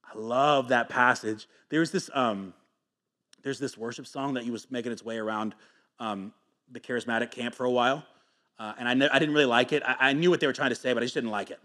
I 0.04 0.16
love 0.16 0.68
that 0.68 0.88
passage. 0.88 1.48
There's 1.70 1.90
this, 1.90 2.08
um, 2.14 2.54
there's 3.42 3.58
this 3.58 3.76
worship 3.76 4.06
song 4.06 4.34
that 4.34 4.46
was 4.46 4.70
making 4.70 4.92
its 4.92 5.04
way 5.04 5.18
around 5.18 5.56
um, 5.98 6.32
the 6.70 6.78
charismatic 6.78 7.32
camp 7.32 7.52
for 7.52 7.64
a 7.64 7.70
while. 7.70 8.04
Uh, 8.60 8.74
and 8.78 8.88
I, 8.88 8.92
I 9.12 9.18
didn't 9.18 9.34
really 9.34 9.44
like 9.44 9.72
it. 9.72 9.82
I-, 9.84 10.10
I 10.10 10.12
knew 10.12 10.30
what 10.30 10.38
they 10.38 10.46
were 10.46 10.52
trying 10.52 10.70
to 10.70 10.76
say, 10.76 10.92
but 10.92 11.02
I 11.02 11.06
just 11.06 11.14
didn't 11.14 11.30
like 11.30 11.50
it. 11.50 11.58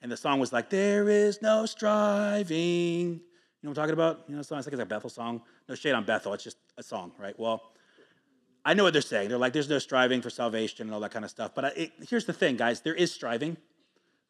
And 0.00 0.10
the 0.10 0.16
song 0.16 0.40
was 0.40 0.54
like, 0.54 0.70
There 0.70 1.06
is 1.10 1.42
no 1.42 1.66
striving. 1.66 2.56
You 2.56 3.20
know 3.62 3.68
what 3.68 3.68
I'm 3.68 3.74
talking 3.74 3.92
about? 3.92 4.24
You 4.26 4.36
know, 4.36 4.40
the 4.40 4.44
song? 4.44 4.58
I 4.58 4.62
think 4.62 4.72
it's 4.72 4.82
a 4.82 4.86
Bethel 4.86 5.10
song. 5.10 5.42
No 5.68 5.74
shade 5.74 5.92
on 5.92 6.04
Bethel, 6.04 6.32
it's 6.32 6.44
just 6.44 6.56
a 6.78 6.82
song, 6.82 7.12
right? 7.18 7.38
Well, 7.38 7.73
I 8.64 8.74
know 8.74 8.84
what 8.84 8.92
they're 8.92 9.02
saying. 9.02 9.28
They're 9.28 9.38
like, 9.38 9.52
there's 9.52 9.68
no 9.68 9.78
striving 9.78 10.22
for 10.22 10.30
salvation 10.30 10.86
and 10.86 10.94
all 10.94 11.00
that 11.00 11.10
kind 11.10 11.24
of 11.24 11.30
stuff. 11.30 11.52
But 11.54 11.64
I, 11.66 11.68
it, 11.76 11.92
here's 12.08 12.24
the 12.24 12.32
thing, 12.32 12.56
guys 12.56 12.80
there 12.80 12.94
is 12.94 13.12
striving. 13.12 13.56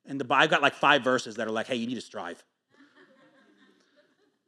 And 0.07 0.21
the 0.21 0.35
I've 0.35 0.51
got 0.51 0.63
like 0.63 0.75
five 0.75 1.03
verses 1.03 1.37
that 1.37 1.47
are 1.47 1.53
like, 1.53 1.67
hey, 1.67 1.77
you 1.77 1.87
need 1.87 1.95
to 1.95 2.01
strive. 2.01 2.43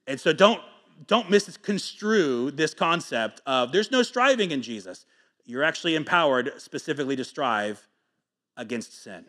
and 0.07 0.21
so 0.21 0.33
don't 0.33 0.61
don't 1.07 1.31
misconstrue 1.31 2.51
this 2.51 2.73
concept 2.73 3.43
of 3.47 3.71
there's 3.71 3.91
no 3.91 4.03
striving 4.03 4.51
in 4.51 4.63
Jesus. 4.63 5.05
You're 5.45 5.63
actually 5.63 5.95
empowered 5.95 6.53
specifically 6.57 7.17
to 7.17 7.25
strive 7.25 7.87
against 8.57 9.03
sin. 9.03 9.27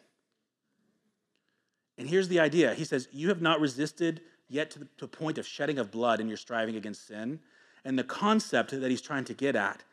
And 1.98 2.10
here's 2.10 2.28
the 2.28 2.40
idea 2.40 2.74
He 2.74 2.86
says, 2.86 3.08
You 3.12 3.30
have 3.30 3.42
not 3.42 3.60
resisted 3.60 4.22
yet 4.50 4.72
to 4.72 4.80
the 4.80 5.08
point 5.08 5.38
of 5.38 5.46
shedding 5.46 5.78
of 5.78 5.92
blood 5.92 6.20
in 6.20 6.28
your 6.28 6.38
striving 6.38 6.76
against 6.76 7.08
sin. 7.08 7.40
And 7.86 7.98
the 7.98 8.04
concept 8.04 8.72
that 8.72 8.90
he's 8.90 9.02
trying 9.02 9.26
to 9.26 9.34
get 9.34 9.56
at 9.56 9.84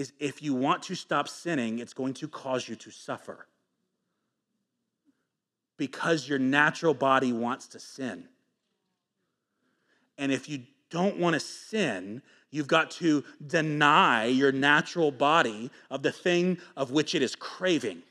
is 0.00 0.14
if 0.18 0.42
you 0.42 0.54
want 0.54 0.82
to 0.82 0.94
stop 0.94 1.28
sinning, 1.28 1.78
it's 1.78 1.92
going 1.92 2.14
to 2.14 2.26
cause 2.26 2.66
you 2.66 2.74
to 2.74 2.90
suffer. 2.90 3.46
Because 5.76 6.26
your 6.26 6.38
natural 6.38 6.94
body 6.94 7.34
wants 7.34 7.66
to 7.68 7.78
sin. 7.78 8.24
And 10.16 10.32
if 10.32 10.48
you 10.48 10.62
don't 10.88 11.18
want 11.18 11.34
to 11.34 11.40
sin, 11.40 12.22
you've 12.50 12.66
got 12.66 12.90
to 12.92 13.22
deny 13.46 14.24
your 14.24 14.52
natural 14.52 15.10
body 15.10 15.70
of 15.90 16.02
the 16.02 16.12
thing 16.12 16.56
of 16.78 16.90
which 16.92 17.14
it 17.14 17.20
is 17.20 17.36
craving. 17.36 18.02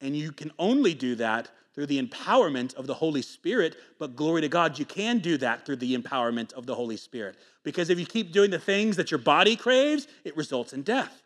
And 0.00 0.16
you 0.16 0.32
can 0.32 0.52
only 0.58 0.94
do 0.94 1.16
that 1.16 1.50
through 1.74 1.86
the 1.86 2.02
empowerment 2.02 2.74
of 2.74 2.86
the 2.86 2.94
Holy 2.94 3.22
Spirit, 3.22 3.76
but 3.98 4.14
glory 4.14 4.42
to 4.42 4.48
God, 4.48 4.78
you 4.78 4.84
can 4.84 5.18
do 5.18 5.38
that 5.38 5.64
through 5.64 5.76
the 5.76 5.96
empowerment 5.96 6.52
of 6.52 6.66
the 6.66 6.74
Holy 6.74 6.96
Spirit. 6.96 7.36
Because 7.62 7.88
if 7.88 7.98
you 7.98 8.06
keep 8.06 8.32
doing 8.32 8.50
the 8.50 8.58
things 8.58 8.96
that 8.96 9.10
your 9.10 9.18
body 9.18 9.56
craves, 9.56 10.06
it 10.24 10.36
results 10.36 10.72
in 10.72 10.82
death. 10.82 11.22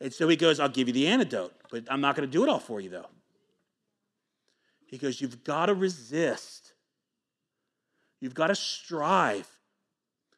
And 0.00 0.12
so 0.12 0.28
he 0.28 0.36
goes, 0.36 0.58
I'll 0.58 0.68
give 0.68 0.88
you 0.88 0.94
the 0.94 1.06
antidote, 1.06 1.52
but 1.70 1.84
I'm 1.90 2.00
not 2.00 2.16
going 2.16 2.28
to 2.28 2.32
do 2.32 2.42
it 2.42 2.48
all 2.48 2.58
for 2.58 2.80
you, 2.80 2.90
though. 2.90 3.08
He 4.86 4.98
goes, 4.98 5.20
You've 5.20 5.44
got 5.44 5.66
to 5.66 5.74
resist 5.74 6.74
You've 8.24 8.34
got 8.34 8.46
to 8.46 8.54
strive. 8.54 9.46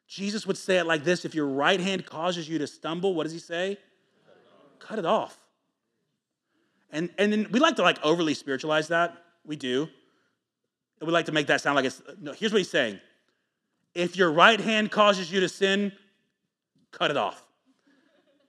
Jesus 0.09 0.45
would 0.45 0.57
say 0.57 0.77
it 0.77 0.85
like 0.85 1.05
this 1.05 1.23
if 1.23 1.33
your 1.33 1.47
right 1.47 1.79
hand 1.79 2.05
causes 2.05 2.49
you 2.49 2.57
to 2.57 2.67
stumble, 2.67 3.13
what 3.15 3.23
does 3.23 3.31
he 3.31 3.39
say? 3.39 3.77
Cut 4.77 4.99
it 4.99 5.05
off. 5.05 5.37
And, 6.91 7.09
and 7.17 7.31
then 7.31 7.47
we 7.51 7.59
like 7.59 7.75
to 7.77 7.81
like 7.81 8.03
overly 8.03 8.33
spiritualize 8.33 8.87
that. 8.89 9.17
We 9.45 9.55
do. 9.55 9.89
we 11.01 11.07
like 11.07 11.25
to 11.25 11.31
make 11.31 11.47
that 11.47 11.61
sound 11.61 11.75
like 11.75 11.85
it's, 11.85 12.01
no, 12.19 12.33
here's 12.33 12.51
what 12.51 12.59
he's 12.59 12.69
saying. 12.69 12.99
If 13.93 14.15
your 14.15 14.31
right 14.31 14.59
hand 14.59 14.91
causes 14.91 15.31
you 15.31 15.39
to 15.39 15.49
sin, 15.49 15.91
cut 16.91 17.11
it 17.11 17.17
off. 17.17 17.43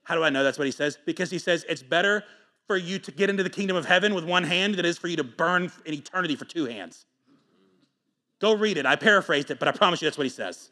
How 0.03 0.15
do 0.15 0.23
I 0.23 0.29
know 0.29 0.43
that's 0.43 0.57
what 0.57 0.65
he 0.65 0.71
says? 0.71 0.97
Because 1.05 1.29
he 1.29 1.39
says 1.39 1.65
it's 1.69 1.83
better 1.83 2.23
for 2.67 2.77
you 2.77 2.99
to 2.99 3.11
get 3.11 3.29
into 3.29 3.43
the 3.43 3.49
kingdom 3.49 3.75
of 3.75 3.85
heaven 3.85 4.13
with 4.13 4.23
one 4.23 4.43
hand 4.43 4.73
than 4.73 4.85
it 4.85 4.85
is 4.85 4.97
for 4.97 5.07
you 5.07 5.17
to 5.17 5.23
burn 5.23 5.71
in 5.85 5.93
eternity 5.93 6.35
for 6.35 6.45
two 6.45 6.65
hands. 6.65 7.05
Go 8.39 8.53
read 8.53 8.77
it. 8.77 8.85
I 8.85 8.95
paraphrased 8.95 9.51
it, 9.51 9.59
but 9.59 9.67
I 9.67 9.71
promise 9.71 10.01
you 10.01 10.07
that's 10.07 10.17
what 10.17 10.25
he 10.25 10.29
says. 10.29 10.69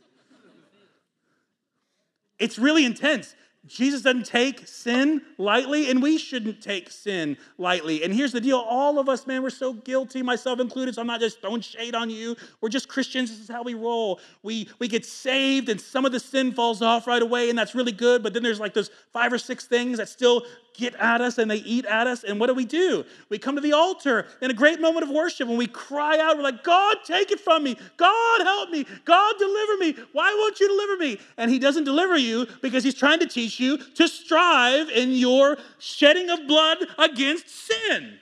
It's 2.39 2.57
really 2.57 2.85
intense. 2.85 3.35
Jesus 3.67 4.01
doesn't 4.01 4.25
take 4.25 4.67
sin 4.67 5.21
lightly, 5.37 5.89
and 5.89 6.01
we 6.01 6.17
shouldn't 6.17 6.61
take 6.61 6.89
sin 6.89 7.37
lightly. 7.57 8.03
And 8.03 8.13
here's 8.13 8.31
the 8.31 8.41
deal 8.41 8.57
all 8.57 8.97
of 8.97 9.09
us, 9.09 9.27
man, 9.27 9.43
we're 9.43 9.49
so 9.49 9.73
guilty, 9.73 10.21
myself 10.21 10.59
included, 10.59 10.95
so 10.95 11.01
I'm 11.01 11.07
not 11.07 11.19
just 11.19 11.41
throwing 11.41 11.61
shade 11.61 11.93
on 11.93 12.09
you. 12.09 12.35
We're 12.61 12.69
just 12.69 12.87
Christians. 12.87 13.29
This 13.29 13.39
is 13.39 13.49
how 13.49 13.63
we 13.63 13.73
roll. 13.73 14.19
We, 14.41 14.69
we 14.79 14.87
get 14.87 15.05
saved, 15.05 15.69
and 15.69 15.79
some 15.79 16.05
of 16.05 16.11
the 16.11 16.19
sin 16.19 16.53
falls 16.53 16.81
off 16.81 17.07
right 17.07 17.21
away, 17.21 17.49
and 17.49 17.59
that's 17.59 17.75
really 17.75 17.91
good. 17.91 18.23
But 18.23 18.33
then 18.33 18.43
there's 18.43 18.59
like 18.59 18.73
those 18.73 18.89
five 19.11 19.33
or 19.33 19.37
six 19.37 19.65
things 19.65 19.97
that 19.97 20.07
still 20.09 20.43
get 20.77 20.95
at 20.95 21.19
us 21.19 21.37
and 21.37 21.49
they 21.49 21.57
eat 21.57 21.85
at 21.85 22.07
us. 22.07 22.23
And 22.23 22.39
what 22.39 22.47
do 22.47 22.53
we 22.53 22.65
do? 22.65 23.03
We 23.29 23.37
come 23.37 23.55
to 23.55 23.61
the 23.61 23.73
altar 23.73 24.27
in 24.41 24.51
a 24.51 24.53
great 24.53 24.79
moment 24.79 25.03
of 25.03 25.09
worship 25.09 25.49
and 25.49 25.57
we 25.57 25.67
cry 25.67 26.19
out, 26.19 26.37
we're 26.37 26.43
like, 26.43 26.63
God, 26.63 26.97
take 27.03 27.31
it 27.31 27.39
from 27.39 27.63
me. 27.63 27.75
God, 27.97 28.41
help 28.41 28.69
me. 28.69 28.85
God, 29.03 29.35
deliver 29.37 29.77
me. 29.77 29.95
Why 30.13 30.33
won't 30.37 30.59
you 30.59 30.67
deliver 30.67 30.97
me? 30.97 31.19
And 31.37 31.51
He 31.51 31.59
doesn't 31.59 31.83
deliver 31.83 32.17
you 32.17 32.47
because 32.61 32.83
He's 32.83 32.95
trying 32.95 33.19
to 33.19 33.27
teach 33.27 33.59
you 33.59 33.77
to 33.77 34.07
strive 34.07 34.89
in 34.89 35.11
your 35.11 35.57
shedding 35.79 36.29
of 36.29 36.47
blood 36.47 36.77
against 36.97 37.49
sin. 37.49 38.19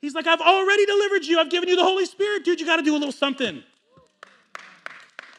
He's 0.00 0.14
like, 0.14 0.26
I've 0.26 0.40
already 0.40 0.86
delivered 0.86 1.24
you. 1.24 1.40
I've 1.40 1.50
given 1.50 1.68
you 1.68 1.76
the 1.76 1.82
Holy 1.82 2.06
Spirit. 2.06 2.44
Dude, 2.44 2.60
you 2.60 2.66
got 2.66 2.76
to 2.76 2.82
do 2.82 2.92
a 2.92 2.98
little 2.98 3.10
something. 3.10 3.64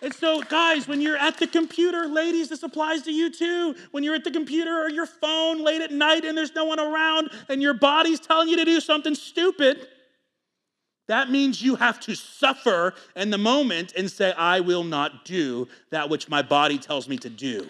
And 0.02 0.14
so, 0.14 0.42
guys, 0.42 0.88
when 0.88 1.02
you're 1.02 1.18
at 1.18 1.38
the 1.38 1.48
computer, 1.48 2.08
ladies, 2.08 2.50
this 2.50 2.64
applies 2.64 3.02
to 3.04 3.12
you 3.12 3.32
too. 3.32 3.76
When 3.92 4.04
you're 4.04 4.16
at 4.16 4.24
the 4.24 4.32
computer 4.32 4.82
or 4.82 4.90
your 4.90 5.06
phone 5.06 5.62
late 5.64 5.82
at 5.82 5.92
night 5.92 6.24
and 6.24 6.38
there's 6.38 6.56
no 6.56 6.66
one 6.66 6.80
around 6.80 7.30
and 7.50 7.62
your 7.62 7.74
body's 7.74 8.20
telling 8.20 8.48
you 8.48 8.56
to 8.56 8.66
do 8.66 8.80
something 8.80 9.14
stupid, 9.14 9.88
that 11.08 11.30
means 11.30 11.62
you 11.62 11.76
have 11.76 12.00
to 12.02 12.16
suffer 12.16 12.94
in 13.16 13.30
the 13.30 13.38
moment 13.38 13.94
and 13.98 14.10
say, 14.10 14.32
I 14.34 14.62
will 14.62 14.84
not 14.84 15.26
do 15.26 15.68
that 15.90 16.10
which 16.10 16.30
my 16.30 16.44
body 16.44 16.78
tells 16.78 17.10
me 17.10 17.18
to 17.18 17.30
do. 17.30 17.68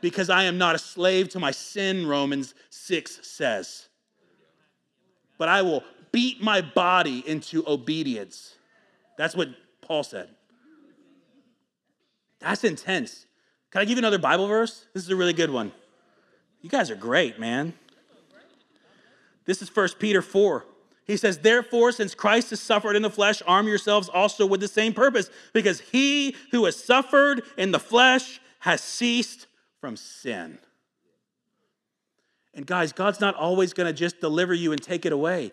Because 0.00 0.30
I 0.30 0.44
am 0.44 0.58
not 0.58 0.74
a 0.74 0.78
slave 0.78 1.28
to 1.30 1.38
my 1.38 1.50
sin, 1.50 2.06
Romans 2.06 2.54
6 2.70 3.20
says. 3.22 3.88
But 5.38 5.48
I 5.48 5.62
will 5.62 5.84
beat 6.12 6.42
my 6.42 6.60
body 6.60 7.22
into 7.26 7.62
obedience. 7.66 8.54
That's 9.18 9.36
what 9.36 9.48
Paul 9.80 10.02
said. 10.02 10.28
That's 12.42 12.64
intense. 12.64 13.26
Can 13.70 13.80
I 13.80 13.84
give 13.84 13.96
you 13.96 14.00
another 14.00 14.18
Bible 14.18 14.46
verse? 14.46 14.86
This 14.92 15.02
is 15.04 15.10
a 15.10 15.16
really 15.16 15.32
good 15.32 15.50
one. 15.50 15.72
You 16.60 16.68
guys 16.68 16.90
are 16.90 16.96
great, 16.96 17.38
man. 17.38 17.72
This 19.44 19.62
is 19.62 19.74
1 19.74 19.88
Peter 19.98 20.22
4. 20.22 20.64
He 21.04 21.16
says, 21.16 21.38
Therefore, 21.38 21.90
since 21.90 22.14
Christ 22.14 22.50
has 22.50 22.60
suffered 22.60 22.94
in 22.94 23.02
the 23.02 23.10
flesh, 23.10 23.42
arm 23.46 23.66
yourselves 23.66 24.08
also 24.08 24.46
with 24.46 24.60
the 24.60 24.68
same 24.68 24.92
purpose, 24.92 25.30
because 25.52 25.80
he 25.80 26.36
who 26.52 26.64
has 26.64 26.76
suffered 26.76 27.42
in 27.56 27.72
the 27.72 27.80
flesh 27.80 28.40
has 28.60 28.80
ceased 28.80 29.46
from 29.80 29.96
sin. 29.96 30.58
And 32.54 32.66
guys, 32.66 32.92
God's 32.92 33.20
not 33.20 33.34
always 33.34 33.72
going 33.72 33.88
to 33.88 33.92
just 33.92 34.20
deliver 34.20 34.54
you 34.54 34.72
and 34.72 34.80
take 34.80 35.06
it 35.06 35.12
away. 35.12 35.52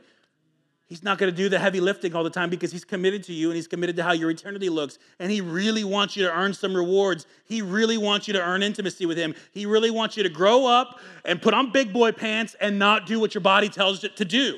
He's 0.90 1.04
not 1.04 1.20
going 1.20 1.32
to 1.32 1.38
do 1.38 1.50
the 1.50 1.60
heavy 1.60 1.80
lifting 1.80 2.16
all 2.16 2.24
the 2.24 2.32
time 2.32 2.50
because 2.50 2.72
he's 2.72 2.84
committed 2.84 3.24
to 3.26 3.34
you 3.34 3.50
and 3.50 3.56
he's 3.56 3.68
committed 3.68 3.96
to 3.98 4.04
how 4.04 4.12
your 4.12 4.32
eternity 4.32 4.70
looks. 4.70 4.98
And 5.20 5.32
he 5.32 5.40
really 5.40 5.84
wants 5.84 6.18
you 6.18 6.24
to 6.24 6.34
earn 6.34 6.52
some 6.52 6.76
rewards. 6.76 7.28
He 7.46 7.62
really 7.62 7.96
wants 7.96 8.28
you 8.28 8.34
to 8.34 8.42
earn 8.42 8.64
intimacy 8.64 9.06
with 9.06 9.16
him. 9.16 9.36
He 9.52 9.68
really 9.68 9.92
wants 9.92 10.18
you 10.18 10.24
to 10.24 10.30
grow 10.30 10.66
up 10.66 11.00
and 11.26 11.40
put 11.40 11.54
on 11.54 11.72
big 11.72 11.94
boy 11.94 12.12
pants 12.12 12.56
and 12.60 12.80
not 12.80 13.06
do 13.06 13.20
what 13.20 13.36
your 13.36 13.42
body 13.42 13.70
tells 13.70 14.04
it 14.04 14.18
to 14.18 14.26
do. 14.26 14.58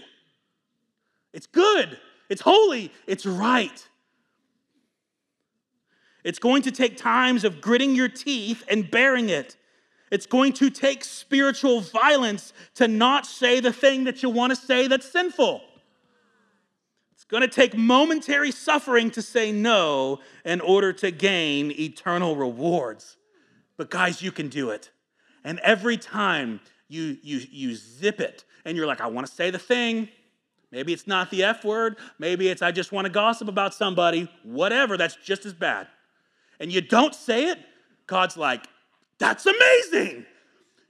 It's 1.33 1.47
good, 1.47 1.99
it's 2.29 2.41
holy, 2.41 2.93
it's 3.07 3.25
right. 3.25 3.85
It's 6.23 6.39
going 6.39 6.61
to 6.61 6.71
take 6.71 6.95
times 6.95 7.43
of 7.43 7.59
gritting 7.59 7.93
your 7.93 8.07
teeth 8.07 8.63
and 8.69 8.89
bearing 8.89 9.27
it. 9.27 9.57
It's 10.11 10.27
going 10.27 10.53
to 10.53 10.69
take 10.69 11.03
spiritual 11.03 11.81
violence 11.81 12.53
to 12.75 12.87
not 12.87 13.25
say 13.25 13.59
the 13.59 13.73
thing 13.73 14.05
that 14.05 14.23
you 14.23 14.29
want 14.29 14.51
to 14.51 14.55
say 14.55 14.87
that's 14.87 15.11
sinful 15.11 15.61
going 17.31 17.41
to 17.41 17.47
take 17.47 17.75
momentary 17.75 18.51
suffering 18.51 19.09
to 19.11 19.21
say 19.21 19.51
no 19.53 20.19
in 20.43 20.59
order 20.59 20.91
to 20.91 21.09
gain 21.09 21.71
eternal 21.71 22.35
rewards. 22.35 23.15
But 23.77 23.89
guys, 23.89 24.21
you 24.21 24.31
can 24.31 24.49
do 24.49 24.69
it. 24.69 24.91
And 25.43 25.57
every 25.59 25.97
time 25.97 26.59
you, 26.89 27.17
you, 27.23 27.41
you 27.49 27.75
zip 27.75 28.19
it 28.19 28.43
and 28.65 28.75
you're 28.75 28.85
like, 28.85 28.99
I 28.99 29.07
want 29.07 29.25
to 29.25 29.33
say 29.33 29.49
the 29.49 29.57
thing. 29.57 30.09
Maybe 30.71 30.93
it's 30.93 31.07
not 31.07 31.31
the 31.31 31.43
F 31.43 31.63
word. 31.63 31.97
Maybe 32.19 32.49
it's 32.49 32.61
I 32.61 32.71
just 32.71 32.91
want 32.91 33.05
to 33.05 33.11
gossip 33.11 33.47
about 33.47 33.73
somebody. 33.73 34.29
Whatever, 34.43 34.97
that's 34.97 35.15
just 35.15 35.45
as 35.45 35.53
bad. 35.53 35.87
And 36.59 36.71
you 36.71 36.81
don't 36.81 37.15
say 37.15 37.45
it, 37.47 37.59
God's 38.07 38.37
like, 38.37 38.67
that's 39.19 39.45
amazing. 39.45 40.25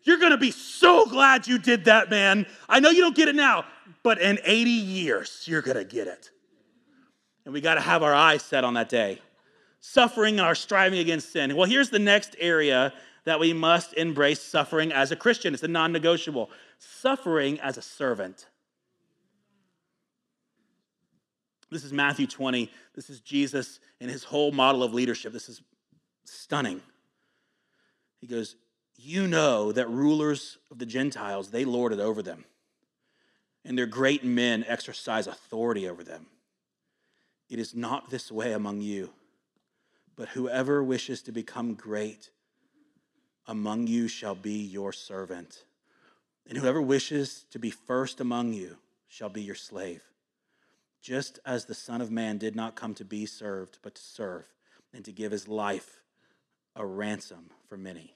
You're 0.04 0.18
to 0.32 0.38
be 0.38 0.52
so 0.52 1.06
glad 1.06 1.48
you 1.48 1.58
did 1.58 1.86
that, 1.86 2.10
man. 2.10 2.46
I 2.68 2.80
know 2.80 2.90
you 2.90 3.02
don't 3.02 3.16
get 3.16 3.28
it 3.28 3.36
now, 3.36 3.66
but 4.04 4.20
in 4.20 4.40
80 4.44 4.70
years, 4.70 5.44
you're 5.46 5.62
to 5.78 5.84
get 5.84 6.08
it. 6.08 6.32
And 7.46 7.54
we 7.54 7.62
got 7.62 7.76
to 7.76 7.82
have 7.82 8.04
our 8.04 8.14
eyes 8.14 8.42
set 8.42 8.64
on 8.64 8.74
that 8.76 8.90
day. 8.90 9.20
Suffering 9.80 10.36
and 10.36 10.46
our 10.46 10.56
striving 10.56 11.00
against 11.00 11.32
sin. 11.32 11.56
Well, 11.56 11.68
here's 11.68 11.90
the 11.90 12.00
next 12.00 12.36
area 12.40 12.94
that 13.26 13.40
we 13.40 13.54
must 13.54 13.94
embrace 13.94 14.42
suffering 14.42 14.92
as 14.92 15.12
a 15.12 15.16
Christian. 15.16 15.54
It's 15.54 15.64
a 15.64 15.68
non 15.68 15.92
negotiable. 15.92 16.50
Suffering 16.78 17.60
as 17.60 17.78
a 17.78 17.82
servant. 17.82 18.48
This 21.72 21.84
is 21.84 21.94
Matthew 21.94 22.28
20. 22.28 22.70
This 22.96 23.10
is 23.10 23.22
Jesus 23.22 23.80
and 24.02 24.12
his 24.12 24.24
whole 24.24 24.52
model 24.52 24.84
of 24.84 24.94
leadership. 24.94 25.32
This 25.32 25.48
is 25.48 25.62
stunning. 26.26 26.82
He 28.20 28.28
goes, 28.28 28.56
You 29.04 29.28
know 29.28 29.72
that 29.72 29.90
rulers 29.90 30.60
of 30.70 30.78
the 30.78 30.86
Gentiles, 30.86 31.50
they 31.50 31.66
lord 31.66 31.92
it 31.92 32.00
over 32.00 32.22
them, 32.22 32.46
and 33.66 33.76
their 33.76 33.88
great 33.88 34.24
men 34.24 34.64
exercise 34.68 35.26
authority 35.26 35.90
over 35.90 36.04
them. 36.04 36.28
It 37.50 37.58
is 37.58 37.74
not 37.74 38.12
this 38.12 38.32
way 38.32 38.54
among 38.54 38.82
you, 38.82 39.10
but 40.16 40.30
whoever 40.30 40.84
wishes 40.84 41.24
to 41.24 41.32
become 41.32 41.74
great 41.74 42.30
among 43.48 43.88
you 43.88 44.08
shall 44.08 44.36
be 44.36 44.60
your 44.60 44.94
servant. 44.94 45.66
And 46.48 46.58
whoever 46.58 46.82
wishes 46.82 47.46
to 47.52 47.58
be 47.58 47.72
first 47.72 48.22
among 48.22 48.54
you 48.54 48.78
shall 49.08 49.30
be 49.30 49.42
your 49.42 49.56
slave. 49.56 50.04
Just 51.02 51.40
as 51.44 51.66
the 51.66 51.74
Son 51.74 52.02
of 52.02 52.12
Man 52.12 52.38
did 52.38 52.56
not 52.56 52.76
come 52.76 52.94
to 52.96 53.06
be 53.06 53.26
served, 53.26 53.80
but 53.82 53.96
to 53.96 54.02
serve, 54.02 54.46
and 54.94 55.04
to 55.06 55.12
give 55.12 55.32
his 55.32 55.48
life 55.48 56.02
a 56.76 56.86
ransom 56.86 57.50
for 57.68 57.78
many. 57.78 58.16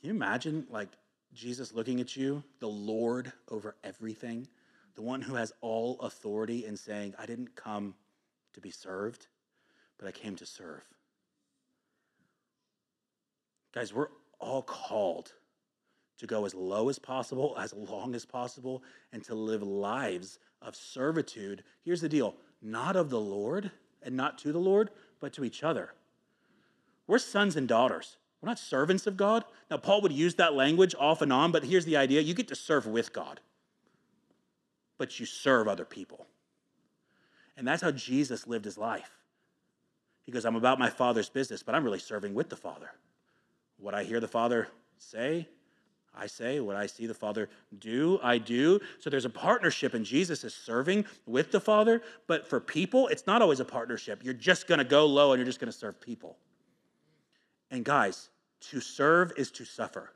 Can 0.00 0.08
you 0.08 0.14
imagine, 0.14 0.66
like, 0.70 0.88
Jesus 1.32 1.72
looking 1.72 2.00
at 2.00 2.16
you, 2.16 2.42
the 2.58 2.68
Lord 2.68 3.32
over 3.48 3.76
everything? 3.84 4.48
the 4.94 5.02
one 5.02 5.22
who 5.22 5.34
has 5.34 5.52
all 5.60 5.98
authority, 6.00 6.66
and 6.66 6.78
saying, 6.78 7.14
I 7.18 7.26
didn't 7.26 7.56
come 7.56 7.94
to 8.52 8.60
be 8.60 8.70
served, 8.70 9.28
but 9.98 10.06
I 10.06 10.10
came 10.10 10.36
to 10.36 10.46
serve. 10.46 10.82
Guys, 13.72 13.94
we're 13.94 14.08
all 14.38 14.62
called 14.62 15.32
to 16.18 16.26
go 16.26 16.44
as 16.44 16.54
low 16.54 16.88
as 16.90 16.98
possible, 16.98 17.56
as 17.58 17.72
long 17.72 18.14
as 18.14 18.26
possible, 18.26 18.82
and 19.12 19.24
to 19.24 19.34
live 19.34 19.62
lives 19.62 20.38
of 20.60 20.76
servitude. 20.76 21.62
Here's 21.82 22.02
the 22.02 22.08
deal 22.08 22.34
not 22.60 22.94
of 22.94 23.08
the 23.08 23.20
Lord 23.20 23.70
and 24.02 24.14
not 24.14 24.36
to 24.38 24.52
the 24.52 24.58
Lord, 24.58 24.90
but 25.18 25.32
to 25.34 25.44
each 25.44 25.62
other. 25.62 25.94
We're 27.06 27.18
sons 27.18 27.56
and 27.56 27.66
daughters. 27.66 28.18
We're 28.40 28.48
not 28.48 28.58
servants 28.58 29.06
of 29.06 29.16
God. 29.16 29.44
Now, 29.70 29.76
Paul 29.76 30.00
would 30.02 30.12
use 30.12 30.36
that 30.36 30.54
language 30.54 30.94
off 30.98 31.20
and 31.20 31.32
on, 31.32 31.52
but 31.52 31.64
here's 31.64 31.84
the 31.84 31.96
idea 31.96 32.20
you 32.20 32.34
get 32.34 32.48
to 32.48 32.54
serve 32.54 32.86
with 32.86 33.12
God 33.12 33.40
but 35.00 35.18
you 35.18 35.24
serve 35.24 35.66
other 35.66 35.86
people. 35.86 36.26
And 37.56 37.66
that's 37.66 37.80
how 37.80 37.90
Jesus 37.90 38.46
lived 38.46 38.66
his 38.66 38.76
life. 38.76 39.10
He 40.26 40.30
goes, 40.30 40.44
I'm 40.44 40.56
about 40.56 40.78
my 40.78 40.90
Father's 40.90 41.30
business, 41.30 41.62
but 41.62 41.74
I'm 41.74 41.84
really 41.84 41.98
serving 41.98 42.34
with 42.34 42.50
the 42.50 42.56
Father. 42.56 42.90
What 43.78 43.94
I 43.94 44.04
hear 44.04 44.20
the 44.20 44.28
Father 44.28 44.68
say, 44.98 45.48
I 46.14 46.26
say. 46.26 46.60
What 46.60 46.76
I 46.76 46.84
see 46.84 47.06
the 47.06 47.14
Father 47.14 47.48
do, 47.78 48.20
I 48.22 48.36
do. 48.36 48.78
So 48.98 49.08
there's 49.08 49.24
a 49.24 49.30
partnership, 49.30 49.94
and 49.94 50.04
Jesus 50.04 50.44
is 50.44 50.52
serving 50.52 51.06
with 51.24 51.50
the 51.50 51.60
Father. 51.60 52.02
But 52.26 52.46
for 52.46 52.60
people, 52.60 53.08
it's 53.08 53.26
not 53.26 53.40
always 53.40 53.60
a 53.60 53.64
partnership. 53.64 54.20
You're 54.22 54.34
just 54.34 54.66
going 54.66 54.80
to 54.80 54.84
go 54.84 55.06
low 55.06 55.32
and 55.32 55.38
you're 55.38 55.46
just 55.46 55.60
going 55.60 55.72
to 55.72 55.78
serve 55.78 55.98
people. 55.98 56.36
And 57.70 57.84
guys, 57.84 58.28
to 58.70 58.80
serve 58.80 59.32
is 59.36 59.50
to 59.52 59.64
suffer. 59.64 60.12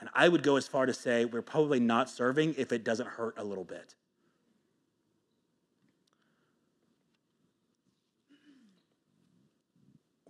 And 0.00 0.08
I 0.14 0.28
would 0.28 0.42
go 0.42 0.56
as 0.56 0.66
far 0.66 0.86
to 0.86 0.92
say 0.92 1.24
we're 1.24 1.42
probably 1.42 1.80
not 1.80 2.10
serving 2.10 2.54
if 2.58 2.72
it 2.72 2.84
doesn't 2.84 3.08
hurt 3.08 3.34
a 3.38 3.44
little 3.44 3.64
bit. 3.64 3.94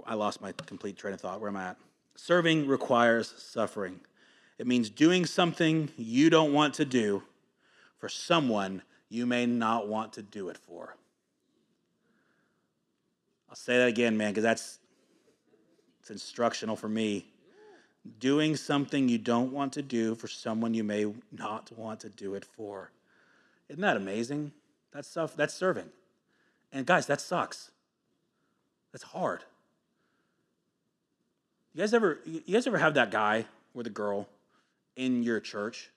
I 0.07 0.15
lost 0.15 0.41
my 0.41 0.53
complete 0.53 0.97
train 0.97 1.15
of 1.15 1.21
thought. 1.21 1.41
Where 1.41 1.51
am 1.51 1.57
I 1.57 1.71
at? 1.71 1.77
Serving 2.15 2.69
requires 2.69 3.35
suffering. 3.39 4.01
It 4.57 4.67
means 4.67 4.89
doing 4.89 5.27
something 5.27 5.91
you 5.97 6.31
don't 6.31 6.53
want 6.53 6.75
to 6.75 6.85
do 6.85 7.25
for 7.99 8.09
someone 8.09 8.83
you 9.09 9.27
may 9.27 9.47
not 9.47 9.89
want 9.89 10.13
to 10.15 10.23
do 10.23 10.49
it 10.49 10.59
for. 10.59 10.97
I'll 13.49 13.57
say 13.57 13.79
that 13.79 13.89
again, 13.89 14.17
man, 14.17 14.31
because 14.31 14.45
that's 14.45 14.79
It's 16.07 16.11
instructional 16.13 16.77
for 16.77 16.89
me. 16.89 17.27
Doing 18.21 18.55
something 18.55 19.09
you 19.09 19.19
don't 19.19 19.53
want 19.53 19.73
to 19.73 19.83
do 19.83 20.15
for 20.15 20.29
someone 20.29 20.73
you 20.73 20.85
may 20.85 21.13
not 21.33 21.73
want 21.77 21.99
to 22.01 22.09
do 22.09 22.37
it 22.37 22.45
for. 22.45 22.93
Isn't 23.69 23.81
that 23.81 23.97
amazing? 23.97 24.53
That's 24.93 25.09
stuff, 25.09 25.35
that's 25.35 25.53
serving. 25.53 25.89
And 26.73 26.87
guys, 26.87 27.07
that 27.07 27.21
sucks. 27.21 27.73
That's 28.93 29.03
hard. 29.03 29.43
You 31.75 31.81
guys 31.81 31.93
ever 31.93 32.21
you 32.25 32.55
guys 32.55 32.69
ever 32.69 32.79
have 32.79 32.95
that 32.95 33.11
guy 33.11 33.47
or 33.75 33.83
the 33.83 33.91
girl 33.91 34.29
in 34.95 35.25
your 35.25 35.41
church 35.41 35.91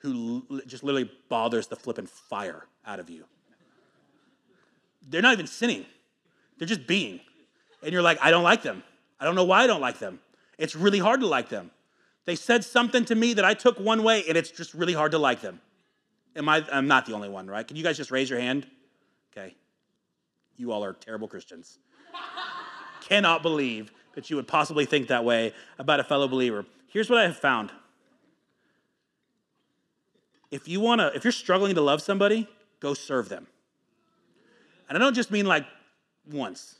who 0.00 0.44
l- 0.50 0.60
just 0.66 0.84
literally 0.84 1.10
bothers 1.30 1.68
the 1.68 1.76
flipping 1.76 2.06
fire 2.06 2.66
out 2.86 3.00
of 3.00 3.08
you? 3.08 3.24
They're 5.08 5.22
not 5.22 5.32
even 5.32 5.46
sinning. 5.46 5.86
They're 6.58 6.68
just 6.68 6.86
being. 6.86 7.20
And 7.82 7.94
you're 7.94 8.02
like, 8.02 8.18
I 8.20 8.30
don't 8.30 8.44
like 8.44 8.62
them. 8.62 8.82
I 9.24 9.26
don't 9.26 9.36
know 9.36 9.44
why 9.44 9.62
I 9.62 9.66
don't 9.66 9.80
like 9.80 10.00
them. 10.00 10.20
It's 10.58 10.76
really 10.76 10.98
hard 10.98 11.20
to 11.20 11.26
like 11.26 11.48
them. 11.48 11.70
They 12.26 12.36
said 12.36 12.62
something 12.62 13.06
to 13.06 13.14
me 13.14 13.32
that 13.32 13.44
I 13.44 13.54
took 13.54 13.80
one 13.80 14.02
way, 14.02 14.22
and 14.28 14.36
it's 14.36 14.50
just 14.50 14.74
really 14.74 14.92
hard 14.92 15.12
to 15.12 15.18
like 15.18 15.40
them. 15.40 15.62
Am 16.36 16.46
I, 16.46 16.62
I'm 16.70 16.86
not 16.86 17.06
the 17.06 17.14
only 17.14 17.30
one, 17.30 17.46
right? 17.46 17.66
Can 17.66 17.78
you 17.78 17.82
guys 17.82 17.96
just 17.96 18.10
raise 18.10 18.28
your 18.28 18.38
hand? 18.38 18.66
Okay. 19.32 19.54
You 20.58 20.72
all 20.72 20.84
are 20.84 20.92
terrible 20.92 21.26
Christians. 21.26 21.78
Cannot 23.00 23.42
believe 23.42 23.92
that 24.14 24.28
you 24.28 24.36
would 24.36 24.46
possibly 24.46 24.84
think 24.84 25.08
that 25.08 25.24
way 25.24 25.54
about 25.78 26.00
a 26.00 26.04
fellow 26.04 26.28
believer. 26.28 26.66
Here's 26.88 27.08
what 27.08 27.18
I 27.18 27.22
have 27.22 27.38
found. 27.38 27.72
If 30.50 30.68
you 30.68 30.80
want 30.80 31.00
to, 31.00 31.14
if 31.14 31.24
you're 31.24 31.32
struggling 31.32 31.74
to 31.76 31.80
love 31.80 32.02
somebody, 32.02 32.46
go 32.78 32.92
serve 32.92 33.30
them. 33.30 33.46
And 34.86 34.98
I 34.98 35.00
don't 35.00 35.14
just 35.14 35.30
mean 35.30 35.46
like 35.46 35.64
once. 36.30 36.76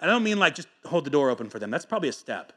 I 0.00 0.06
don't 0.06 0.22
mean 0.22 0.38
like 0.38 0.54
just 0.54 0.68
hold 0.86 1.04
the 1.04 1.10
door 1.10 1.30
open 1.30 1.50
for 1.50 1.58
them. 1.58 1.70
That's 1.70 1.86
probably 1.86 2.08
a 2.08 2.12
step. 2.12 2.52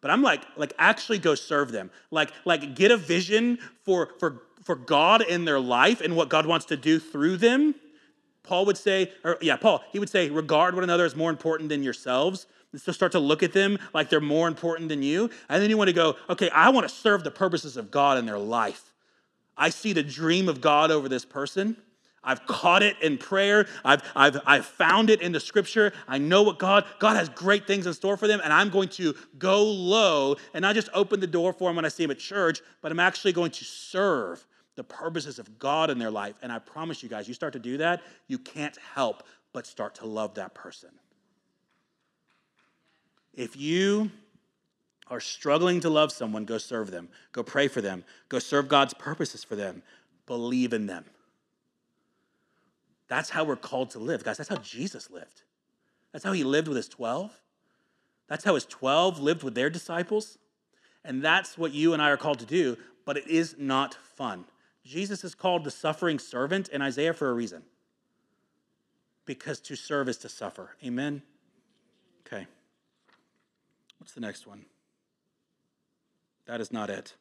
But 0.00 0.10
I'm 0.10 0.22
like, 0.22 0.42
like 0.56 0.72
actually 0.78 1.18
go 1.18 1.34
serve 1.34 1.70
them. 1.72 1.90
Like, 2.10 2.32
like 2.44 2.74
get 2.74 2.90
a 2.90 2.96
vision 2.96 3.58
for 3.84 4.10
for 4.18 4.42
for 4.62 4.76
God 4.76 5.22
in 5.22 5.44
their 5.44 5.60
life 5.60 6.00
and 6.00 6.16
what 6.16 6.28
God 6.28 6.46
wants 6.46 6.66
to 6.66 6.76
do 6.76 6.98
through 6.98 7.36
them. 7.38 7.74
Paul 8.42 8.66
would 8.66 8.76
say, 8.76 9.12
or 9.24 9.38
yeah, 9.40 9.56
Paul, 9.56 9.82
he 9.92 9.98
would 9.98 10.10
say, 10.10 10.28
regard 10.30 10.74
one 10.74 10.84
another 10.84 11.04
as 11.04 11.14
more 11.14 11.30
important 11.30 11.68
than 11.68 11.82
yourselves. 11.82 12.46
And 12.72 12.80
so 12.80 12.90
start 12.90 13.12
to 13.12 13.18
look 13.18 13.42
at 13.42 13.52
them 13.52 13.78
like 13.92 14.08
they're 14.08 14.20
more 14.20 14.48
important 14.48 14.88
than 14.88 15.02
you. 15.02 15.30
And 15.48 15.62
then 15.62 15.70
you 15.70 15.76
want 15.76 15.88
to 15.88 15.94
go, 15.94 16.16
okay, 16.28 16.50
I 16.50 16.70
want 16.70 16.88
to 16.88 16.94
serve 16.94 17.22
the 17.22 17.30
purposes 17.30 17.76
of 17.76 17.90
God 17.90 18.18
in 18.18 18.26
their 18.26 18.38
life. 18.38 18.92
I 19.56 19.68
see 19.68 19.92
the 19.92 20.02
dream 20.02 20.48
of 20.48 20.60
God 20.60 20.90
over 20.90 21.08
this 21.08 21.24
person. 21.24 21.76
I've 22.24 22.46
caught 22.46 22.82
it 22.82 22.96
in 23.02 23.18
prayer. 23.18 23.66
I've, 23.84 24.02
I've, 24.14 24.40
I've 24.46 24.66
found 24.66 25.10
it 25.10 25.20
in 25.20 25.32
the 25.32 25.40
scripture. 25.40 25.92
I 26.06 26.18
know 26.18 26.42
what 26.42 26.58
God, 26.58 26.84
God 26.98 27.16
has 27.16 27.28
great 27.28 27.66
things 27.66 27.86
in 27.86 27.94
store 27.94 28.16
for 28.16 28.28
them, 28.28 28.40
and 28.42 28.52
I'm 28.52 28.70
going 28.70 28.88
to 28.90 29.14
go 29.38 29.64
low 29.64 30.36
and 30.54 30.62
not 30.62 30.74
just 30.74 30.88
open 30.94 31.20
the 31.20 31.26
door 31.26 31.52
for 31.52 31.68
them 31.68 31.76
when 31.76 31.84
I 31.84 31.88
see 31.88 32.04
them 32.04 32.12
at 32.12 32.18
church, 32.18 32.60
but 32.80 32.92
I'm 32.92 33.00
actually 33.00 33.32
going 33.32 33.50
to 33.52 33.64
serve 33.64 34.46
the 34.76 34.84
purposes 34.84 35.38
of 35.38 35.58
God 35.58 35.90
in 35.90 35.98
their 35.98 36.10
life. 36.10 36.36
And 36.42 36.52
I 36.52 36.58
promise 36.58 37.02
you 37.02 37.08
guys, 37.08 37.26
you 37.26 37.34
start 37.34 37.52
to 37.54 37.58
do 37.58 37.78
that, 37.78 38.02
you 38.28 38.38
can't 38.38 38.76
help 38.94 39.24
but 39.52 39.66
start 39.66 39.96
to 39.96 40.06
love 40.06 40.34
that 40.34 40.54
person. 40.54 40.90
If 43.34 43.56
you 43.56 44.10
are 45.08 45.20
struggling 45.20 45.80
to 45.80 45.90
love 45.90 46.12
someone, 46.12 46.44
go 46.44 46.58
serve 46.58 46.90
them, 46.90 47.08
go 47.32 47.42
pray 47.42 47.68
for 47.68 47.80
them, 47.80 48.04
go 48.28 48.38
serve 48.38 48.68
God's 48.68 48.94
purposes 48.94 49.42
for 49.42 49.56
them, 49.56 49.82
believe 50.26 50.72
in 50.72 50.86
them. 50.86 51.04
That's 53.12 53.28
how 53.28 53.44
we're 53.44 53.56
called 53.56 53.90
to 53.90 53.98
live, 53.98 54.24
guys. 54.24 54.38
That's 54.38 54.48
how 54.48 54.56
Jesus 54.56 55.10
lived. 55.10 55.42
That's 56.12 56.24
how 56.24 56.32
he 56.32 56.44
lived 56.44 56.66
with 56.66 56.78
his 56.78 56.88
12. 56.88 57.30
That's 58.26 58.42
how 58.42 58.54
his 58.54 58.64
12 58.64 59.20
lived 59.20 59.42
with 59.42 59.54
their 59.54 59.68
disciples. 59.68 60.38
And 61.04 61.22
that's 61.22 61.58
what 61.58 61.74
you 61.74 61.92
and 61.92 62.00
I 62.00 62.08
are 62.08 62.16
called 62.16 62.38
to 62.38 62.46
do, 62.46 62.78
but 63.04 63.18
it 63.18 63.26
is 63.26 63.56
not 63.58 63.92
fun. 64.16 64.46
Jesus 64.86 65.24
is 65.24 65.34
called 65.34 65.64
the 65.64 65.70
suffering 65.70 66.18
servant 66.18 66.70
in 66.70 66.80
Isaiah 66.80 67.12
for 67.12 67.28
a 67.28 67.34
reason. 67.34 67.64
Because 69.26 69.60
to 69.60 69.76
serve 69.76 70.08
is 70.08 70.16
to 70.16 70.30
suffer. 70.30 70.70
Amen? 70.82 71.20
Okay. 72.26 72.46
What's 73.98 74.14
the 74.14 74.22
next 74.22 74.46
one? 74.46 74.64
That 76.46 76.62
is 76.62 76.72
not 76.72 76.88
it. 76.88 77.12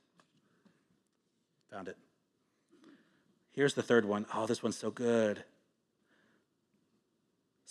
Found 1.69 1.89
it. 1.89 1.97
Here's 3.51 3.73
the 3.73 3.83
third 3.83 4.05
one. 4.05 4.25
Oh, 4.33 4.45
this 4.47 4.63
one's 4.63 4.77
so 4.77 4.89
good. 4.89 5.43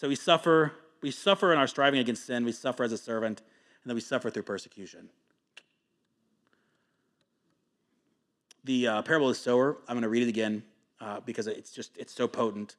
So 0.00 0.08
we 0.08 0.14
suffer, 0.14 0.72
we 1.02 1.10
suffer 1.10 1.52
in 1.52 1.58
our 1.58 1.66
striving 1.66 2.00
against 2.00 2.24
sin, 2.24 2.46
we 2.46 2.52
suffer 2.52 2.84
as 2.84 2.90
a 2.90 2.96
servant, 2.96 3.40
and 3.40 3.90
then 3.90 3.94
we 3.94 4.00
suffer 4.00 4.30
through 4.30 4.44
persecution. 4.44 5.10
The 8.64 8.86
uh, 8.88 9.02
parable 9.02 9.28
of 9.28 9.36
the 9.36 9.42
sower, 9.42 9.76
I'm 9.86 9.96
going 9.96 10.02
to 10.04 10.08
read 10.08 10.22
it 10.22 10.30
again 10.30 10.62
uh, 11.02 11.20
because 11.20 11.46
it's 11.46 11.70
just, 11.70 11.98
it's 11.98 12.14
so 12.14 12.26
potent. 12.26 12.76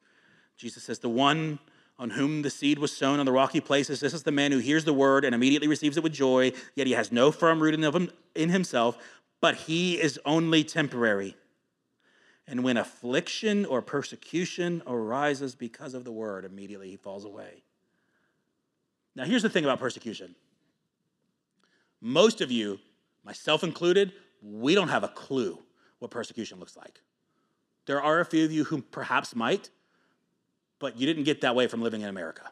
Jesus 0.56 0.82
says, 0.82 0.98
The 0.98 1.08
one 1.08 1.60
on 1.96 2.10
whom 2.10 2.42
the 2.42 2.50
seed 2.50 2.80
was 2.80 2.90
sown 2.90 3.20
on 3.20 3.26
the 3.26 3.30
rocky 3.30 3.60
places, 3.60 4.00
this 4.00 4.14
is 4.14 4.24
the 4.24 4.32
man 4.32 4.50
who 4.50 4.58
hears 4.58 4.84
the 4.84 4.92
word 4.92 5.24
and 5.24 5.32
immediately 5.32 5.68
receives 5.68 5.96
it 5.96 6.02
with 6.02 6.12
joy, 6.12 6.50
yet 6.74 6.88
he 6.88 6.94
has 6.94 7.12
no 7.12 7.30
firm 7.30 7.62
root 7.62 7.74
in, 7.74 8.10
in 8.34 8.48
himself, 8.48 8.98
but 9.40 9.54
he 9.54 10.00
is 10.00 10.18
only 10.26 10.64
temporary. 10.64 11.36
And 12.46 12.64
when 12.64 12.76
affliction 12.76 13.64
or 13.64 13.82
persecution 13.82 14.82
arises 14.86 15.54
because 15.54 15.94
of 15.94 16.04
the 16.04 16.12
word, 16.12 16.44
immediately 16.44 16.90
he 16.90 16.96
falls 16.96 17.24
away. 17.24 17.62
Now, 19.14 19.24
here's 19.24 19.42
the 19.42 19.50
thing 19.50 19.64
about 19.64 19.78
persecution 19.78 20.34
most 22.00 22.40
of 22.40 22.50
you, 22.50 22.80
myself 23.24 23.62
included, 23.62 24.12
we 24.42 24.74
don't 24.74 24.88
have 24.88 25.04
a 25.04 25.08
clue 25.08 25.58
what 26.00 26.10
persecution 26.10 26.58
looks 26.58 26.76
like. 26.76 27.00
There 27.86 28.02
are 28.02 28.20
a 28.20 28.24
few 28.24 28.44
of 28.44 28.50
you 28.50 28.64
who 28.64 28.82
perhaps 28.82 29.36
might, 29.36 29.70
but 30.80 30.98
you 30.98 31.06
didn't 31.06 31.24
get 31.24 31.42
that 31.42 31.54
way 31.54 31.68
from 31.68 31.80
living 31.80 32.00
in 32.00 32.08
America. 32.08 32.50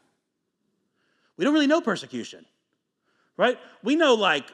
We 1.37 1.45
don't 1.45 1.55
really 1.55 1.67
know 1.67 1.81
persecution, 1.81 2.47
right? 3.37 3.59
We 3.83 3.97
know 3.97 4.15
like 4.15 4.45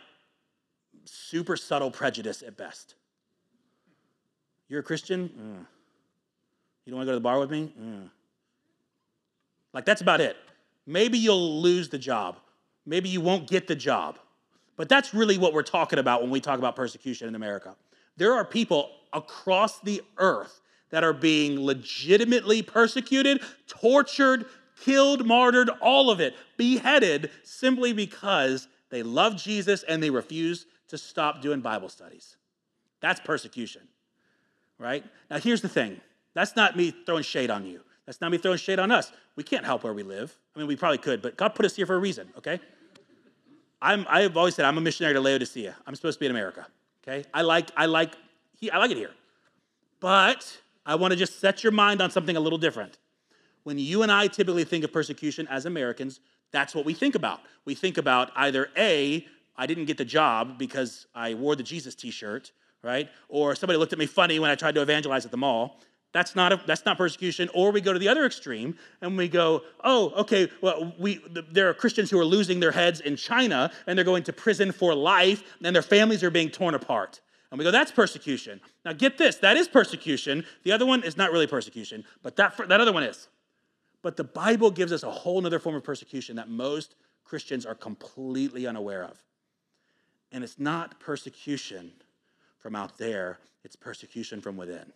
super 1.04 1.56
subtle 1.56 1.90
prejudice 1.90 2.42
at 2.42 2.56
best. 2.56 2.94
You're 4.68 4.80
a 4.80 4.82
Christian? 4.82 5.28
Mm. 5.28 5.66
You 6.84 6.90
don't 6.90 6.96
want 6.98 7.06
to 7.06 7.10
go 7.10 7.12
to 7.12 7.16
the 7.16 7.20
bar 7.20 7.38
with 7.38 7.50
me? 7.50 7.72
Mm. 7.80 8.10
Like, 9.72 9.84
that's 9.84 10.00
about 10.00 10.20
it. 10.20 10.36
Maybe 10.86 11.18
you'll 11.18 11.60
lose 11.60 11.88
the 11.88 11.98
job. 11.98 12.36
Maybe 12.84 13.08
you 13.08 13.20
won't 13.20 13.48
get 13.48 13.66
the 13.66 13.74
job. 13.74 14.18
But 14.76 14.88
that's 14.88 15.14
really 15.14 15.38
what 15.38 15.52
we're 15.52 15.62
talking 15.62 15.98
about 15.98 16.22
when 16.22 16.30
we 16.30 16.40
talk 16.40 16.58
about 16.58 16.76
persecution 16.76 17.28
in 17.28 17.34
America. 17.34 17.74
There 18.16 18.34
are 18.34 18.44
people 18.44 18.90
across 19.12 19.80
the 19.80 20.02
earth 20.18 20.60
that 20.90 21.02
are 21.02 21.12
being 21.12 21.64
legitimately 21.64 22.62
persecuted, 22.62 23.42
tortured, 23.66 24.46
killed, 24.82 25.26
martyred, 25.26 25.70
all 25.80 26.10
of 26.10 26.20
it, 26.20 26.34
beheaded 26.56 27.30
simply 27.42 27.92
because 27.92 28.68
they 28.90 29.02
love 29.02 29.36
Jesus 29.36 29.82
and 29.82 30.02
they 30.02 30.10
refuse 30.10 30.66
to 30.88 30.98
stop 30.98 31.42
doing 31.42 31.60
Bible 31.60 31.88
studies. 31.88 32.36
That's 33.00 33.20
persecution, 33.20 33.82
right? 34.78 35.04
Now, 35.30 35.38
here's 35.38 35.60
the 35.60 35.68
thing 35.68 36.00
that's 36.34 36.56
not 36.56 36.76
me 36.76 36.92
throwing 37.04 37.22
shade 37.22 37.50
on 37.50 37.64
you. 37.64 37.80
That's 38.04 38.20
not 38.20 38.30
me 38.30 38.38
throwing 38.38 38.58
shade 38.58 38.78
on 38.78 38.90
us. 38.92 39.12
We 39.34 39.42
can't 39.42 39.64
help 39.64 39.82
where 39.84 39.92
we 39.92 40.02
live. 40.02 40.36
I 40.54 40.58
mean, 40.58 40.68
we 40.68 40.76
probably 40.76 40.98
could, 40.98 41.20
but 41.20 41.36
God 41.36 41.54
put 41.54 41.66
us 41.66 41.74
here 41.74 41.86
for 41.86 41.96
a 41.96 41.98
reason, 41.98 42.28
okay? 42.38 42.60
I'm, 43.82 44.06
I've 44.08 44.36
always 44.36 44.54
said 44.54 44.64
I'm 44.64 44.78
a 44.78 44.80
missionary 44.80 45.14
to 45.14 45.20
Laodicea. 45.20 45.74
I'm 45.86 45.94
supposed 45.94 46.18
to 46.18 46.20
be 46.20 46.26
in 46.26 46.30
America, 46.30 46.66
okay? 47.02 47.26
I 47.34 47.42
like, 47.42 47.70
I 47.76 47.86
like, 47.86 48.14
he, 48.58 48.70
I 48.70 48.78
like 48.78 48.90
it 48.90 48.96
here. 48.96 49.10
But 50.00 50.58
I 50.84 50.94
want 50.94 51.12
to 51.12 51.16
just 51.16 51.40
set 51.40 51.64
your 51.64 51.72
mind 51.72 52.00
on 52.00 52.10
something 52.10 52.36
a 52.36 52.40
little 52.40 52.58
different. 52.58 52.98
When 53.64 53.78
you 53.78 54.02
and 54.02 54.12
I 54.12 54.28
typically 54.28 54.64
think 54.64 54.84
of 54.84 54.92
persecution 54.92 55.48
as 55.48 55.66
Americans, 55.66 56.20
that's 56.52 56.74
what 56.74 56.84
we 56.84 56.94
think 56.94 57.14
about. 57.16 57.40
We 57.64 57.74
think 57.74 57.98
about 57.98 58.30
either 58.36 58.68
A, 58.76 59.26
I 59.56 59.66
didn't 59.66 59.86
get 59.86 59.98
the 59.98 60.04
job 60.04 60.58
because 60.58 61.06
I 61.14 61.34
wore 61.34 61.56
the 61.56 61.62
Jesus 61.62 61.94
t 61.94 62.10
shirt, 62.10 62.52
right? 62.86 63.10
Or 63.28 63.54
somebody 63.54 63.78
looked 63.78 63.92
at 63.92 63.98
me 63.98 64.06
funny 64.06 64.38
when 64.38 64.50
I 64.50 64.54
tried 64.54 64.76
to 64.76 64.82
evangelize 64.82 65.24
at 65.24 65.32
the 65.32 65.36
mall. 65.36 65.80
That's 66.12 66.34
not, 66.34 66.52
a, 66.52 66.60
that's 66.66 66.86
not 66.86 66.96
persecution. 66.96 67.50
Or 67.52 67.72
we 67.72 67.82
go 67.82 67.92
to 67.92 67.98
the 67.98 68.08
other 68.08 68.24
extreme 68.24 68.78
and 69.02 69.18
we 69.18 69.28
go, 69.28 69.62
oh, 69.84 70.12
okay, 70.16 70.48
well, 70.62 70.94
we, 70.98 71.20
there 71.50 71.68
are 71.68 71.74
Christians 71.74 72.10
who 72.10 72.18
are 72.18 72.24
losing 72.24 72.60
their 72.60 72.70
heads 72.70 73.00
in 73.00 73.16
China 73.16 73.70
and 73.86 73.98
they're 73.98 74.04
going 74.04 74.22
to 74.22 74.32
prison 74.32 74.72
for 74.72 74.94
life 74.94 75.42
and 75.62 75.76
their 75.76 75.82
families 75.82 76.22
are 76.22 76.30
being 76.30 76.48
torn 76.48 76.74
apart. 76.74 77.20
And 77.50 77.58
we 77.58 77.64
go, 77.64 77.70
that's 77.70 77.92
persecution. 77.92 78.60
Now 78.84 78.92
get 78.92 79.18
this, 79.18 79.36
that 79.36 79.56
is 79.56 79.68
persecution. 79.68 80.44
The 80.62 80.72
other 80.72 80.86
one 80.86 81.02
is 81.02 81.16
not 81.16 81.32
really 81.32 81.46
persecution, 81.46 82.04
but 82.22 82.36
that, 82.36 82.56
that 82.68 82.80
other 82.80 82.92
one 82.92 83.02
is. 83.02 83.28
But 84.00 84.16
the 84.16 84.24
Bible 84.24 84.70
gives 84.70 84.92
us 84.92 85.02
a 85.02 85.10
whole 85.10 85.44
other 85.44 85.58
form 85.58 85.74
of 85.74 85.84
persecution 85.84 86.36
that 86.36 86.48
most 86.48 86.94
Christians 87.24 87.66
are 87.66 87.74
completely 87.74 88.66
unaware 88.66 89.04
of. 89.04 89.22
And 90.32 90.42
it's 90.42 90.58
not 90.58 90.98
persecution 91.00 91.92
from 92.66 92.74
out 92.74 92.98
there, 92.98 93.38
it's 93.62 93.76
persecution 93.76 94.40
from 94.40 94.56
within. 94.56 94.92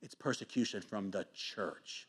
It's 0.00 0.14
persecution 0.14 0.80
from 0.80 1.10
the 1.10 1.26
church. 1.34 2.06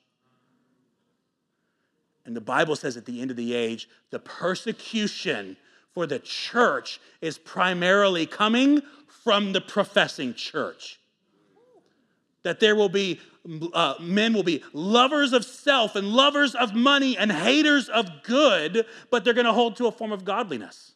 And 2.23 2.35
the 2.35 2.41
Bible 2.41 2.75
says 2.75 2.97
at 2.97 3.05
the 3.05 3.19
end 3.19 3.31
of 3.31 3.37
the 3.37 3.55
age, 3.55 3.89
the 4.11 4.19
persecution 4.19 5.57
for 5.95 6.05
the 6.05 6.19
church 6.19 7.01
is 7.19 7.39
primarily 7.39 8.27
coming 8.27 8.83
from 9.07 9.53
the 9.53 9.61
professing 9.61 10.35
church. 10.35 10.99
That 12.43 12.59
there 12.59 12.75
will 12.75 12.89
be, 12.89 13.19
uh, 13.73 13.95
men 13.99 14.33
will 14.33 14.43
be 14.43 14.63
lovers 14.71 15.33
of 15.33 15.45
self 15.45 15.95
and 15.95 16.09
lovers 16.09 16.53
of 16.53 16.75
money 16.75 17.17
and 17.17 17.31
haters 17.31 17.89
of 17.89 18.07
good, 18.21 18.85
but 19.09 19.25
they're 19.25 19.33
going 19.33 19.45
to 19.47 19.51
hold 19.51 19.77
to 19.77 19.87
a 19.87 19.91
form 19.91 20.11
of 20.11 20.25
godliness. 20.25 20.93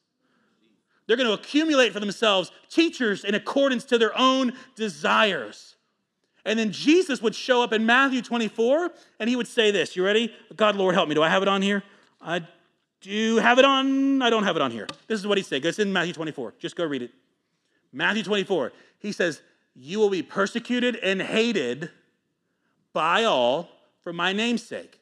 They're 1.08 1.18
going 1.18 1.28
to 1.28 1.34
accumulate 1.34 1.94
for 1.94 2.00
themselves 2.00 2.52
teachers 2.70 3.24
in 3.24 3.36
accordance 3.36 3.84
to 3.86 3.98
their 3.98 4.18
own 4.18 4.54
desires. 4.76 5.76
And 6.46 6.58
then 6.58 6.72
Jesus 6.72 7.22
would 7.22 7.36
show 7.36 7.62
up 7.62 7.74
in 7.74 7.86
Matthew 7.86 8.22
24 8.22 8.92
and 9.20 9.30
he 9.30 9.36
would 9.36 9.48
say 9.48 9.72
this. 9.72 9.96
You 9.96 10.06
ready? 10.06 10.34
God, 10.56 10.76
Lord, 10.76 10.96
help 10.96 11.10
me. 11.10 11.16
Do 11.16 11.22
I 11.22 11.30
have 11.30 11.42
it 11.42 11.48
on 11.48 11.62
here? 11.62 11.84
I 12.22 12.48
do 13.02 13.38
have 13.38 13.60
it 13.60 13.66
on. 13.66 14.22
I 14.22 14.30
don't 14.30 14.44
have 14.44 14.56
it 14.56 14.62
on 14.62 14.72
here. 14.72 14.88
This 15.08 15.20
is 15.20 15.28
what 15.28 15.38
he 15.38 15.44
said. 15.44 15.66
It's 15.66 15.80
in 15.80 15.92
Matthew 15.92 16.14
24. 16.14 16.56
Just 16.60 16.76
go 16.76 16.86
read 16.86 17.02
it. 17.02 17.12
Matthew 17.92 18.24
24. 18.24 18.72
He 19.00 19.12
says, 19.12 19.42
You 19.76 20.00
will 20.00 20.10
be 20.10 20.24
persecuted 20.24 20.96
and 20.98 21.22
hated 21.22 21.90
by 22.94 23.24
all 23.24 23.70
for 24.02 24.14
my 24.14 24.34
name's 24.34 24.64
sake. 24.64 25.00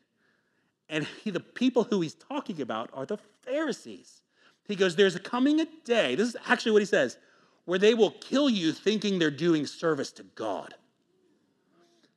And 0.90 1.06
he, 1.24 1.30
the 1.30 1.40
people 1.40 1.84
who 1.84 2.02
he's 2.02 2.16
talking 2.16 2.62
about 2.62 2.90
are 2.94 3.06
the 3.06 3.18
Pharisees. 3.44 4.22
He 4.70 4.76
goes, 4.76 4.96
There's 4.96 5.16
a 5.16 5.20
coming 5.20 5.60
a 5.60 5.66
day, 5.84 6.16
this 6.16 6.30
is 6.30 6.38
actually 6.48 6.72
what 6.72 6.82
he 6.82 6.86
says, 6.86 7.18
where 7.66 7.80
they 7.80 7.96
will 7.96 8.12
kill 8.12 8.50
you 8.50 8.72
thinking 8.72 9.20
they're 9.20 9.32
doing 9.32 9.66
service 9.66 10.12
to 10.14 10.24
God. 10.36 10.76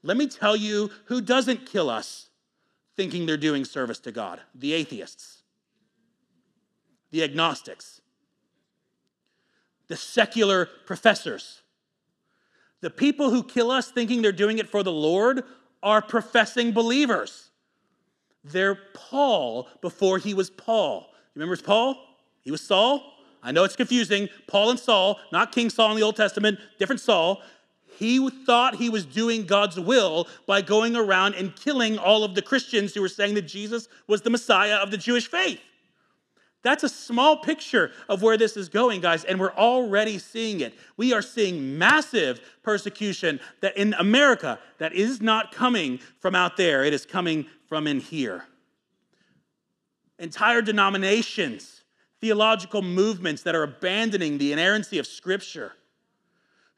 Let 0.04 0.16
me 0.16 0.26
tell 0.28 0.54
you 0.54 0.90
who 1.06 1.20
doesn't 1.20 1.66
kill 1.66 1.88
us 1.88 2.28
thinking 2.94 3.24
they're 3.24 3.36
doing 3.36 3.64
service 3.64 3.98
to 4.00 4.12
God 4.12 4.40
the 4.54 4.74
atheists, 4.74 5.42
the 7.10 7.24
agnostics, 7.24 8.02
the 9.88 9.96
secular 9.96 10.66
professors. 10.86 11.62
The 12.82 12.90
people 12.90 13.30
who 13.30 13.44
kill 13.44 13.70
us 13.70 13.90
thinking 13.90 14.20
they're 14.20 14.32
doing 14.32 14.58
it 14.58 14.68
for 14.68 14.82
the 14.82 14.92
Lord 14.92 15.44
are 15.82 16.02
professing 16.02 16.72
believers. 16.72 17.50
They're 18.44 18.78
Paul 18.92 19.68
before 19.80 20.18
he 20.18 20.34
was 20.34 20.50
Paul. 20.50 21.06
You 21.34 21.40
remember 21.40 21.62
Paul? 21.62 22.11
He 22.42 22.50
was 22.50 22.60
Saul. 22.60 23.02
I 23.42 23.52
know 23.52 23.64
it's 23.64 23.76
confusing. 23.76 24.28
Paul 24.46 24.70
and 24.70 24.78
Saul, 24.78 25.18
not 25.32 25.52
King 25.52 25.70
Saul 25.70 25.90
in 25.90 25.96
the 25.96 26.02
Old 26.02 26.16
Testament, 26.16 26.58
different 26.78 27.00
Saul. 27.00 27.42
He 27.98 28.28
thought 28.46 28.76
he 28.76 28.88
was 28.88 29.04
doing 29.04 29.46
God's 29.46 29.78
will 29.78 30.28
by 30.46 30.62
going 30.62 30.96
around 30.96 31.34
and 31.34 31.54
killing 31.54 31.98
all 31.98 32.24
of 32.24 32.34
the 32.34 32.42
Christians 32.42 32.94
who 32.94 33.00
were 33.00 33.08
saying 33.08 33.34
that 33.34 33.42
Jesus 33.42 33.88
was 34.06 34.22
the 34.22 34.30
Messiah 34.30 34.76
of 34.76 34.90
the 34.90 34.96
Jewish 34.96 35.28
faith. 35.28 35.60
That's 36.62 36.84
a 36.84 36.88
small 36.88 37.38
picture 37.38 37.90
of 38.08 38.22
where 38.22 38.36
this 38.36 38.56
is 38.56 38.68
going, 38.68 39.00
guys, 39.00 39.24
and 39.24 39.38
we're 39.38 39.54
already 39.54 40.18
seeing 40.18 40.60
it. 40.60 40.74
We 40.96 41.12
are 41.12 41.22
seeing 41.22 41.76
massive 41.76 42.40
persecution 42.62 43.40
that 43.60 43.76
in 43.76 43.94
America 43.94 44.60
that 44.78 44.92
is 44.92 45.20
not 45.20 45.52
coming 45.52 45.98
from 46.20 46.36
out 46.36 46.56
there, 46.56 46.84
it 46.84 46.94
is 46.94 47.04
coming 47.04 47.46
from 47.66 47.88
in 47.88 47.98
here. 47.98 48.44
Entire 50.20 50.62
denominations, 50.62 51.81
theological 52.22 52.80
movements 52.80 53.42
that 53.42 53.54
are 53.54 53.64
abandoning 53.64 54.38
the 54.38 54.52
inerrancy 54.52 54.98
of 54.98 55.06
Scripture 55.06 55.72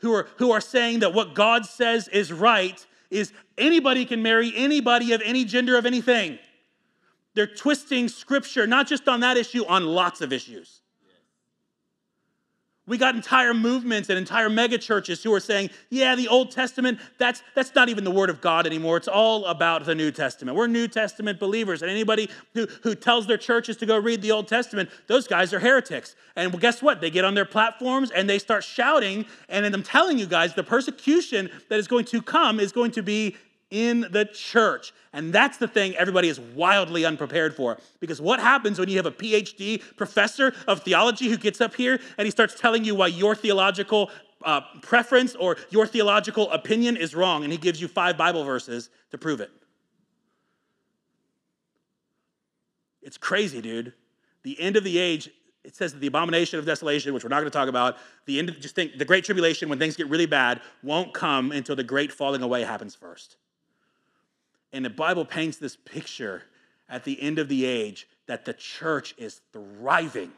who 0.05 0.13
are, 0.13 0.29
who 0.37 0.53
are 0.53 0.61
saying 0.61 1.01
that 1.01 1.15
what 1.15 1.35
God 1.35 1.65
says 1.65 2.09
is 2.09 2.33
right 2.33 2.85
is 3.11 3.33
anybody 3.57 4.05
can 4.05 4.23
marry 4.23 4.53
anybody 4.55 5.13
of 5.13 5.23
any 5.25 5.45
gender 5.45 5.77
of 5.79 5.87
anything. 5.87 6.39
They're 7.35 7.47
twisting 7.47 8.09
scripture, 8.09 8.67
not 8.67 8.87
just 8.87 9.09
on 9.09 9.21
that 9.21 9.37
issue, 9.37 9.65
on 9.67 9.87
lots 9.87 10.21
of 10.21 10.33
issues. 10.33 10.83
We 12.87 12.99
got 12.99 13.15
entire 13.15 13.55
movements 13.55 14.11
and 14.11 14.19
entire 14.19 14.51
megachurches 14.51 15.23
who 15.23 15.33
are 15.33 15.41
saying, 15.41 15.71
yeah, 15.89 16.15
the 16.15 16.29
Old 16.29 16.51
Testament, 16.51 17.01
that's, 17.19 17.43
that's 17.55 17.75
not 17.75 17.89
even 17.89 18.05
the 18.05 18.11
Word 18.11 18.29
of 18.29 18.43
God 18.43 18.67
anymore. 18.67 18.99
It's 18.99 19.09
all 19.09 19.47
about 19.47 19.87
the 19.87 19.95
New 19.95 20.11
Testament. 20.11 20.55
We're 20.55 20.67
New 20.67 20.87
Testament 20.87 21.41
believers. 21.41 21.81
And 21.81 21.91
anybody 21.91 22.29
who, 22.53 22.67
who 22.83 22.95
tells 22.95 23.27
their 23.27 23.39
churches 23.39 23.79
to 23.79 23.87
go 23.87 23.97
read 23.97 24.21
the 24.21 24.33
Old 24.33 24.49
Testament, 24.49 24.91
those 25.07 25.27
guys 25.27 25.55
are 25.55 25.61
heretics. 25.61 26.15
And 26.37 26.61
guess 26.61 26.83
what? 26.83 27.01
They 27.01 27.09
get 27.09 27.25
on 27.25 27.35
their 27.35 27.47
platforms 27.47 28.11
and 28.11 28.29
they 28.29 28.39
start 28.39 28.63
shouting. 28.63 29.25
And 29.49 29.65
I'm 29.65 29.83
telling 29.83 30.19
you 30.19 30.27
guys, 30.27 30.53
the 30.53 30.63
persecution 30.63 31.49
that 31.71 31.79
is 31.79 31.89
going 31.89 32.05
to 32.07 32.21
come 32.21 32.61
is 32.61 32.71
going 32.71 32.91
to 32.93 33.03
be 33.03 33.37
in 33.75 34.07
the 34.13 34.25
church. 34.25 34.93
And 35.13 35.33
that's 35.33 35.59
the 35.59 35.67
thing 35.67 35.97
everybody 35.97 36.29
is 36.29 36.39
wildly 36.39 37.05
unprepared 37.05 37.57
for. 37.57 37.77
Because 37.99 38.21
what 38.21 38.39
happens 38.39 38.79
when 38.79 38.89
you 38.89 38.97
have 38.99 39.07
a 39.07 39.11
PhD 39.11 39.83
professor 39.97 40.55
of 40.69 40.83
theology 40.83 41.29
who 41.29 41.37
gets 41.37 41.61
up 41.61 41.75
here 41.75 41.99
and 42.17 42.25
he 42.25 42.31
starts 42.31 42.59
telling 42.59 42.85
you 42.85 42.95
why 42.95 43.09
your 43.09 43.35
theological 43.35 44.13
uh, 44.45 44.61
preference 44.81 45.35
or 45.35 45.57
your 45.71 45.89
theological 45.89 46.49
opinion 46.53 46.97
is 46.97 47.17
wrong, 47.17 47.43
and 47.43 47.53
he 47.53 47.59
gives 47.59 47.81
you 47.81 47.89
five 47.89 48.17
Bible 48.17 48.45
verses 48.45 48.91
to 49.11 49.19
prove 49.19 49.41
it? 49.41 49.51
It's 53.03 53.19
crazy, 53.19 53.61
dude. 53.61 53.93
The 54.45 54.61
end 54.61 54.77
of 54.77 54.85
the 54.85 54.99
age 54.99 55.31
it 55.65 55.75
says 55.75 55.95
that 55.95 56.01
the 56.01 56.07
abomination 56.07 56.59
of 56.59 56.67
desolation, 56.67 57.15
which 57.15 57.25
we're 57.25 57.31
not 57.31 57.41
going 57.41 57.51
to 57.51 57.59
talk 57.59 57.71
about, 57.71 57.97
the 58.27 58.39
end 58.39 58.55
just 58.61 58.75
think 58.75 58.99
the 58.99 59.05
great 59.05 59.25
tribulation 59.25 59.71
when 59.71 59.79
things 59.79 59.97
get 59.97 60.09
really 60.11 60.27
bad 60.27 60.61
won't 60.83 61.15
come 61.15 61.53
until 61.53 61.75
the 61.75 61.83
great 61.83 62.13
falling 62.13 62.43
away 62.43 62.63
happens 62.63 62.95
first. 62.95 63.37
And 64.75 64.85
the 64.85 64.91
Bible 64.91 65.25
paints 65.25 65.57
this 65.57 65.77
picture 65.77 66.43
at 66.89 67.05
the 67.05 67.23
end 67.23 67.39
of 67.39 67.49
the 67.49 67.65
age 67.65 68.09
that 68.27 68.45
the 68.45 68.53
church 68.53 69.15
is 69.17 69.41
thriving 69.53 70.33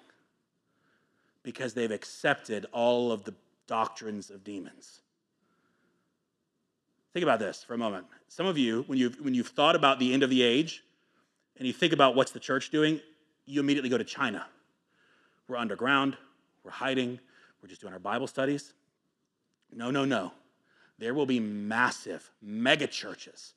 because 1.42 1.72
they've 1.72 1.90
accepted 1.90 2.66
all 2.70 3.10
of 3.10 3.24
the 3.24 3.32
doctrines 3.66 4.28
of 4.28 4.44
demons. 4.44 5.00
Think 7.14 7.22
about 7.22 7.38
this 7.38 7.64
for 7.64 7.72
a 7.72 7.78
moment. 7.78 8.04
Some 8.28 8.44
of 8.44 8.58
you, 8.58 8.84
when 8.88 8.98
you've, 8.98 9.18
when 9.22 9.32
you've 9.32 9.48
thought 9.48 9.74
about 9.74 9.98
the 9.98 10.12
end 10.12 10.22
of 10.22 10.28
the 10.28 10.42
age 10.42 10.84
and 11.56 11.66
you 11.66 11.72
think 11.72 11.94
about 11.94 12.14
what's 12.14 12.32
the 12.32 12.38
church 12.38 12.68
doing, 12.68 13.00
you 13.46 13.60
immediately 13.60 13.88
go 13.88 13.96
to 13.96 14.04
China. 14.04 14.44
We're 15.48 15.56
underground, 15.56 16.18
we're 16.62 16.72
hiding, 16.72 17.20
we're 17.62 17.68
just 17.68 17.80
doing 17.80 17.94
our 17.94 17.98
Bible 17.98 18.26
studies. 18.26 18.74
No, 19.72 19.90
no, 19.90 20.04
no. 20.04 20.32
There 20.98 21.14
will 21.14 21.24
be 21.24 21.40
massive 21.40 22.30
mega 22.42 22.86
churches 22.86 23.54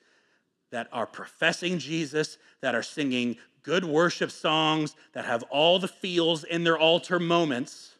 that 0.71 0.87
are 0.91 1.05
professing 1.05 1.79
Jesus, 1.79 2.37
that 2.61 2.75
are 2.75 2.83
singing 2.83 3.37
good 3.63 3.83
worship 3.83 4.31
songs, 4.31 4.95
that 5.13 5.25
have 5.25 5.43
all 5.43 5.79
the 5.79 5.87
feels 5.87 6.43
in 6.43 6.63
their 6.63 6.77
altar 6.77 7.19
moments, 7.19 7.95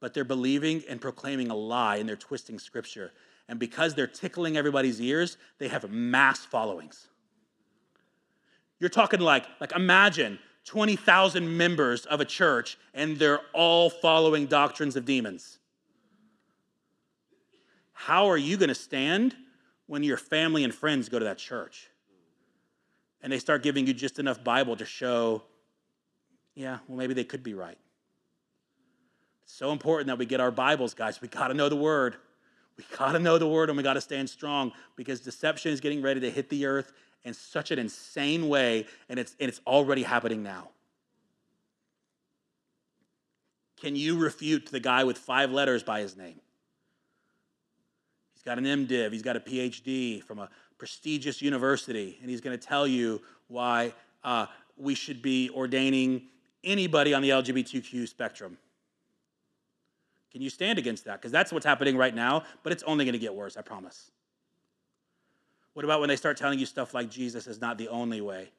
but 0.00 0.14
they're 0.14 0.24
believing 0.24 0.82
and 0.88 1.00
proclaiming 1.00 1.50
a 1.50 1.54
lie 1.54 1.96
and 1.96 2.08
they're 2.08 2.16
twisting 2.16 2.58
scripture. 2.58 3.12
And 3.48 3.58
because 3.58 3.94
they're 3.94 4.06
tickling 4.06 4.56
everybody's 4.56 5.00
ears, 5.00 5.36
they 5.58 5.68
have 5.68 5.90
mass 5.90 6.44
followings. 6.44 7.08
You're 8.80 8.90
talking 8.90 9.20
like, 9.20 9.46
like 9.60 9.72
imagine 9.72 10.38
20,000 10.64 11.56
members 11.56 12.06
of 12.06 12.20
a 12.20 12.24
church 12.24 12.78
and 12.94 13.18
they're 13.18 13.40
all 13.52 13.90
following 13.90 14.46
doctrines 14.46 14.96
of 14.96 15.04
demons. 15.04 15.58
How 17.92 18.28
are 18.28 18.36
you 18.36 18.56
going 18.56 18.68
to 18.68 18.74
stand 18.74 19.36
when 19.86 20.02
your 20.02 20.16
family 20.16 20.64
and 20.64 20.74
friends 20.74 21.08
go 21.08 21.18
to 21.18 21.24
that 21.24 21.38
church 21.38 21.88
and 23.22 23.32
they 23.32 23.38
start 23.38 23.62
giving 23.62 23.86
you 23.86 23.94
just 23.94 24.18
enough 24.18 24.42
Bible 24.42 24.76
to 24.76 24.84
show, 24.84 25.42
yeah, 26.54 26.78
well, 26.88 26.98
maybe 26.98 27.14
they 27.14 27.24
could 27.24 27.42
be 27.42 27.54
right. 27.54 27.78
It's 29.44 29.54
so 29.54 29.72
important 29.72 30.06
that 30.06 30.18
we 30.18 30.26
get 30.26 30.40
our 30.40 30.50
Bibles, 30.50 30.94
guys. 30.94 31.20
We 31.20 31.28
got 31.28 31.48
to 31.48 31.54
know 31.54 31.68
the 31.68 31.76
Word. 31.76 32.16
We 32.76 32.84
got 32.96 33.12
to 33.12 33.18
know 33.18 33.38
the 33.38 33.46
Word 33.46 33.68
and 33.68 33.76
we 33.76 33.82
got 33.82 33.94
to 33.94 34.00
stand 34.00 34.30
strong 34.30 34.72
because 34.96 35.20
deception 35.20 35.72
is 35.72 35.80
getting 35.80 36.02
ready 36.02 36.20
to 36.20 36.30
hit 36.30 36.48
the 36.48 36.66
earth 36.66 36.92
in 37.24 37.32
such 37.32 37.70
an 37.70 37.78
insane 37.78 38.48
way, 38.48 38.86
and 39.08 39.18
it's, 39.18 39.34
and 39.40 39.48
it's 39.48 39.60
already 39.66 40.02
happening 40.02 40.42
now. 40.42 40.68
Can 43.80 43.96
you 43.96 44.18
refute 44.18 44.66
the 44.66 44.80
guy 44.80 45.04
with 45.04 45.18
five 45.18 45.50
letters 45.50 45.82
by 45.82 46.00
his 46.00 46.16
name? 46.16 46.40
Got 48.44 48.58
an 48.58 48.64
MDiv, 48.64 49.12
he's 49.12 49.22
got 49.22 49.36
a 49.36 49.40
PhD 49.40 50.22
from 50.22 50.38
a 50.38 50.48
prestigious 50.78 51.40
university, 51.40 52.18
and 52.20 52.30
he's 52.30 52.40
going 52.40 52.56
to 52.58 52.66
tell 52.66 52.86
you 52.86 53.22
why 53.48 53.92
uh, 54.22 54.46
we 54.76 54.94
should 54.94 55.22
be 55.22 55.50
ordaining 55.50 56.22
anybody 56.62 57.14
on 57.14 57.22
the 57.22 57.30
LGBTQ 57.30 58.08
spectrum. 58.08 58.58
Can 60.32 60.42
you 60.42 60.50
stand 60.50 60.78
against 60.78 61.04
that? 61.04 61.20
Because 61.20 61.30
that's 61.30 61.52
what's 61.52 61.64
happening 61.64 61.96
right 61.96 62.14
now, 62.14 62.42
but 62.62 62.72
it's 62.72 62.82
only 62.84 63.04
going 63.04 63.12
to 63.12 63.18
get 63.18 63.34
worse, 63.34 63.56
I 63.56 63.62
promise. 63.62 64.10
What 65.74 65.84
about 65.84 66.00
when 66.00 66.08
they 66.08 66.16
start 66.16 66.36
telling 66.36 66.58
you 66.58 66.66
stuff 66.66 66.94
like 66.94 67.10
Jesus 67.10 67.46
is 67.46 67.60
not 67.60 67.78
the 67.78 67.88
only 67.88 68.20
way? 68.20 68.50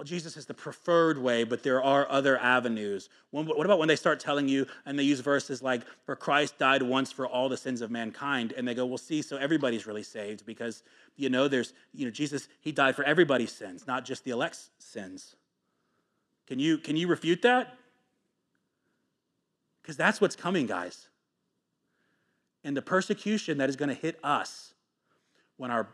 Well, 0.00 0.06
Jesus 0.06 0.38
is 0.38 0.46
the 0.46 0.54
preferred 0.54 1.18
way, 1.18 1.44
but 1.44 1.62
there 1.62 1.84
are 1.84 2.10
other 2.10 2.38
avenues. 2.38 3.10
What 3.32 3.66
about 3.66 3.78
when 3.78 3.88
they 3.88 3.96
start 3.96 4.18
telling 4.18 4.48
you 4.48 4.66
and 4.86 4.98
they 4.98 5.02
use 5.02 5.20
verses 5.20 5.62
like, 5.62 5.82
For 6.06 6.16
Christ 6.16 6.56
died 6.56 6.80
once 6.82 7.12
for 7.12 7.26
all 7.26 7.50
the 7.50 7.58
sins 7.58 7.82
of 7.82 7.90
mankind? 7.90 8.54
And 8.56 8.66
they 8.66 8.72
go, 8.72 8.86
Well, 8.86 8.96
see, 8.96 9.20
so 9.20 9.36
everybody's 9.36 9.86
really 9.86 10.02
saved 10.02 10.46
because, 10.46 10.84
you 11.16 11.28
know, 11.28 11.48
there's, 11.48 11.74
you 11.92 12.06
know, 12.06 12.10
Jesus, 12.10 12.48
he 12.62 12.72
died 12.72 12.96
for 12.96 13.04
everybody's 13.04 13.52
sins, 13.52 13.86
not 13.86 14.06
just 14.06 14.24
the 14.24 14.30
elect's 14.30 14.70
sins. 14.78 15.36
Can 16.46 16.58
you, 16.58 16.78
can 16.78 16.96
you 16.96 17.06
refute 17.06 17.42
that? 17.42 17.76
Because 19.82 19.98
that's 19.98 20.18
what's 20.18 20.34
coming, 20.34 20.64
guys. 20.64 21.08
And 22.64 22.74
the 22.74 22.80
persecution 22.80 23.58
that 23.58 23.68
is 23.68 23.76
going 23.76 23.90
to 23.90 23.94
hit 23.94 24.18
us 24.24 24.72
when 25.58 25.70
our 25.70 25.88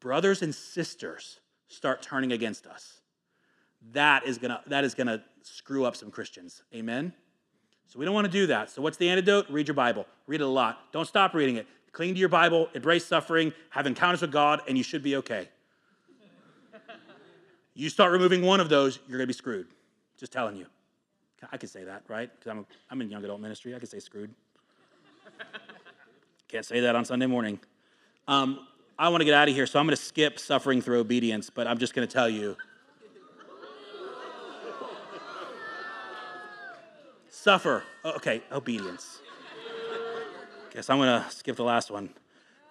brothers 0.00 0.40
and 0.40 0.54
sisters 0.54 1.40
start 1.68 2.00
turning 2.00 2.32
against 2.32 2.66
us 2.66 2.99
that 3.92 4.26
is 4.26 4.38
gonna 4.38 4.60
that 4.66 4.84
is 4.84 4.94
gonna 4.94 5.22
screw 5.42 5.84
up 5.84 5.96
some 5.96 6.10
Christians. 6.10 6.62
Amen. 6.74 7.12
So 7.86 7.98
we 7.98 8.04
don't 8.04 8.14
want 8.14 8.26
to 8.26 8.32
do 8.32 8.46
that. 8.46 8.70
So 8.70 8.82
what's 8.82 8.96
the 8.96 9.08
antidote? 9.08 9.46
Read 9.50 9.66
your 9.66 9.74
Bible. 9.74 10.06
Read 10.26 10.40
it 10.40 10.44
a 10.44 10.46
lot. 10.46 10.92
Don't 10.92 11.06
stop 11.06 11.34
reading 11.34 11.56
it. 11.56 11.66
Cling 11.92 12.14
to 12.14 12.20
your 12.20 12.28
Bible, 12.28 12.68
embrace 12.72 13.04
suffering, 13.04 13.52
have 13.70 13.86
encounters 13.86 14.20
with 14.20 14.30
God, 14.30 14.62
and 14.68 14.78
you 14.78 14.84
should 14.84 15.02
be 15.02 15.16
okay. 15.16 15.48
you 17.74 17.88
start 17.88 18.12
removing 18.12 18.42
one 18.42 18.60
of 18.60 18.68
those, 18.68 19.00
you're 19.08 19.18
gonna 19.18 19.26
be 19.26 19.32
screwed. 19.32 19.66
Just 20.16 20.32
telling 20.32 20.54
you. 20.54 20.66
I 21.50 21.56
could 21.56 21.70
say 21.70 21.84
that, 21.84 22.02
right? 22.06 22.30
Because 22.38 22.50
I'm, 22.50 22.66
I'm 22.90 23.00
in 23.00 23.10
young 23.10 23.24
adult 23.24 23.40
ministry. 23.40 23.74
I 23.74 23.78
could 23.78 23.88
say 23.88 23.98
screwed. 23.98 24.30
Can't 26.48 26.66
say 26.66 26.80
that 26.80 26.94
on 26.94 27.04
Sunday 27.04 27.26
morning. 27.26 27.58
Um, 28.28 28.66
I 28.98 29.08
want 29.08 29.22
to 29.22 29.24
get 29.24 29.34
out 29.34 29.48
of 29.48 29.54
here, 29.54 29.66
so 29.66 29.78
I'm 29.78 29.86
going 29.86 29.96
to 29.96 30.02
skip 30.02 30.38
suffering 30.38 30.82
through 30.82 31.00
obedience, 31.00 31.48
but 31.48 31.66
I'm 31.66 31.78
just 31.78 31.94
going 31.94 32.06
to 32.06 32.12
tell 32.12 32.28
you 32.28 32.56
Suffer. 37.40 37.84
Oh, 38.04 38.12
okay, 38.16 38.42
obedience. 38.52 39.20
Guess 40.74 40.90
I'm 40.90 40.98
going 40.98 41.22
to 41.22 41.30
skip 41.30 41.56
the 41.56 41.64
last 41.64 41.90
one. 41.90 42.10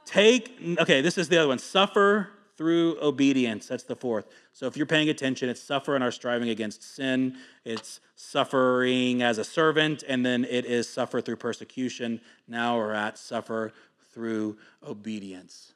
Take, 0.05 0.61
okay, 0.79 1.01
this 1.01 1.17
is 1.17 1.27
the 1.27 1.39
other 1.39 1.47
one. 1.47 1.57
Suffer 1.57 2.29
through 2.55 2.99
obedience. 3.01 3.65
That's 3.65 3.81
the 3.81 3.95
fourth. 3.95 4.27
So 4.53 4.67
if 4.67 4.77
you're 4.77 4.85
paying 4.85 5.09
attention, 5.09 5.49
it's 5.49 5.59
suffer 5.59 5.95
in 5.95 6.03
our 6.03 6.11
striving 6.11 6.49
against 6.49 6.83
sin, 6.83 7.35
it's 7.65 7.99
suffering 8.15 9.23
as 9.23 9.39
a 9.39 9.43
servant, 9.43 10.03
and 10.07 10.23
then 10.23 10.45
it 10.45 10.65
is 10.65 10.87
suffer 10.87 11.19
through 11.19 11.37
persecution. 11.37 12.21
Now 12.47 12.77
we're 12.77 12.93
at 12.93 13.17
suffer 13.17 13.73
through 14.13 14.59
obedience. 14.87 15.73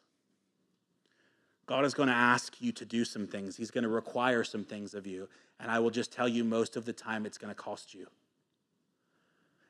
God 1.65 1.83
is 1.83 1.95
going 1.95 2.09
to 2.09 2.15
ask 2.15 2.61
you 2.61 2.71
to 2.73 2.85
do 2.85 3.05
some 3.05 3.25
things. 3.25 3.57
He's 3.57 3.71
going 3.71 3.85
to 3.85 3.89
require 3.89 4.43
some 4.43 4.63
things 4.63 4.93
of 4.93 5.07
you. 5.07 5.29
And 5.59 5.71
I 5.71 5.79
will 5.79 5.89
just 5.89 6.13
tell 6.13 6.27
you 6.27 6.43
most 6.43 6.75
of 6.75 6.85
the 6.85 6.93
time 6.93 7.25
it's 7.25 7.39
going 7.39 7.49
to 7.49 7.59
cost 7.59 7.95
you 7.95 8.05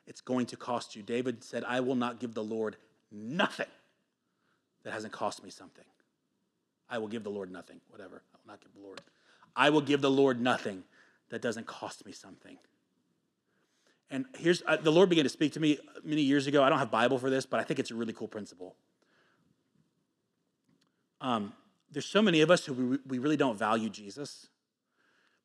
it's 0.05 0.21
going 0.21 0.45
to 0.47 0.57
cost 0.57 0.95
you. 0.95 1.01
David 1.01 1.43
said, 1.43 1.63
I 1.63 1.79
will 1.79 1.95
not 1.95 2.19
give 2.19 2.33
the 2.33 2.43
Lord 2.43 2.75
nothing 3.11 3.67
that 4.83 4.93
hasn't 4.93 5.13
cost 5.13 5.43
me 5.43 5.49
something. 5.49 5.85
I 6.89 6.97
will 6.97 7.07
give 7.07 7.23
the 7.23 7.29
Lord 7.29 7.51
nothing, 7.51 7.79
whatever. 7.89 8.21
I 8.33 8.37
will 8.43 8.51
not 8.53 8.61
give 8.61 8.73
the 8.73 8.81
Lord. 8.81 9.01
I 9.55 9.69
will 9.69 9.81
give 9.81 10.01
the 10.01 10.11
Lord 10.11 10.41
nothing 10.41 10.83
that 11.29 11.41
doesn't 11.41 11.67
cost 11.67 12.05
me 12.05 12.11
something. 12.11 12.57
And 14.09 14.25
here's 14.37 14.61
uh, 14.67 14.77
the 14.77 14.91
Lord 14.91 15.09
began 15.09 15.23
to 15.23 15.29
speak 15.29 15.53
to 15.53 15.59
me 15.59 15.79
many 16.03 16.21
years 16.21 16.45
ago. 16.45 16.63
I 16.63 16.69
don't 16.69 16.79
have 16.79 16.91
Bible 16.91 17.17
for 17.17 17.29
this, 17.29 17.45
but 17.45 17.59
I 17.59 17.63
think 17.63 17.79
it's 17.79 17.89
a 17.89 17.95
really 17.95 18.13
cool 18.13 18.27
principle. 18.27 18.75
Um, 21.21 21.53
there's 21.91 22.05
so 22.05 22.21
many 22.21 22.41
of 22.41 22.51
us 22.51 22.65
who 22.65 22.73
we, 22.73 22.97
we 23.07 23.19
really 23.19 23.37
don't 23.37 23.57
value 23.57 23.89
Jesus, 23.89 24.47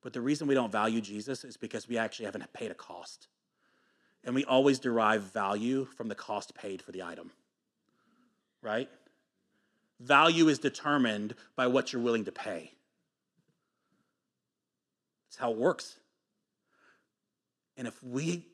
but 0.02 0.12
the 0.12 0.20
reason 0.20 0.48
we 0.48 0.54
don't 0.54 0.72
value 0.72 1.00
Jesus 1.00 1.44
is 1.44 1.56
because 1.56 1.88
we 1.88 1.96
actually 1.96 2.26
haven't 2.26 2.52
paid 2.52 2.70
a 2.70 2.74
cost 2.74 3.28
and 4.28 4.34
we 4.34 4.44
always 4.44 4.78
derive 4.78 5.22
value 5.22 5.86
from 5.96 6.08
the 6.08 6.14
cost 6.14 6.54
paid 6.54 6.82
for 6.82 6.92
the 6.92 7.02
item, 7.02 7.30
right? 8.60 8.86
Value 10.00 10.48
is 10.48 10.58
determined 10.58 11.34
by 11.56 11.66
what 11.66 11.94
you're 11.94 12.02
willing 12.02 12.26
to 12.26 12.30
pay. 12.30 12.70
That's 15.24 15.38
how 15.38 15.52
it 15.52 15.56
works. 15.56 15.96
And 17.78 17.88
if 17.88 18.02
we 18.04 18.44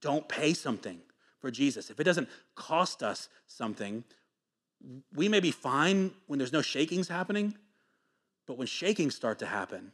don't 0.00 0.28
pay 0.28 0.54
something 0.54 1.00
for 1.40 1.50
Jesus, 1.50 1.90
if 1.90 1.98
it 1.98 2.04
doesn't 2.04 2.28
cost 2.54 3.02
us 3.02 3.28
something, 3.48 4.04
we 5.16 5.28
may 5.28 5.40
be 5.40 5.50
fine 5.50 6.12
when 6.28 6.38
there's 6.38 6.52
no 6.52 6.62
shakings 6.62 7.08
happening, 7.08 7.56
but 8.46 8.56
when 8.56 8.68
shakings 8.68 9.16
start 9.16 9.40
to 9.40 9.46
happen, 9.46 9.90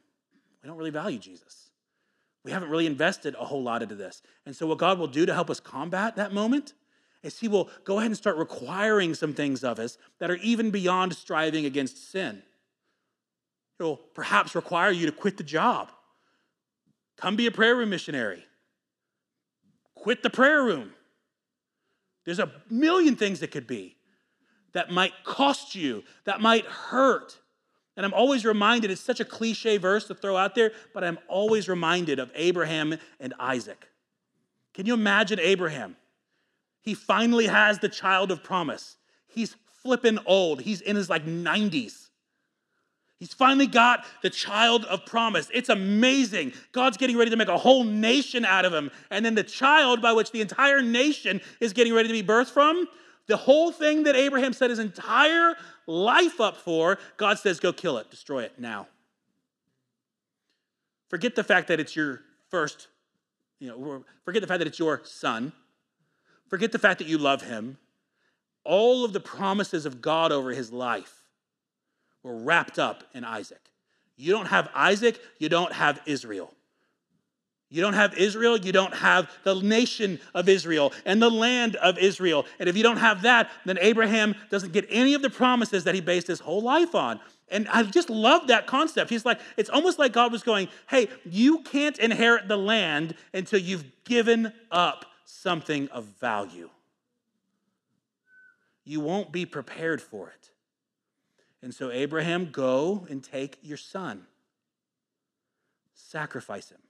we 0.62 0.66
don't 0.66 0.76
really 0.76 0.90
value 0.90 1.18
Jesus. 1.18 1.69
We 2.44 2.50
haven't 2.50 2.70
really 2.70 2.86
invested 2.86 3.34
a 3.38 3.44
whole 3.44 3.62
lot 3.62 3.82
into 3.82 3.94
this. 3.94 4.22
And 4.46 4.56
so, 4.56 4.66
what 4.66 4.78
God 4.78 4.98
will 4.98 5.06
do 5.06 5.26
to 5.26 5.34
help 5.34 5.50
us 5.50 5.60
combat 5.60 6.16
that 6.16 6.32
moment 6.32 6.72
is 7.22 7.38
He 7.38 7.48
will 7.48 7.68
go 7.84 7.98
ahead 7.98 8.10
and 8.10 8.16
start 8.16 8.36
requiring 8.36 9.14
some 9.14 9.34
things 9.34 9.62
of 9.62 9.78
us 9.78 9.98
that 10.18 10.30
are 10.30 10.36
even 10.36 10.70
beyond 10.70 11.14
striving 11.14 11.66
against 11.66 12.10
sin. 12.10 12.42
He'll 13.78 13.96
perhaps 13.96 14.54
require 14.54 14.90
you 14.90 15.06
to 15.06 15.12
quit 15.12 15.36
the 15.36 15.42
job, 15.42 15.90
come 17.16 17.36
be 17.36 17.46
a 17.46 17.50
prayer 17.50 17.76
room 17.76 17.90
missionary, 17.90 18.44
quit 19.94 20.22
the 20.22 20.30
prayer 20.30 20.62
room. 20.62 20.92
There's 22.24 22.38
a 22.38 22.50
million 22.68 23.16
things 23.16 23.40
that 23.40 23.50
could 23.50 23.66
be 23.66 23.96
that 24.72 24.90
might 24.90 25.12
cost 25.24 25.74
you, 25.74 26.04
that 26.24 26.40
might 26.40 26.64
hurt. 26.64 27.39
And 28.00 28.06
I'm 28.06 28.14
always 28.14 28.46
reminded, 28.46 28.90
it's 28.90 29.02
such 29.02 29.20
a 29.20 29.26
cliche 29.26 29.76
verse 29.76 30.06
to 30.06 30.14
throw 30.14 30.34
out 30.34 30.54
there, 30.54 30.72
but 30.94 31.04
I'm 31.04 31.18
always 31.28 31.68
reminded 31.68 32.18
of 32.18 32.30
Abraham 32.34 32.96
and 33.20 33.34
Isaac. 33.38 33.88
Can 34.72 34.86
you 34.86 34.94
imagine 34.94 35.38
Abraham? 35.38 35.98
He 36.80 36.94
finally 36.94 37.46
has 37.46 37.78
the 37.78 37.90
child 37.90 38.30
of 38.30 38.42
promise. 38.42 38.96
He's 39.26 39.54
flipping 39.82 40.18
old. 40.24 40.62
He's 40.62 40.80
in 40.80 40.96
his 40.96 41.10
like 41.10 41.26
90s. 41.26 42.08
He's 43.18 43.34
finally 43.34 43.66
got 43.66 44.06
the 44.22 44.30
child 44.30 44.86
of 44.86 45.04
promise. 45.04 45.50
It's 45.52 45.68
amazing. 45.68 46.54
God's 46.72 46.96
getting 46.96 47.18
ready 47.18 47.30
to 47.30 47.36
make 47.36 47.48
a 47.48 47.58
whole 47.58 47.84
nation 47.84 48.46
out 48.46 48.64
of 48.64 48.72
him. 48.72 48.90
And 49.10 49.26
then 49.26 49.34
the 49.34 49.42
child 49.42 50.00
by 50.00 50.14
which 50.14 50.32
the 50.32 50.40
entire 50.40 50.80
nation 50.80 51.42
is 51.60 51.74
getting 51.74 51.92
ready 51.92 52.08
to 52.08 52.14
be 52.14 52.22
birthed 52.22 52.52
from, 52.52 52.88
the 53.26 53.36
whole 53.36 53.70
thing 53.70 54.04
that 54.04 54.16
Abraham 54.16 54.54
set 54.54 54.70
his 54.70 54.78
entire 54.78 55.54
life 55.90 56.40
up 56.40 56.56
for, 56.56 56.98
God 57.16 57.38
says, 57.38 57.60
go 57.60 57.72
kill 57.72 57.98
it, 57.98 58.10
destroy 58.10 58.44
it 58.44 58.58
now. 58.58 58.86
Forget 61.08 61.34
the 61.34 61.44
fact 61.44 61.68
that 61.68 61.80
it's 61.80 61.96
your 61.96 62.22
first, 62.48 62.86
you 63.58 63.68
know, 63.68 64.04
forget 64.24 64.40
the 64.40 64.48
fact 64.48 64.60
that 64.60 64.68
it's 64.68 64.78
your 64.78 65.02
son. 65.04 65.52
Forget 66.48 66.72
the 66.72 66.78
fact 66.78 66.98
that 66.98 67.08
you 67.08 67.18
love 67.18 67.42
him. 67.42 67.78
All 68.64 69.04
of 69.04 69.12
the 69.12 69.20
promises 69.20 69.86
of 69.86 70.00
God 70.00 70.32
over 70.32 70.50
his 70.50 70.72
life 70.72 71.24
were 72.22 72.36
wrapped 72.36 72.78
up 72.78 73.04
in 73.12 73.24
Isaac. 73.24 73.70
You 74.16 74.32
don't 74.32 74.46
have 74.46 74.68
Isaac, 74.74 75.20
you 75.38 75.48
don't 75.48 75.72
have 75.72 76.00
Israel. 76.06 76.52
You 77.72 77.80
don't 77.80 77.94
have 77.94 78.14
Israel, 78.14 78.56
you 78.56 78.72
don't 78.72 78.94
have 78.94 79.30
the 79.44 79.54
nation 79.54 80.18
of 80.34 80.48
Israel 80.48 80.92
and 81.04 81.22
the 81.22 81.30
land 81.30 81.76
of 81.76 81.98
Israel. 81.98 82.44
And 82.58 82.68
if 82.68 82.76
you 82.76 82.82
don't 82.82 82.96
have 82.96 83.22
that, 83.22 83.48
then 83.64 83.78
Abraham 83.80 84.34
doesn't 84.50 84.72
get 84.72 84.86
any 84.90 85.14
of 85.14 85.22
the 85.22 85.30
promises 85.30 85.84
that 85.84 85.94
he 85.94 86.00
based 86.00 86.26
his 86.26 86.40
whole 86.40 86.62
life 86.62 86.96
on. 86.96 87.20
And 87.48 87.68
I 87.68 87.84
just 87.84 88.10
love 88.10 88.48
that 88.48 88.66
concept. 88.66 89.08
He's 89.08 89.24
like, 89.24 89.40
it's 89.56 89.70
almost 89.70 90.00
like 90.00 90.12
God 90.12 90.32
was 90.32 90.42
going, 90.42 90.68
hey, 90.88 91.08
you 91.24 91.60
can't 91.60 91.96
inherit 91.98 92.48
the 92.48 92.56
land 92.56 93.14
until 93.32 93.60
you've 93.60 93.84
given 94.04 94.52
up 94.72 95.06
something 95.24 95.88
of 95.90 96.04
value. 96.20 96.70
You 98.84 98.98
won't 98.98 99.30
be 99.30 99.46
prepared 99.46 100.02
for 100.02 100.30
it. 100.30 100.50
And 101.62 101.72
so, 101.72 101.92
Abraham, 101.92 102.50
go 102.50 103.06
and 103.08 103.22
take 103.22 103.58
your 103.62 103.76
son, 103.76 104.26
sacrifice 105.94 106.70
him. 106.70 106.80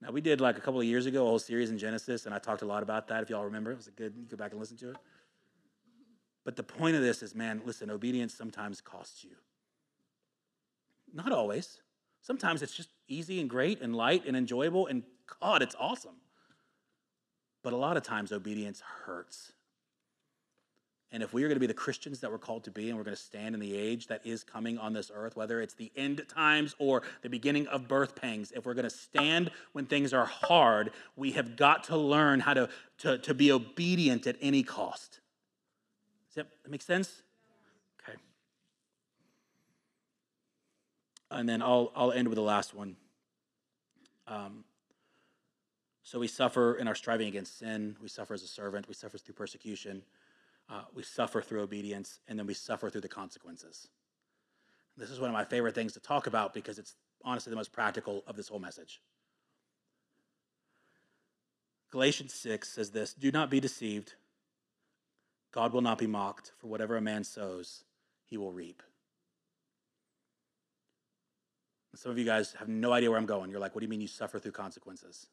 Now, 0.00 0.10
we 0.10 0.20
did 0.20 0.40
like 0.40 0.58
a 0.58 0.60
couple 0.60 0.80
of 0.80 0.86
years 0.86 1.06
ago 1.06 1.24
a 1.24 1.28
whole 1.28 1.38
series 1.38 1.70
in 1.70 1.78
Genesis, 1.78 2.26
and 2.26 2.34
I 2.34 2.38
talked 2.38 2.62
a 2.62 2.66
lot 2.66 2.82
about 2.82 3.08
that. 3.08 3.22
If 3.22 3.30
y'all 3.30 3.44
remember, 3.44 3.72
it 3.72 3.76
was 3.76 3.86
a 3.86 3.92
good, 3.92 4.14
you 4.16 4.26
go 4.26 4.36
back 4.36 4.50
and 4.50 4.60
listen 4.60 4.76
to 4.78 4.90
it. 4.90 4.96
But 6.44 6.56
the 6.56 6.62
point 6.62 6.94
of 6.94 7.02
this 7.02 7.22
is, 7.22 7.34
man, 7.34 7.62
listen, 7.64 7.90
obedience 7.90 8.34
sometimes 8.34 8.80
costs 8.80 9.24
you. 9.24 9.30
Not 11.12 11.32
always. 11.32 11.80
Sometimes 12.20 12.62
it's 12.62 12.74
just 12.74 12.90
easy 13.08 13.40
and 13.40 13.48
great 13.48 13.80
and 13.80 13.94
light 13.94 14.24
and 14.26 14.36
enjoyable, 14.36 14.86
and 14.86 15.04
God, 15.40 15.62
it's 15.62 15.76
awesome. 15.78 16.16
But 17.62 17.72
a 17.72 17.76
lot 17.76 17.96
of 17.96 18.02
times, 18.02 18.30
obedience 18.30 18.82
hurts. 19.06 19.52
And 21.14 21.22
if 21.22 21.32
we 21.32 21.44
are 21.44 21.46
going 21.46 21.54
to 21.54 21.60
be 21.60 21.68
the 21.68 21.74
Christians 21.74 22.18
that 22.18 22.32
we're 22.32 22.38
called 22.38 22.64
to 22.64 22.72
be, 22.72 22.88
and 22.88 22.98
we're 22.98 23.04
going 23.04 23.14
to 23.14 23.22
stand 23.22 23.54
in 23.54 23.60
the 23.60 23.76
age 23.76 24.08
that 24.08 24.20
is 24.26 24.42
coming 24.42 24.78
on 24.78 24.92
this 24.92 25.12
earth, 25.14 25.36
whether 25.36 25.60
it's 25.60 25.74
the 25.74 25.92
end 25.94 26.20
times 26.28 26.74
or 26.80 27.02
the 27.22 27.28
beginning 27.28 27.68
of 27.68 27.86
birth 27.86 28.16
pangs, 28.16 28.50
if 28.50 28.66
we're 28.66 28.74
going 28.74 28.82
to 28.82 28.90
stand 28.90 29.52
when 29.74 29.86
things 29.86 30.12
are 30.12 30.24
hard, 30.24 30.90
we 31.14 31.30
have 31.30 31.54
got 31.54 31.84
to 31.84 31.96
learn 31.96 32.40
how 32.40 32.52
to, 32.52 32.68
to, 32.98 33.18
to 33.18 33.32
be 33.32 33.52
obedient 33.52 34.26
at 34.26 34.34
any 34.40 34.64
cost. 34.64 35.20
Does 36.34 36.44
that 36.44 36.48
make 36.68 36.82
sense? 36.82 37.22
Okay. 38.02 38.18
and 41.30 41.48
then 41.48 41.62
I'll, 41.62 41.92
I'll 41.94 42.10
end 42.10 42.26
with 42.26 42.34
the 42.34 42.42
last 42.42 42.74
one. 42.74 42.96
Um, 44.26 44.64
so 46.02 46.18
we 46.18 46.26
suffer 46.26 46.74
in 46.74 46.88
our 46.88 46.96
striving 46.96 47.28
against 47.28 47.60
sin. 47.60 47.94
We 48.02 48.08
suffer 48.08 48.34
as 48.34 48.42
a 48.42 48.48
servant. 48.48 48.88
We 48.88 48.94
suffer 48.94 49.16
through 49.16 49.36
persecution. 49.36 50.02
Uh, 50.68 50.82
we 50.94 51.02
suffer 51.02 51.42
through 51.42 51.62
obedience, 51.62 52.20
and 52.26 52.38
then 52.38 52.46
we 52.46 52.54
suffer 52.54 52.88
through 52.88 53.02
the 53.02 53.08
consequences. 53.08 53.88
This 54.96 55.10
is 55.10 55.20
one 55.20 55.28
of 55.28 55.34
my 55.34 55.44
favorite 55.44 55.74
things 55.74 55.92
to 55.92 56.00
talk 56.00 56.26
about 56.26 56.54
because 56.54 56.78
it's 56.78 56.94
honestly 57.24 57.50
the 57.50 57.56
most 57.56 57.72
practical 57.72 58.22
of 58.26 58.36
this 58.36 58.48
whole 58.48 58.58
message. 58.58 59.00
Galatians 61.90 62.32
6 62.34 62.68
says 62.68 62.90
this 62.90 63.14
Do 63.14 63.30
not 63.30 63.50
be 63.50 63.60
deceived. 63.60 64.14
God 65.52 65.72
will 65.72 65.82
not 65.82 65.98
be 65.98 66.08
mocked, 66.08 66.52
for 66.58 66.66
whatever 66.66 66.96
a 66.96 67.00
man 67.00 67.22
sows, 67.22 67.84
he 68.24 68.36
will 68.36 68.50
reap. 68.50 68.82
Some 71.94 72.10
of 72.10 72.18
you 72.18 72.24
guys 72.24 72.54
have 72.58 72.68
no 72.68 72.92
idea 72.92 73.10
where 73.10 73.18
I'm 73.18 73.26
going. 73.26 73.50
You're 73.50 73.60
like, 73.60 73.74
what 73.74 73.80
do 73.80 73.84
you 73.84 73.90
mean 73.90 74.00
you 74.00 74.08
suffer 74.08 74.40
through 74.40 74.52
consequences? 74.52 75.28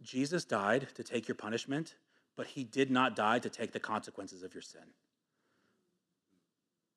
Jesus 0.00 0.46
died 0.46 0.88
to 0.94 1.04
take 1.04 1.28
your 1.28 1.34
punishment, 1.34 1.96
but 2.40 2.46
he 2.46 2.64
did 2.64 2.90
not 2.90 3.14
die 3.14 3.38
to 3.38 3.50
take 3.50 3.72
the 3.72 3.78
consequences 3.78 4.42
of 4.42 4.54
your 4.54 4.62
sin. 4.62 4.94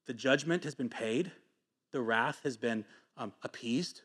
The 0.05 0.13
judgment 0.13 0.63
has 0.63 0.73
been 0.73 0.87
paid, 0.87 1.33
the 1.91 1.99
wrath 1.99 2.39
has 2.45 2.55
been 2.55 2.85
um, 3.17 3.33
appeased, 3.43 4.03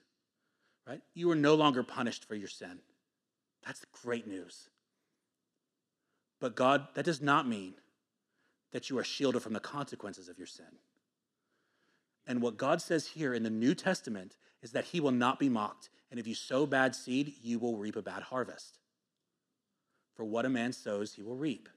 right? 0.84 1.00
You 1.14 1.30
are 1.30 1.36
no 1.36 1.54
longer 1.54 1.84
punished 1.84 2.24
for 2.24 2.34
your 2.34 2.48
sin. 2.48 2.80
That's 3.64 3.84
great 4.02 4.26
news. 4.26 4.68
But 6.40 6.56
God, 6.56 6.88
that 6.94 7.04
does 7.04 7.22
not 7.22 7.46
mean 7.46 7.74
that 8.72 8.90
you 8.90 8.98
are 8.98 9.04
shielded 9.04 9.40
from 9.40 9.52
the 9.52 9.60
consequences 9.60 10.28
of 10.28 10.38
your 10.38 10.48
sin. 10.48 10.80
And 12.26 12.42
what 12.42 12.56
God 12.56 12.82
says 12.82 13.06
here 13.06 13.32
in 13.32 13.44
the 13.44 13.48
New 13.48 13.76
Testament 13.76 14.36
is 14.60 14.72
that 14.72 14.86
he 14.86 14.98
will 14.98 15.12
not 15.12 15.38
be 15.38 15.48
mocked. 15.48 15.88
And 16.10 16.18
if 16.18 16.26
you 16.26 16.34
sow 16.34 16.66
bad 16.66 16.96
seed, 16.96 17.34
you 17.40 17.60
will 17.60 17.76
reap 17.76 17.94
a 17.94 18.02
bad 18.02 18.24
harvest. 18.24 18.80
For 20.18 20.24
what 20.24 20.44
a 20.44 20.50
man 20.50 20.74
sows, 20.74 21.14
he 21.14 21.22
will 21.22 21.36
reap. 21.36 21.70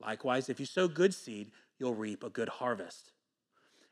Likewise, 0.00 0.48
if 0.48 0.60
you 0.60 0.66
sow 0.66 0.86
good 0.86 1.12
seed, 1.12 1.50
you'll 1.80 1.96
reap 1.96 2.22
a 2.22 2.30
good 2.30 2.48
harvest. 2.48 3.10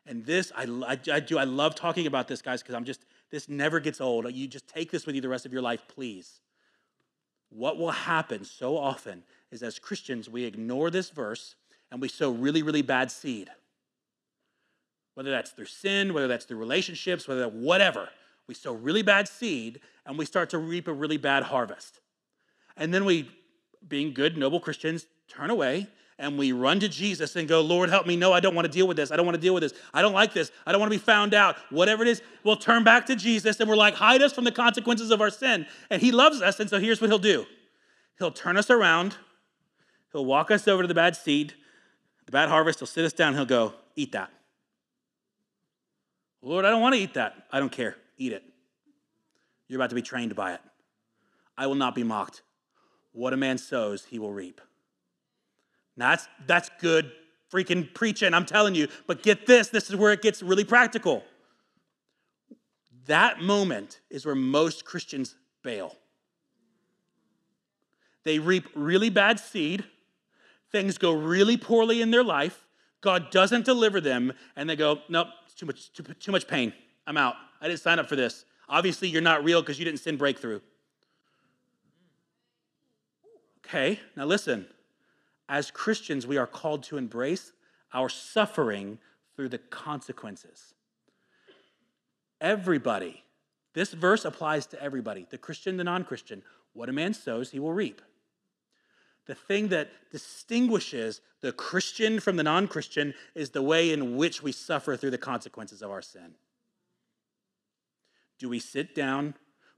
And 0.07 0.25
this, 0.25 0.53
I, 0.55 0.67
I, 0.87 0.99
I 1.13 1.21
do, 1.21 1.39
I 1.39 1.45
love 1.45 1.75
talking 1.75 2.07
about 2.07 2.29
this, 2.29 2.41
guys, 2.41 2.63
because 2.63 2.77
I'm 2.77 2.85
just, 2.85 3.05
this 3.31 3.49
never 3.49 3.81
gets 3.81 4.01
old. 4.01 4.33
You 4.33 4.47
just 4.47 4.69
take 4.69 4.93
this 4.93 5.05
with 5.05 5.17
you 5.17 5.21
the 5.21 5.29
rest 5.29 5.47
of 5.47 5.53
your 5.53 5.63
life, 5.63 5.83
please. 5.89 6.41
What 7.49 7.79
will 7.79 7.91
happen 7.91 8.45
so 8.45 8.77
often 8.77 9.25
is 9.51 9.65
as 9.65 9.81
Christians, 9.81 10.29
we 10.29 10.45
ignore 10.45 10.91
this 10.91 11.11
verse 11.11 11.57
and 11.91 12.01
we 12.01 12.09
sow 12.09 12.31
really, 12.31 12.63
really 12.63 12.83
bad 12.83 13.11
seed 13.11 13.51
whether 15.19 15.33
that's 15.33 15.51
through 15.51 15.67
sin, 15.67 16.15
whether 16.15 16.29
that's 16.29 16.45
through 16.45 16.59
relationships, 16.59 17.27
whether 17.27 17.49
whatever. 17.49 18.09
We 18.47 18.55
sow 18.55 18.73
really 18.73 19.03
bad 19.03 19.27
seed 19.27 19.81
and 20.07 20.17
we 20.17 20.25
start 20.25 20.49
to 20.51 20.59
reap 20.59 20.87
a 20.87 20.93
really 20.93 21.17
bad 21.17 21.43
harvest. 21.43 21.99
And 22.79 22.95
then 22.95 23.05
we, 23.05 23.31
being 23.87 24.15
good, 24.15 24.39
noble 24.39 24.61
Christians, 24.61 25.07
turn 25.29 25.51
away 25.51 25.89
and 26.19 26.37
we 26.37 26.53
run 26.53 26.81
to 26.81 26.89
Jesus 26.89 27.37
and 27.37 27.47
go, 27.47 27.61
Lord, 27.61 27.91
help 27.91 28.07
me. 28.07 28.17
No, 28.17 28.33
I 28.33 28.41
don't 28.41 28.55
want 28.55 28.67
to 28.67 28.73
deal 28.73 28.89
with 28.89 28.97
this. 28.97 29.13
I 29.13 29.17
don't 29.17 29.25
want 29.25 29.37
to 29.37 29.41
deal 29.41 29.55
with 29.55 29.63
this. 29.63 29.73
I 29.95 30.03
don't 30.03 30.13
like 30.13 30.33
this. 30.33 30.51
I 30.67 30.73
don't 30.73 30.81
want 30.81 30.93
to 30.93 30.99
be 30.99 31.03
found 31.03 31.33
out. 31.33 31.57
Whatever 31.71 32.03
it 32.03 32.09
is, 32.09 32.23
we'll 32.43 32.57
turn 32.57 32.83
back 32.83 33.07
to 33.07 33.15
Jesus 33.15 33.61
and 33.61 33.69
we're 33.69 33.77
like, 33.77 33.95
hide 33.95 34.21
us 34.21 34.33
from 34.33 34.45
the 34.45 34.53
consequences 34.53 35.11
of 35.11 35.21
our 35.21 35.31
sin. 35.31 35.67
And 35.91 36.03
He 36.03 36.11
loves 36.11 36.43
us. 36.43 36.59
And 36.59 36.69
so 36.69 36.81
here's 36.81 37.01
what 37.01 37.09
He'll 37.09 37.19
do 37.19 37.47
He'll 38.19 38.33
turn 38.33 38.57
us 38.57 38.69
around, 38.69 39.17
He'll 40.13 40.25
walk 40.25 40.51
us 40.51 40.67
over 40.67 40.83
to 40.83 40.89
the 40.89 40.95
bad 40.95 41.15
seed, 41.15 41.55
the 42.27 42.33
bad 42.33 42.49
harvest. 42.49 42.81
He'll 42.81 42.87
sit 42.87 43.05
us 43.05 43.13
down. 43.13 43.35
He'll 43.35 43.47
go, 43.47 43.75
eat 43.95 44.13
that. 44.13 44.31
Lord, 46.43 46.65
I 46.65 46.71
don't 46.71 46.81
want 46.81 46.95
to 46.95 47.01
eat 47.01 47.15
that. 47.15 47.47
I 47.53 47.61
don't 47.61 47.73
care. 47.73 47.97
Eat 48.17 48.33
it. 48.33 48.43
You're 49.69 49.79
about 49.79 49.91
to 49.91 49.97
be 49.97 50.03
trained 50.03 50.35
by 50.35 50.55
it. 50.55 50.61
I 51.57 51.67
will 51.67 51.75
not 51.75 51.95
be 51.95 52.03
mocked. 52.03 52.43
What 53.13 53.33
a 53.33 53.37
man 53.37 53.59
sows, 53.59 54.05
he 54.05 54.19
will 54.19 54.33
reap. 54.33 54.61
Now 55.97 56.11
that's, 56.11 56.29
that's 56.47 56.71
good 56.81 57.11
freaking 57.51 57.93
preaching, 57.95 58.35
I'm 58.35 58.45
telling 58.45 58.75
you. 58.75 58.89
But 59.07 59.23
get 59.23 59.47
this 59.47 59.69
this 59.69 59.89
is 59.89 59.97
where 59.97 60.13
it 60.13 60.23
gets 60.23 60.43
really 60.43 60.65
practical. 60.65 61.25
That 63.07 63.41
moment 63.41 64.01
is 64.11 64.27
where 64.27 64.35
most 64.35 64.85
Christians 64.85 65.35
bail. 65.63 65.97
They 68.25 68.39
reap 68.39 68.67
really 68.75 69.09
bad 69.09 69.41
seed, 69.41 69.85
things 70.71 70.99
go 70.99 71.13
really 71.13 71.57
poorly 71.57 72.03
in 72.03 72.11
their 72.11 72.25
life, 72.25 72.67
God 73.01 73.31
doesn't 73.31 73.65
deliver 73.65 74.01
them, 74.01 74.33
and 74.57 74.69
they 74.69 74.77
go, 74.77 75.01
Nope, 75.09 75.29
it's 75.47 75.55
too 75.55 75.67
much, 75.67 75.93
too, 75.93 76.03
too 76.03 76.33
much 76.33 76.47
pain. 76.47 76.73
I'm 77.07 77.17
out. 77.17 77.37
I 77.61 77.69
didn't 77.69 77.81
sign 77.81 77.99
up 77.99 78.09
for 78.09 78.17
this. 78.17 78.45
Obviously, 78.69 79.09
you're 79.09 79.23
not 79.23 79.43
real 79.43 79.63
because 79.63 79.79
you 79.79 79.85
didn't 79.87 80.01
sin 80.01 80.17
breakthrough. 80.17 80.61
Okay, 83.69 84.01
now 84.17 84.25
listen. 84.25 84.67
As 85.49 85.71
Christians, 85.71 86.27
we 86.27 86.37
are 86.37 86.47
called 86.47 86.83
to 86.85 86.97
embrace 86.97 87.53
our 87.93 88.09
suffering 88.09 88.99
through 89.37 89.49
the 89.51 89.59
consequences. 89.59 90.75
Everybody, 92.41 93.23
this 93.75 93.93
verse 93.93 94.25
applies 94.25 94.67
to 94.67 94.83
everybody 94.83 95.27
the 95.31 95.39
Christian, 95.39 95.77
the 95.77 95.85
non 95.85 96.05
Christian. 96.05 96.43
What 96.73 96.89
a 96.89 96.93
man 96.93 97.15
sows, 97.15 97.51
he 97.51 97.59
will 97.59 97.73
reap 97.73 98.03
the 99.29 99.35
thing 99.35 99.69
that 99.69 99.91
distinguishes 100.11 101.21
the 101.43 101.53
Christian 101.53 102.19
from 102.19 102.37
the 102.37 102.43
non 102.43 102.67
Christian 102.67 103.15
is 103.35 103.51
the 103.51 103.63
way 103.63 103.93
in 103.93 104.17
which 104.17 104.43
we 104.43 104.51
suffer 104.51 104.97
through 104.97 105.11
the 105.11 105.19
consequences 105.19 105.83
of 105.83 105.91
our 105.91 106.03
sin. 106.03 106.35
Do 108.39 108.49
we 108.49 108.59
sit 108.59 108.95
down, 108.95 109.35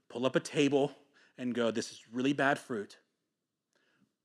pull 0.09 0.25
up 0.25 0.37
a 0.37 0.39
table, 0.39 0.93
and 1.37 1.53
go, 1.53 1.69
This 1.69 1.91
is 1.91 1.99
really 2.11 2.33
bad 2.33 2.57
fruit, 2.57 2.97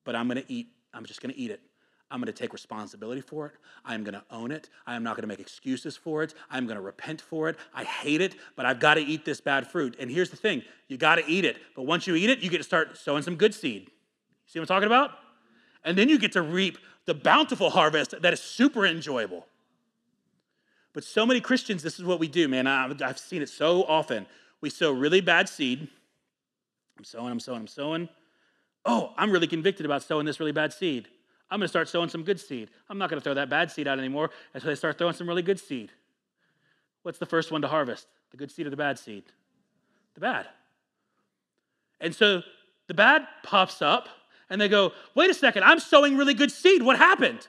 but 0.07 0.17
I'm 0.17 0.29
going 0.29 0.43
to 0.43 0.51
eat, 0.51 0.69
I'm 0.95 1.05
just 1.05 1.21
going 1.21 1.35
to 1.35 1.39
eat 1.39 1.51
it. 1.51 1.61
I'm 2.11 2.21
going 2.21 2.33
to 2.33 2.33
take 2.33 2.53
responsibility 2.53 3.21
for 3.21 3.47
it. 3.47 3.55
I'm 3.85 4.05
going 4.05 4.15
to 4.15 4.23
own 4.31 4.53
it. 4.53 4.71
I 4.87 4.95
am 4.95 5.03
not 5.03 5.17
going 5.17 5.23
to 5.23 5.27
make 5.27 5.41
excuses 5.41 5.97
for 5.97 6.23
it. 6.23 6.35
I'm 6.49 6.65
going 6.65 6.77
to 6.77 6.83
repent 6.83 7.21
for 7.21 7.49
it. 7.49 7.57
I 7.75 7.83
hate 7.83 8.21
it, 8.21 8.37
but 8.55 8.65
I've 8.65 8.79
got 8.79 8.95
to 8.95 9.01
eat 9.01 9.25
this 9.25 9.41
bad 9.41 9.67
fruit. 9.67 9.97
And 9.99 10.09
here's 10.09 10.31
the 10.31 10.37
thing 10.37 10.63
you 10.87 10.97
got 10.97 11.17
to 11.17 11.27
eat 11.27 11.45
it. 11.45 11.59
But 11.75 11.83
once 11.83 12.07
you 12.07 12.15
eat 12.15 12.31
it, 12.31 12.39
you 12.39 12.49
get 12.49 12.59
to 12.59 12.65
start 12.65 12.97
sowing 12.97 13.25
some 13.25 13.35
good 13.35 13.53
seed. 13.53 13.91
See 14.47 14.61
what 14.61 14.71
I'm 14.71 14.77
talking 14.77 14.87
about? 14.87 15.11
And 15.85 15.99
then 15.99 16.09
you 16.09 16.19
get 16.19 16.33
to 16.33 16.43
reap 16.43 16.79
the 17.07 17.15
bountiful 17.15 17.71
harvest 17.71 18.15
that 18.23 18.33
is 18.33 18.41
super 18.41 18.87
enjoyable. 18.87 19.45
But 20.93 21.03
so 21.03 21.27
many 21.27 21.41
Christians, 21.41 21.83
this 21.83 21.99
is 21.99 22.05
what 22.05 22.21
we 22.21 22.29
do, 22.29 22.47
man. 22.47 22.69
I've 22.69 23.19
seen 23.19 23.43
it 23.43 23.49
so 23.49 23.83
often. 23.83 24.27
We 24.61 24.71
sow 24.71 24.93
really 24.93 25.21
bad 25.21 25.49
seed. 25.49 25.89
I'm 26.97 27.05
sowing, 27.05 27.33
I'm 27.33 27.41
sowing, 27.41 27.61
I'm 27.61 27.67
sowing. 27.67 28.09
Oh, 28.87 29.13
I'm 29.19 29.31
really 29.31 29.49
convicted 29.49 29.85
about 29.85 30.03
sowing 30.03 30.25
this 30.25 30.41
really 30.41 30.53
bad 30.53 30.73
seed. 30.73 31.09
I'm 31.51 31.59
going 31.59 31.65
to 31.65 31.69
start 31.69 31.89
sowing 31.89 32.09
some 32.09 32.23
good 32.23 32.41
seed. 32.41 32.71
I'm 32.89 32.99
not 32.99 33.11
going 33.11 33.21
to 33.21 33.25
throw 33.25 33.35
that 33.35 33.51
bad 33.51 33.71
seed 33.71 33.87
out 33.87 33.99
anymore. 33.99 34.31
And 34.55 34.63
so 34.63 34.69
they 34.69 34.75
start 34.75 34.97
throwing 34.97 35.15
some 35.15 35.29
really 35.29 35.43
good 35.43 35.61
seed. 35.61 35.91
What's 37.03 37.19
the 37.19 37.27
first 37.27 37.53
one 37.53 37.63
to 37.63 37.69
harvest? 37.69 38.07
The 38.31 38.37
good 38.37 38.51
seed 38.51 38.67
or 38.67 38.71
the 38.71 38.77
bad 38.77 38.99
seed? 38.99 39.25
The 40.15 40.21
bad. 40.21 40.47
And 42.01 42.15
so 42.15 42.43
the 42.87 42.95
bad 42.95 43.27
pops 43.43 43.83
up, 43.83 44.09
and 44.49 44.61
they 44.61 44.69
go, 44.69 44.93
wait 45.15 45.31
a 45.31 45.35
second, 45.35 45.65
I'm 45.65 45.81
sowing 45.81 46.17
really 46.17 46.35
good 46.35 46.53
seed. 46.53 46.83
What 46.83 46.97
happened? 46.97 47.47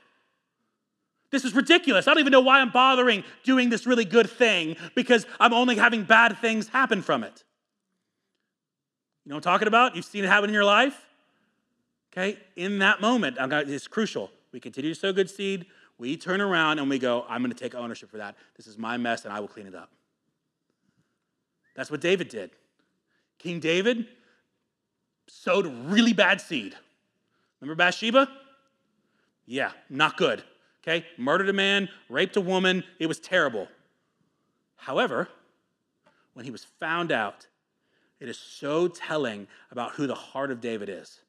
This 1.30 1.44
is 1.44 1.54
ridiculous. 1.54 2.08
I 2.08 2.12
don't 2.12 2.20
even 2.20 2.32
know 2.32 2.42
why 2.42 2.62
I'm 2.62 2.72
bothering 2.72 3.24
doing 3.44 3.70
this 3.70 3.86
really 3.86 4.06
good 4.06 4.30
thing 4.30 4.78
because 4.96 5.26
I'm 5.40 5.54
only 5.54 5.76
having 5.76 6.04
bad 6.04 6.38
things 6.38 6.70
happen 6.70 7.02
from 7.02 7.24
it. 7.24 7.44
You 9.26 9.32
know 9.32 9.36
what 9.36 9.46
I'm 9.46 9.54
talking 9.54 9.68
about? 9.68 9.96
You've 9.96 10.06
seen 10.06 10.24
it 10.24 10.28
happen 10.28 10.50
in 10.50 10.54
your 10.54 10.64
life? 10.64 11.07
Okay, 12.18 12.40
in 12.56 12.80
that 12.80 13.00
moment, 13.00 13.38
it's 13.40 13.88
crucial. 13.88 14.32
We 14.52 14.60
continue 14.60 14.92
to 14.92 15.00
sow 15.00 15.14
good 15.14 15.30
seed. 15.30 15.68
We 16.00 16.18
turn 16.18 16.42
around 16.42 16.80
and 16.80 16.90
we 16.90 16.98
go, 16.98 17.24
I'm 17.30 17.44
going 17.44 17.54
to 17.54 17.58
take 17.58 17.76
ownership 17.76 18.10
for 18.10 18.18
that. 18.18 18.36
This 18.56 18.66
is 18.66 18.76
my 18.76 18.98
mess 18.98 19.24
and 19.24 19.32
I 19.32 19.40
will 19.40 19.48
clean 19.48 19.68
it 19.68 19.76
up. 19.76 19.92
That's 21.76 21.92
what 21.92 22.02
David 22.02 22.30
did. 22.30 22.50
King 23.38 23.60
David 23.60 24.08
sowed 25.28 25.68
really 25.86 26.14
bad 26.14 26.42
seed. 26.42 26.76
Remember 27.62 27.76
Bathsheba? 27.76 28.28
Yeah, 29.46 29.72
not 29.88 30.18
good. 30.18 30.44
Okay? 30.82 31.06
Murdered 31.20 31.50
a 31.50 31.54
man, 31.54 31.88
raped 32.10 32.36
a 32.36 32.42
woman. 32.42 32.84
It 32.98 33.06
was 33.06 33.20
terrible. 33.20 33.68
However, 34.76 35.28
when 36.34 36.46
he 36.46 36.52
was 36.52 36.66
found 36.80 37.12
out, 37.12 37.46
it 38.20 38.28
is 38.28 38.40
so 38.40 38.88
telling 38.88 39.48
about 39.70 39.92
who 39.92 40.08
the 40.08 40.16
heart 40.16 40.50
of 40.50 40.62
David 40.62 40.90
is. 40.90 41.20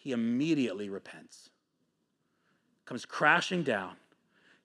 He 0.00 0.12
immediately 0.12 0.88
repents, 0.88 1.50
comes 2.86 3.04
crashing 3.04 3.62
down. 3.62 3.96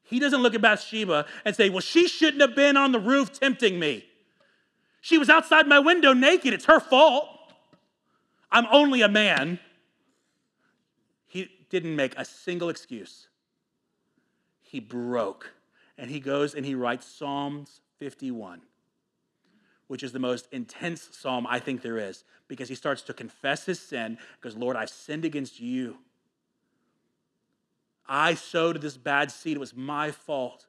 He 0.01 0.17
doesn't 0.17 0.41
look 0.41 0.55
at 0.55 0.61
Bathsheba 0.61 1.25
and 1.43 1.53
say, 1.53 1.69
Well, 1.69 1.81
she 1.81 2.07
shouldn't 2.07 2.39
have 2.39 2.55
been 2.55 2.77
on 2.77 2.93
the 2.93 2.99
roof 2.99 3.37
tempting 3.37 3.77
me. 3.77 4.05
She 5.01 5.17
was 5.17 5.29
outside 5.29 5.67
my 5.67 5.79
window 5.79 6.13
naked. 6.13 6.53
It's 6.53 6.65
her 6.65 6.79
fault. 6.79 7.27
I'm 8.49 8.65
only 8.71 9.01
a 9.01 9.09
man. 9.09 9.59
He 11.27 11.49
didn't 11.69 11.97
make 11.97 12.17
a 12.17 12.23
single 12.23 12.69
excuse. 12.69 13.27
He 14.61 14.79
broke 14.79 15.51
and 15.97 16.09
he 16.09 16.21
goes 16.21 16.55
and 16.55 16.65
he 16.65 16.75
writes 16.75 17.05
Psalms 17.05 17.81
51, 17.99 18.61
which 19.87 20.03
is 20.03 20.11
the 20.11 20.19
most 20.19 20.47
intense 20.51 21.09
psalm 21.11 21.45
I 21.47 21.59
think 21.59 21.81
there 21.81 21.97
is, 21.97 22.23
because 22.47 22.69
he 22.69 22.75
starts 22.75 23.01
to 23.03 23.13
confess 23.13 23.65
his 23.65 23.79
sin, 23.79 24.17
because, 24.39 24.55
Lord, 24.57 24.75
I've 24.75 24.89
sinned 24.89 25.25
against 25.25 25.59
you. 25.59 25.97
I 28.07 28.35
sowed 28.35 28.81
this 28.81 28.97
bad 28.97 29.31
seed, 29.31 29.57
it 29.57 29.59
was 29.59 29.75
my 29.75 30.11
fault, 30.11 30.67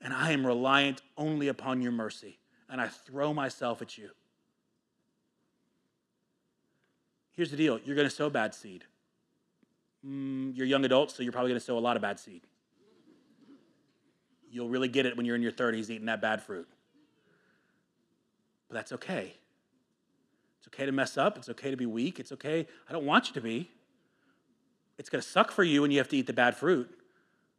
and 0.00 0.12
I 0.12 0.32
am 0.32 0.46
reliant 0.46 1.02
only 1.16 1.48
upon 1.48 1.82
your 1.82 1.92
mercy, 1.92 2.38
and 2.68 2.80
I 2.80 2.88
throw 2.88 3.32
myself 3.32 3.80
at 3.82 3.96
you. 3.96 4.10
Here's 7.32 7.50
the 7.50 7.56
deal 7.56 7.78
you're 7.84 7.96
going 7.96 8.08
to 8.08 8.14
sow 8.14 8.28
bad 8.28 8.54
seed. 8.54 8.84
Mm, 10.06 10.56
you're 10.56 10.66
young 10.66 10.84
adults, 10.84 11.14
so 11.14 11.22
you're 11.22 11.32
probably 11.32 11.50
going 11.50 11.60
to 11.60 11.64
sow 11.64 11.78
a 11.78 11.80
lot 11.80 11.96
of 11.96 12.02
bad 12.02 12.18
seed. 12.18 12.42
You'll 14.50 14.68
really 14.68 14.88
get 14.88 15.06
it 15.06 15.16
when 15.16 15.24
you're 15.24 15.36
in 15.36 15.42
your 15.42 15.52
30s 15.52 15.88
eating 15.88 16.06
that 16.06 16.20
bad 16.20 16.42
fruit. 16.42 16.68
But 18.72 18.78
that's 18.78 18.92
okay. 18.92 19.34
It's 20.58 20.68
okay 20.68 20.86
to 20.86 20.92
mess 20.92 21.18
up. 21.18 21.36
It's 21.36 21.50
okay 21.50 21.70
to 21.70 21.76
be 21.76 21.84
weak. 21.84 22.18
It's 22.18 22.32
okay. 22.32 22.66
I 22.88 22.92
don't 22.92 23.04
want 23.04 23.28
you 23.28 23.34
to 23.34 23.40
be. 23.42 23.70
It's 24.96 25.10
going 25.10 25.20
to 25.20 25.28
suck 25.28 25.50
for 25.50 25.62
you 25.62 25.82
when 25.82 25.90
you 25.90 25.98
have 25.98 26.08
to 26.08 26.16
eat 26.16 26.26
the 26.26 26.32
bad 26.32 26.56
fruit. 26.56 26.88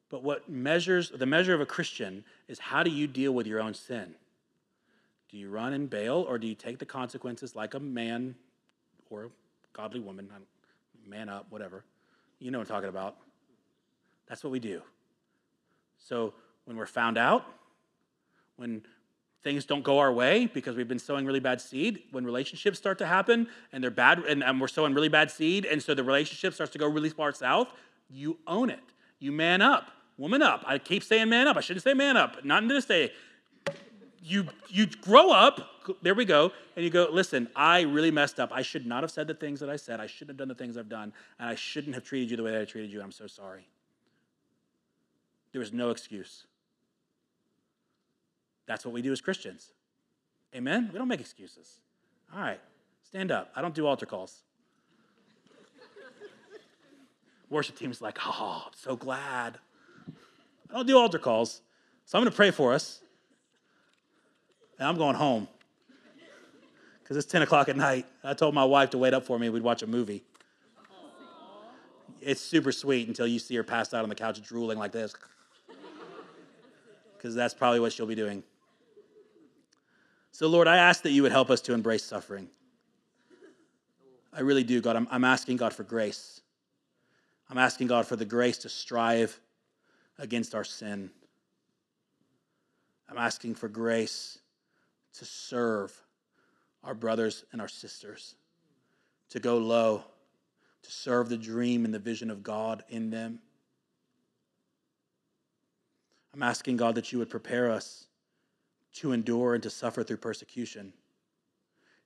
But 0.09 0.23
what 0.23 0.49
measures, 0.49 1.11
the 1.11 1.27
measure 1.27 1.53
of 1.53 1.61
a 1.61 1.67
Christian 1.67 2.23
is 2.47 2.57
how 2.57 2.81
do 2.81 2.89
you 2.89 3.05
deal 3.05 3.31
with 3.31 3.45
your 3.45 3.61
own 3.61 3.75
sin? 3.75 4.15
Do 5.29 5.37
you 5.37 5.51
run 5.51 5.73
and 5.73 5.87
bail, 5.87 6.25
or 6.27 6.39
do 6.39 6.47
you 6.47 6.55
take 6.55 6.79
the 6.79 6.85
consequences 6.85 7.55
like 7.55 7.75
a 7.75 7.79
man 7.79 8.33
or 9.11 9.25
a 9.25 9.29
godly 9.71 9.99
woman, 9.99 10.31
man 11.07 11.29
up, 11.29 11.45
whatever? 11.51 11.83
You 12.39 12.49
know 12.49 12.57
what 12.57 12.71
I'm 12.71 12.75
talking 12.75 12.89
about. 12.89 13.17
That's 14.27 14.43
what 14.43 14.49
we 14.49 14.59
do. 14.59 14.81
So 15.99 16.33
when 16.65 16.75
we're 16.75 16.87
found 16.87 17.19
out, 17.19 17.45
when 18.55 18.83
things 19.43 19.65
don't 19.65 19.83
go 19.83 19.99
our 19.99 20.11
way 20.11 20.45
because 20.47 20.75
we've 20.75 20.87
been 20.87 20.99
sowing 20.99 21.25
really 21.25 21.39
bad 21.39 21.59
seed, 21.59 22.03
when 22.11 22.25
relationships 22.25 22.77
start 22.77 22.97
to 22.99 23.05
happen 23.05 23.47
and 23.71 23.83
they're 23.83 23.91
bad 23.91 24.19
and, 24.19 24.43
and 24.43 24.59
we're 24.59 24.67
sowing 24.67 24.93
really 24.93 25.09
bad 25.09 25.29
seed, 25.29 25.65
and 25.65 25.81
so 25.83 25.93
the 25.93 26.03
relationship 26.03 26.53
starts 26.53 26.71
to 26.71 26.79
go 26.79 26.87
really 26.87 27.09
far 27.09 27.31
south, 27.33 27.67
you 28.09 28.37
own 28.47 28.69
it. 28.69 28.79
You 29.19 29.31
man 29.31 29.61
up, 29.61 29.91
woman 30.17 30.41
up. 30.41 30.63
I 30.65 30.77
keep 30.77 31.03
saying 31.03 31.29
man 31.29 31.47
up. 31.47 31.57
I 31.57 31.61
shouldn't 31.61 31.83
say 31.83 31.93
man 31.93 32.17
up. 32.17 32.43
Not 32.43 32.63
in 32.63 32.69
this 32.69 32.85
day. 32.85 33.11
You 34.21 34.47
you 34.69 34.85
grow 34.85 35.31
up. 35.31 35.69
There 36.01 36.15
we 36.15 36.23
go. 36.23 36.51
And 36.75 36.85
you 36.85 36.89
go, 36.89 37.09
listen. 37.11 37.49
I 37.55 37.81
really 37.81 38.11
messed 38.11 38.39
up. 38.39 38.51
I 38.53 38.61
should 38.61 38.85
not 38.85 39.03
have 39.03 39.11
said 39.11 39.27
the 39.27 39.33
things 39.33 39.59
that 39.59 39.69
I 39.69 39.75
said. 39.75 39.99
I 39.99 40.07
shouldn't 40.07 40.29
have 40.29 40.37
done 40.37 40.47
the 40.47 40.55
things 40.55 40.77
I've 40.77 40.89
done, 40.89 41.11
and 41.39 41.49
I 41.49 41.55
shouldn't 41.55 41.95
have 41.95 42.05
treated 42.05 42.31
you 42.31 42.37
the 42.37 42.43
way 42.43 42.51
that 42.51 42.61
I 42.61 42.65
treated 42.65 42.91
you. 42.91 43.01
I'm 43.01 43.11
so 43.11 43.27
sorry. 43.27 43.67
There 45.51 45.61
is 45.61 45.73
no 45.73 45.89
excuse. 45.89 46.45
That's 48.65 48.85
what 48.85 48.93
we 48.93 49.01
do 49.01 49.11
as 49.11 49.21
Christians. 49.21 49.71
Amen? 50.55 50.89
We 50.91 50.99
don't 50.99 51.07
make 51.07 51.19
excuses. 51.19 51.79
All 52.33 52.41
right, 52.41 52.59
stand 53.03 53.31
up. 53.31 53.51
I 53.55 53.61
don't 53.61 53.75
do 53.75 53.85
altar 53.85 54.05
calls. 54.05 54.41
Worship 57.49 57.77
team's 57.77 58.01
like, 58.01 58.17
oh, 58.25 58.63
I'm 58.65 58.73
so 58.75 58.95
glad. 58.95 59.59
I 60.69 60.73
don't 60.73 60.87
do 60.87 60.97
altar 60.97 61.19
calls. 61.19 61.61
So 62.05 62.17
I'm 62.17 62.23
going 62.23 62.31
to 62.31 62.35
pray 62.35 62.51
for 62.51 62.73
us. 62.73 62.99
And 64.79 64.87
I'm 64.87 64.97
going 64.97 65.15
home 65.15 65.47
because 67.01 67.15
it's 67.15 67.31
10 67.31 67.43
o'clock 67.43 67.69
at 67.69 67.77
night. 67.77 68.07
I 68.23 68.33
told 68.33 68.55
my 68.55 68.65
wife 68.65 68.89
to 68.91 68.97
wait 68.97 69.13
up 69.13 69.23
for 69.23 69.37
me. 69.37 69.49
We'd 69.49 69.61
watch 69.61 69.83
a 69.83 69.87
movie. 69.87 70.23
It's 72.21 72.41
super 72.41 72.71
sweet 72.71 73.07
until 73.07 73.27
you 73.27 73.37
see 73.37 73.55
her 73.55 73.63
passed 73.63 73.93
out 73.93 74.01
on 74.03 74.09
the 74.09 74.15
couch 74.15 74.41
drooling 74.41 74.79
like 74.79 74.91
this. 74.91 75.13
Because 77.15 77.35
that's 77.35 77.53
probably 77.53 77.79
what 77.79 77.93
she'll 77.93 78.05
be 78.05 78.15
doing. 78.15 78.43
So, 80.33 80.47
Lord, 80.47 80.67
I 80.67 80.77
ask 80.77 81.03
that 81.03 81.11
you 81.11 81.21
would 81.21 81.31
help 81.31 81.51
us 81.51 81.61
to 81.61 81.75
embrace 81.75 82.03
suffering. 82.03 82.49
I 84.33 84.41
really 84.41 84.63
do, 84.63 84.81
God. 84.81 84.95
I'm, 84.95 85.07
I'm 85.11 85.23
asking 85.23 85.57
God 85.57 85.73
for 85.73 85.83
grace. 85.83 86.41
I'm 87.51 87.59
asking 87.59 87.85
God 87.85 88.07
for 88.07 88.15
the 88.15 88.25
grace 88.25 88.57
to 88.59 88.69
strive 88.69 89.39
against 90.17 90.55
our 90.55 90.63
sin. 90.63 91.11
I'm 93.07 93.19
asking 93.19 93.53
for 93.53 93.67
grace 93.67 94.39
to 95.19 95.25
serve 95.25 95.95
our 96.83 96.95
brothers 96.95 97.45
and 97.51 97.61
our 97.61 97.67
sisters, 97.67 98.33
to 99.29 99.39
go 99.39 99.59
low, 99.59 100.03
to 100.81 100.91
serve 100.91 101.29
the 101.29 101.37
dream 101.37 101.85
and 101.85 101.93
the 101.93 101.99
vision 101.99 102.31
of 102.31 102.41
God 102.41 102.83
in 102.89 103.11
them. 103.11 103.37
I'm 106.33 106.41
asking 106.41 106.77
God 106.77 106.95
that 106.95 107.11
you 107.11 107.19
would 107.19 107.29
prepare 107.29 107.69
us 107.69 108.07
to 108.93 109.11
endure 109.11 109.53
and 109.53 109.63
to 109.63 109.69
suffer 109.69 110.03
through 110.03 110.17
persecution, 110.17 110.93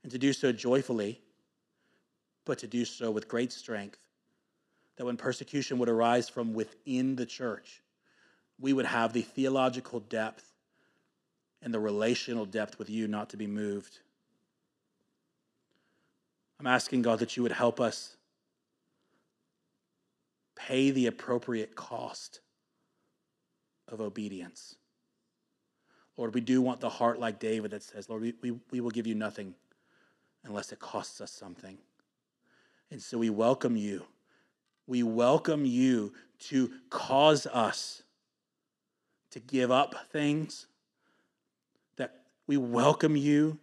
and 0.03 0.11
to 0.11 0.17
do 0.17 0.33
so 0.33 0.51
joyfully, 0.51 1.21
but 2.45 2.59
to 2.59 2.67
do 2.67 2.85
so 2.85 3.11
with 3.11 3.27
great 3.27 3.51
strength. 3.51 3.99
That 4.95 5.05
when 5.05 5.17
persecution 5.17 5.77
would 5.79 5.89
arise 5.89 6.29
from 6.29 6.53
within 6.53 7.15
the 7.15 7.25
church, 7.25 7.83
we 8.59 8.73
would 8.73 8.85
have 8.85 9.13
the 9.13 9.21
theological 9.21 9.99
depth 9.99 10.53
and 11.61 11.73
the 11.73 11.79
relational 11.79 12.45
depth 12.45 12.79
with 12.79 12.89
you 12.89 13.07
not 13.07 13.29
to 13.31 13.37
be 13.37 13.47
moved. 13.47 13.99
I'm 16.59 16.67
asking 16.67 17.03
God 17.03 17.19
that 17.19 17.37
you 17.37 17.43
would 17.43 17.51
help 17.51 17.79
us 17.79 18.15
pay 20.55 20.89
the 20.89 21.05
appropriate 21.05 21.75
cost 21.75 22.39
of 23.87 24.01
obedience. 24.01 24.75
Lord, 26.17 26.33
we 26.33 26.41
do 26.41 26.61
want 26.61 26.81
the 26.81 26.89
heart 26.89 27.19
like 27.19 27.39
David 27.39 27.71
that 27.71 27.83
says, 27.83 28.09
Lord, 28.09 28.23
we, 28.23 28.33
we, 28.41 28.59
we 28.71 28.81
will 28.81 28.89
give 28.89 29.05
you 29.05 29.15
nothing 29.15 29.53
unless 30.43 30.71
it 30.71 30.79
costs 30.79 31.21
us 31.21 31.31
something. 31.31 31.77
And 32.89 33.01
so 33.01 33.19
we 33.19 33.29
welcome 33.29 33.77
you. 33.77 34.03
We 34.87 35.03
welcome 35.03 35.65
you 35.65 36.13
to 36.47 36.71
cause 36.89 37.45
us 37.47 38.01
to 39.31 39.39
give 39.39 39.69
up 39.69 39.93
things, 40.11 40.65
that 41.97 42.21
we 42.47 42.57
welcome 42.57 43.15
you 43.15 43.59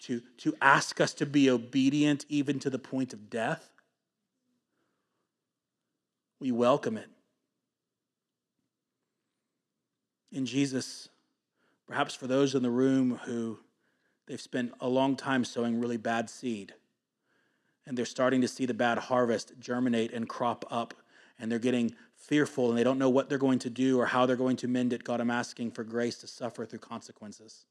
to, 0.00 0.22
to 0.38 0.54
ask 0.62 1.00
us 1.00 1.12
to 1.14 1.26
be 1.26 1.50
obedient 1.50 2.24
even 2.28 2.58
to 2.60 2.70
the 2.70 2.78
point 2.78 3.12
of 3.12 3.28
death. 3.28 3.68
We 6.40 6.52
welcome 6.52 6.96
it. 6.96 7.08
In 10.30 10.46
Jesus' 10.46 11.08
Perhaps 11.88 12.14
for 12.14 12.26
those 12.26 12.54
in 12.54 12.62
the 12.62 12.70
room 12.70 13.18
who 13.24 13.58
they've 14.26 14.40
spent 14.40 14.74
a 14.78 14.88
long 14.88 15.16
time 15.16 15.44
sowing 15.44 15.80
really 15.80 15.96
bad 15.96 16.28
seed 16.28 16.74
and 17.86 17.96
they're 17.96 18.04
starting 18.04 18.42
to 18.42 18.48
see 18.48 18.66
the 18.66 18.74
bad 18.74 18.98
harvest 18.98 19.54
germinate 19.58 20.12
and 20.12 20.28
crop 20.28 20.66
up 20.70 20.92
and 21.38 21.50
they're 21.50 21.58
getting 21.58 21.94
fearful 22.14 22.68
and 22.68 22.78
they 22.78 22.84
don't 22.84 22.98
know 22.98 23.08
what 23.08 23.30
they're 23.30 23.38
going 23.38 23.58
to 23.60 23.70
do 23.70 23.98
or 23.98 24.04
how 24.04 24.26
they're 24.26 24.36
going 24.36 24.56
to 24.56 24.68
mend 24.68 24.92
it, 24.92 25.02
God, 25.02 25.20
I'm 25.20 25.30
asking 25.30 25.70
for 25.70 25.82
grace 25.82 26.18
to 26.18 26.26
suffer 26.26 26.66
through 26.66 26.80
consequences. 26.80 27.64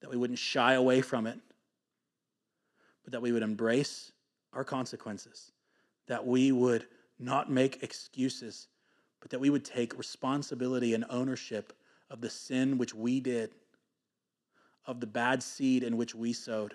That 0.00 0.10
we 0.10 0.16
wouldn't 0.16 0.38
shy 0.38 0.74
away 0.74 1.00
from 1.00 1.26
it, 1.26 1.40
but 3.02 3.12
that 3.12 3.22
we 3.22 3.32
would 3.32 3.42
embrace 3.42 4.12
our 4.52 4.62
consequences. 4.62 5.50
That 6.06 6.24
we 6.24 6.52
would 6.52 6.86
not 7.18 7.50
make 7.50 7.82
excuses 7.82 8.68
but 9.20 9.30
that 9.30 9.40
we 9.40 9.50
would 9.50 9.64
take 9.64 9.98
responsibility 9.98 10.94
and 10.94 11.04
ownership 11.10 11.72
of 12.10 12.20
the 12.20 12.30
sin 12.30 12.78
which 12.78 12.94
we 12.94 13.20
did, 13.20 13.54
of 14.86 15.00
the 15.00 15.06
bad 15.06 15.42
seed 15.42 15.82
in 15.82 15.96
which 15.96 16.14
we 16.14 16.32
sowed. 16.32 16.74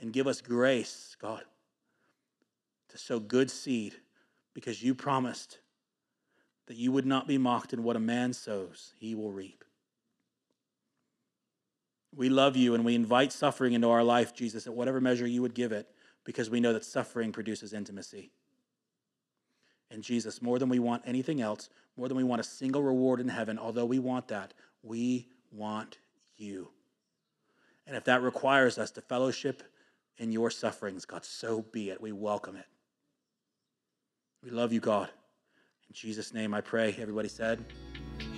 And 0.00 0.12
give 0.12 0.26
us 0.26 0.40
grace, 0.40 1.16
God, 1.20 1.42
to 2.88 2.98
sow 2.98 3.18
good 3.18 3.50
seed 3.50 3.94
because 4.54 4.82
you 4.82 4.94
promised 4.94 5.58
that 6.66 6.76
you 6.76 6.92
would 6.92 7.06
not 7.06 7.26
be 7.26 7.38
mocked 7.38 7.72
in 7.72 7.82
what 7.82 7.96
a 7.96 8.00
man 8.00 8.32
sows, 8.32 8.92
he 8.98 9.14
will 9.14 9.32
reap. 9.32 9.64
We 12.14 12.28
love 12.28 12.56
you 12.56 12.74
and 12.74 12.84
we 12.84 12.94
invite 12.94 13.32
suffering 13.32 13.72
into 13.72 13.88
our 13.88 14.04
life, 14.04 14.34
Jesus, 14.34 14.66
at 14.66 14.74
whatever 14.74 15.00
measure 15.00 15.26
you 15.26 15.42
would 15.42 15.54
give 15.54 15.72
it, 15.72 15.88
because 16.24 16.50
we 16.50 16.60
know 16.60 16.72
that 16.72 16.84
suffering 16.84 17.32
produces 17.32 17.72
intimacy 17.72 18.32
in 19.90 20.02
Jesus 20.02 20.42
more 20.42 20.58
than 20.58 20.68
we 20.68 20.78
want 20.78 21.02
anything 21.06 21.40
else, 21.40 21.70
more 21.96 22.08
than 22.08 22.16
we 22.16 22.24
want 22.24 22.40
a 22.40 22.44
single 22.44 22.82
reward 22.82 23.20
in 23.20 23.28
heaven, 23.28 23.58
although 23.58 23.86
we 23.86 23.98
want 23.98 24.28
that. 24.28 24.54
We 24.82 25.28
want 25.50 25.98
you. 26.36 26.68
And 27.86 27.96
if 27.96 28.04
that 28.04 28.22
requires 28.22 28.78
us 28.78 28.90
to 28.92 29.00
fellowship 29.00 29.62
in 30.18 30.30
your 30.30 30.50
sufferings, 30.50 31.04
God, 31.04 31.24
so 31.24 31.62
be 31.62 31.90
it. 31.90 32.00
We 32.00 32.12
welcome 32.12 32.56
it. 32.56 32.66
We 34.44 34.50
love 34.50 34.72
you, 34.72 34.80
God. 34.80 35.08
In 35.88 35.94
Jesus' 35.94 36.34
name 36.34 36.54
I 36.54 36.60
pray. 36.60 36.94
Everybody 37.00 37.28
said, 37.28 37.64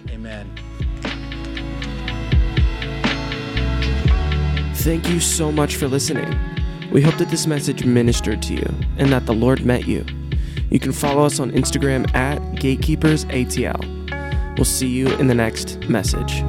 Amen. 0.09 0.51
Thank 4.77 5.09
you 5.11 5.21
so 5.21 5.53
much 5.53 5.77
for 5.77 5.89
listening. 5.89 6.39
We 6.91 7.03
hope 7.03 7.17
that 7.17 7.29
this 7.29 7.47
message 7.47 7.85
ministered 7.85 8.41
to 8.43 8.55
you 8.55 8.75
and 8.97 9.13
that 9.13 9.27
the 9.27 9.35
Lord 9.35 9.65
met 9.65 9.87
you. 9.87 10.07
You 10.71 10.81
can 10.81 10.93
follow 10.93 11.25
us 11.25 11.41
on 11.41 11.51
Instagram 11.51 12.15
at 12.15 12.41
GatekeepersATL. 12.55 14.57
We'll 14.57 14.65
see 14.65 14.89
you 14.89 15.09
in 15.19 15.27
the 15.27 15.35
next 15.35 15.87
message. 15.89 16.43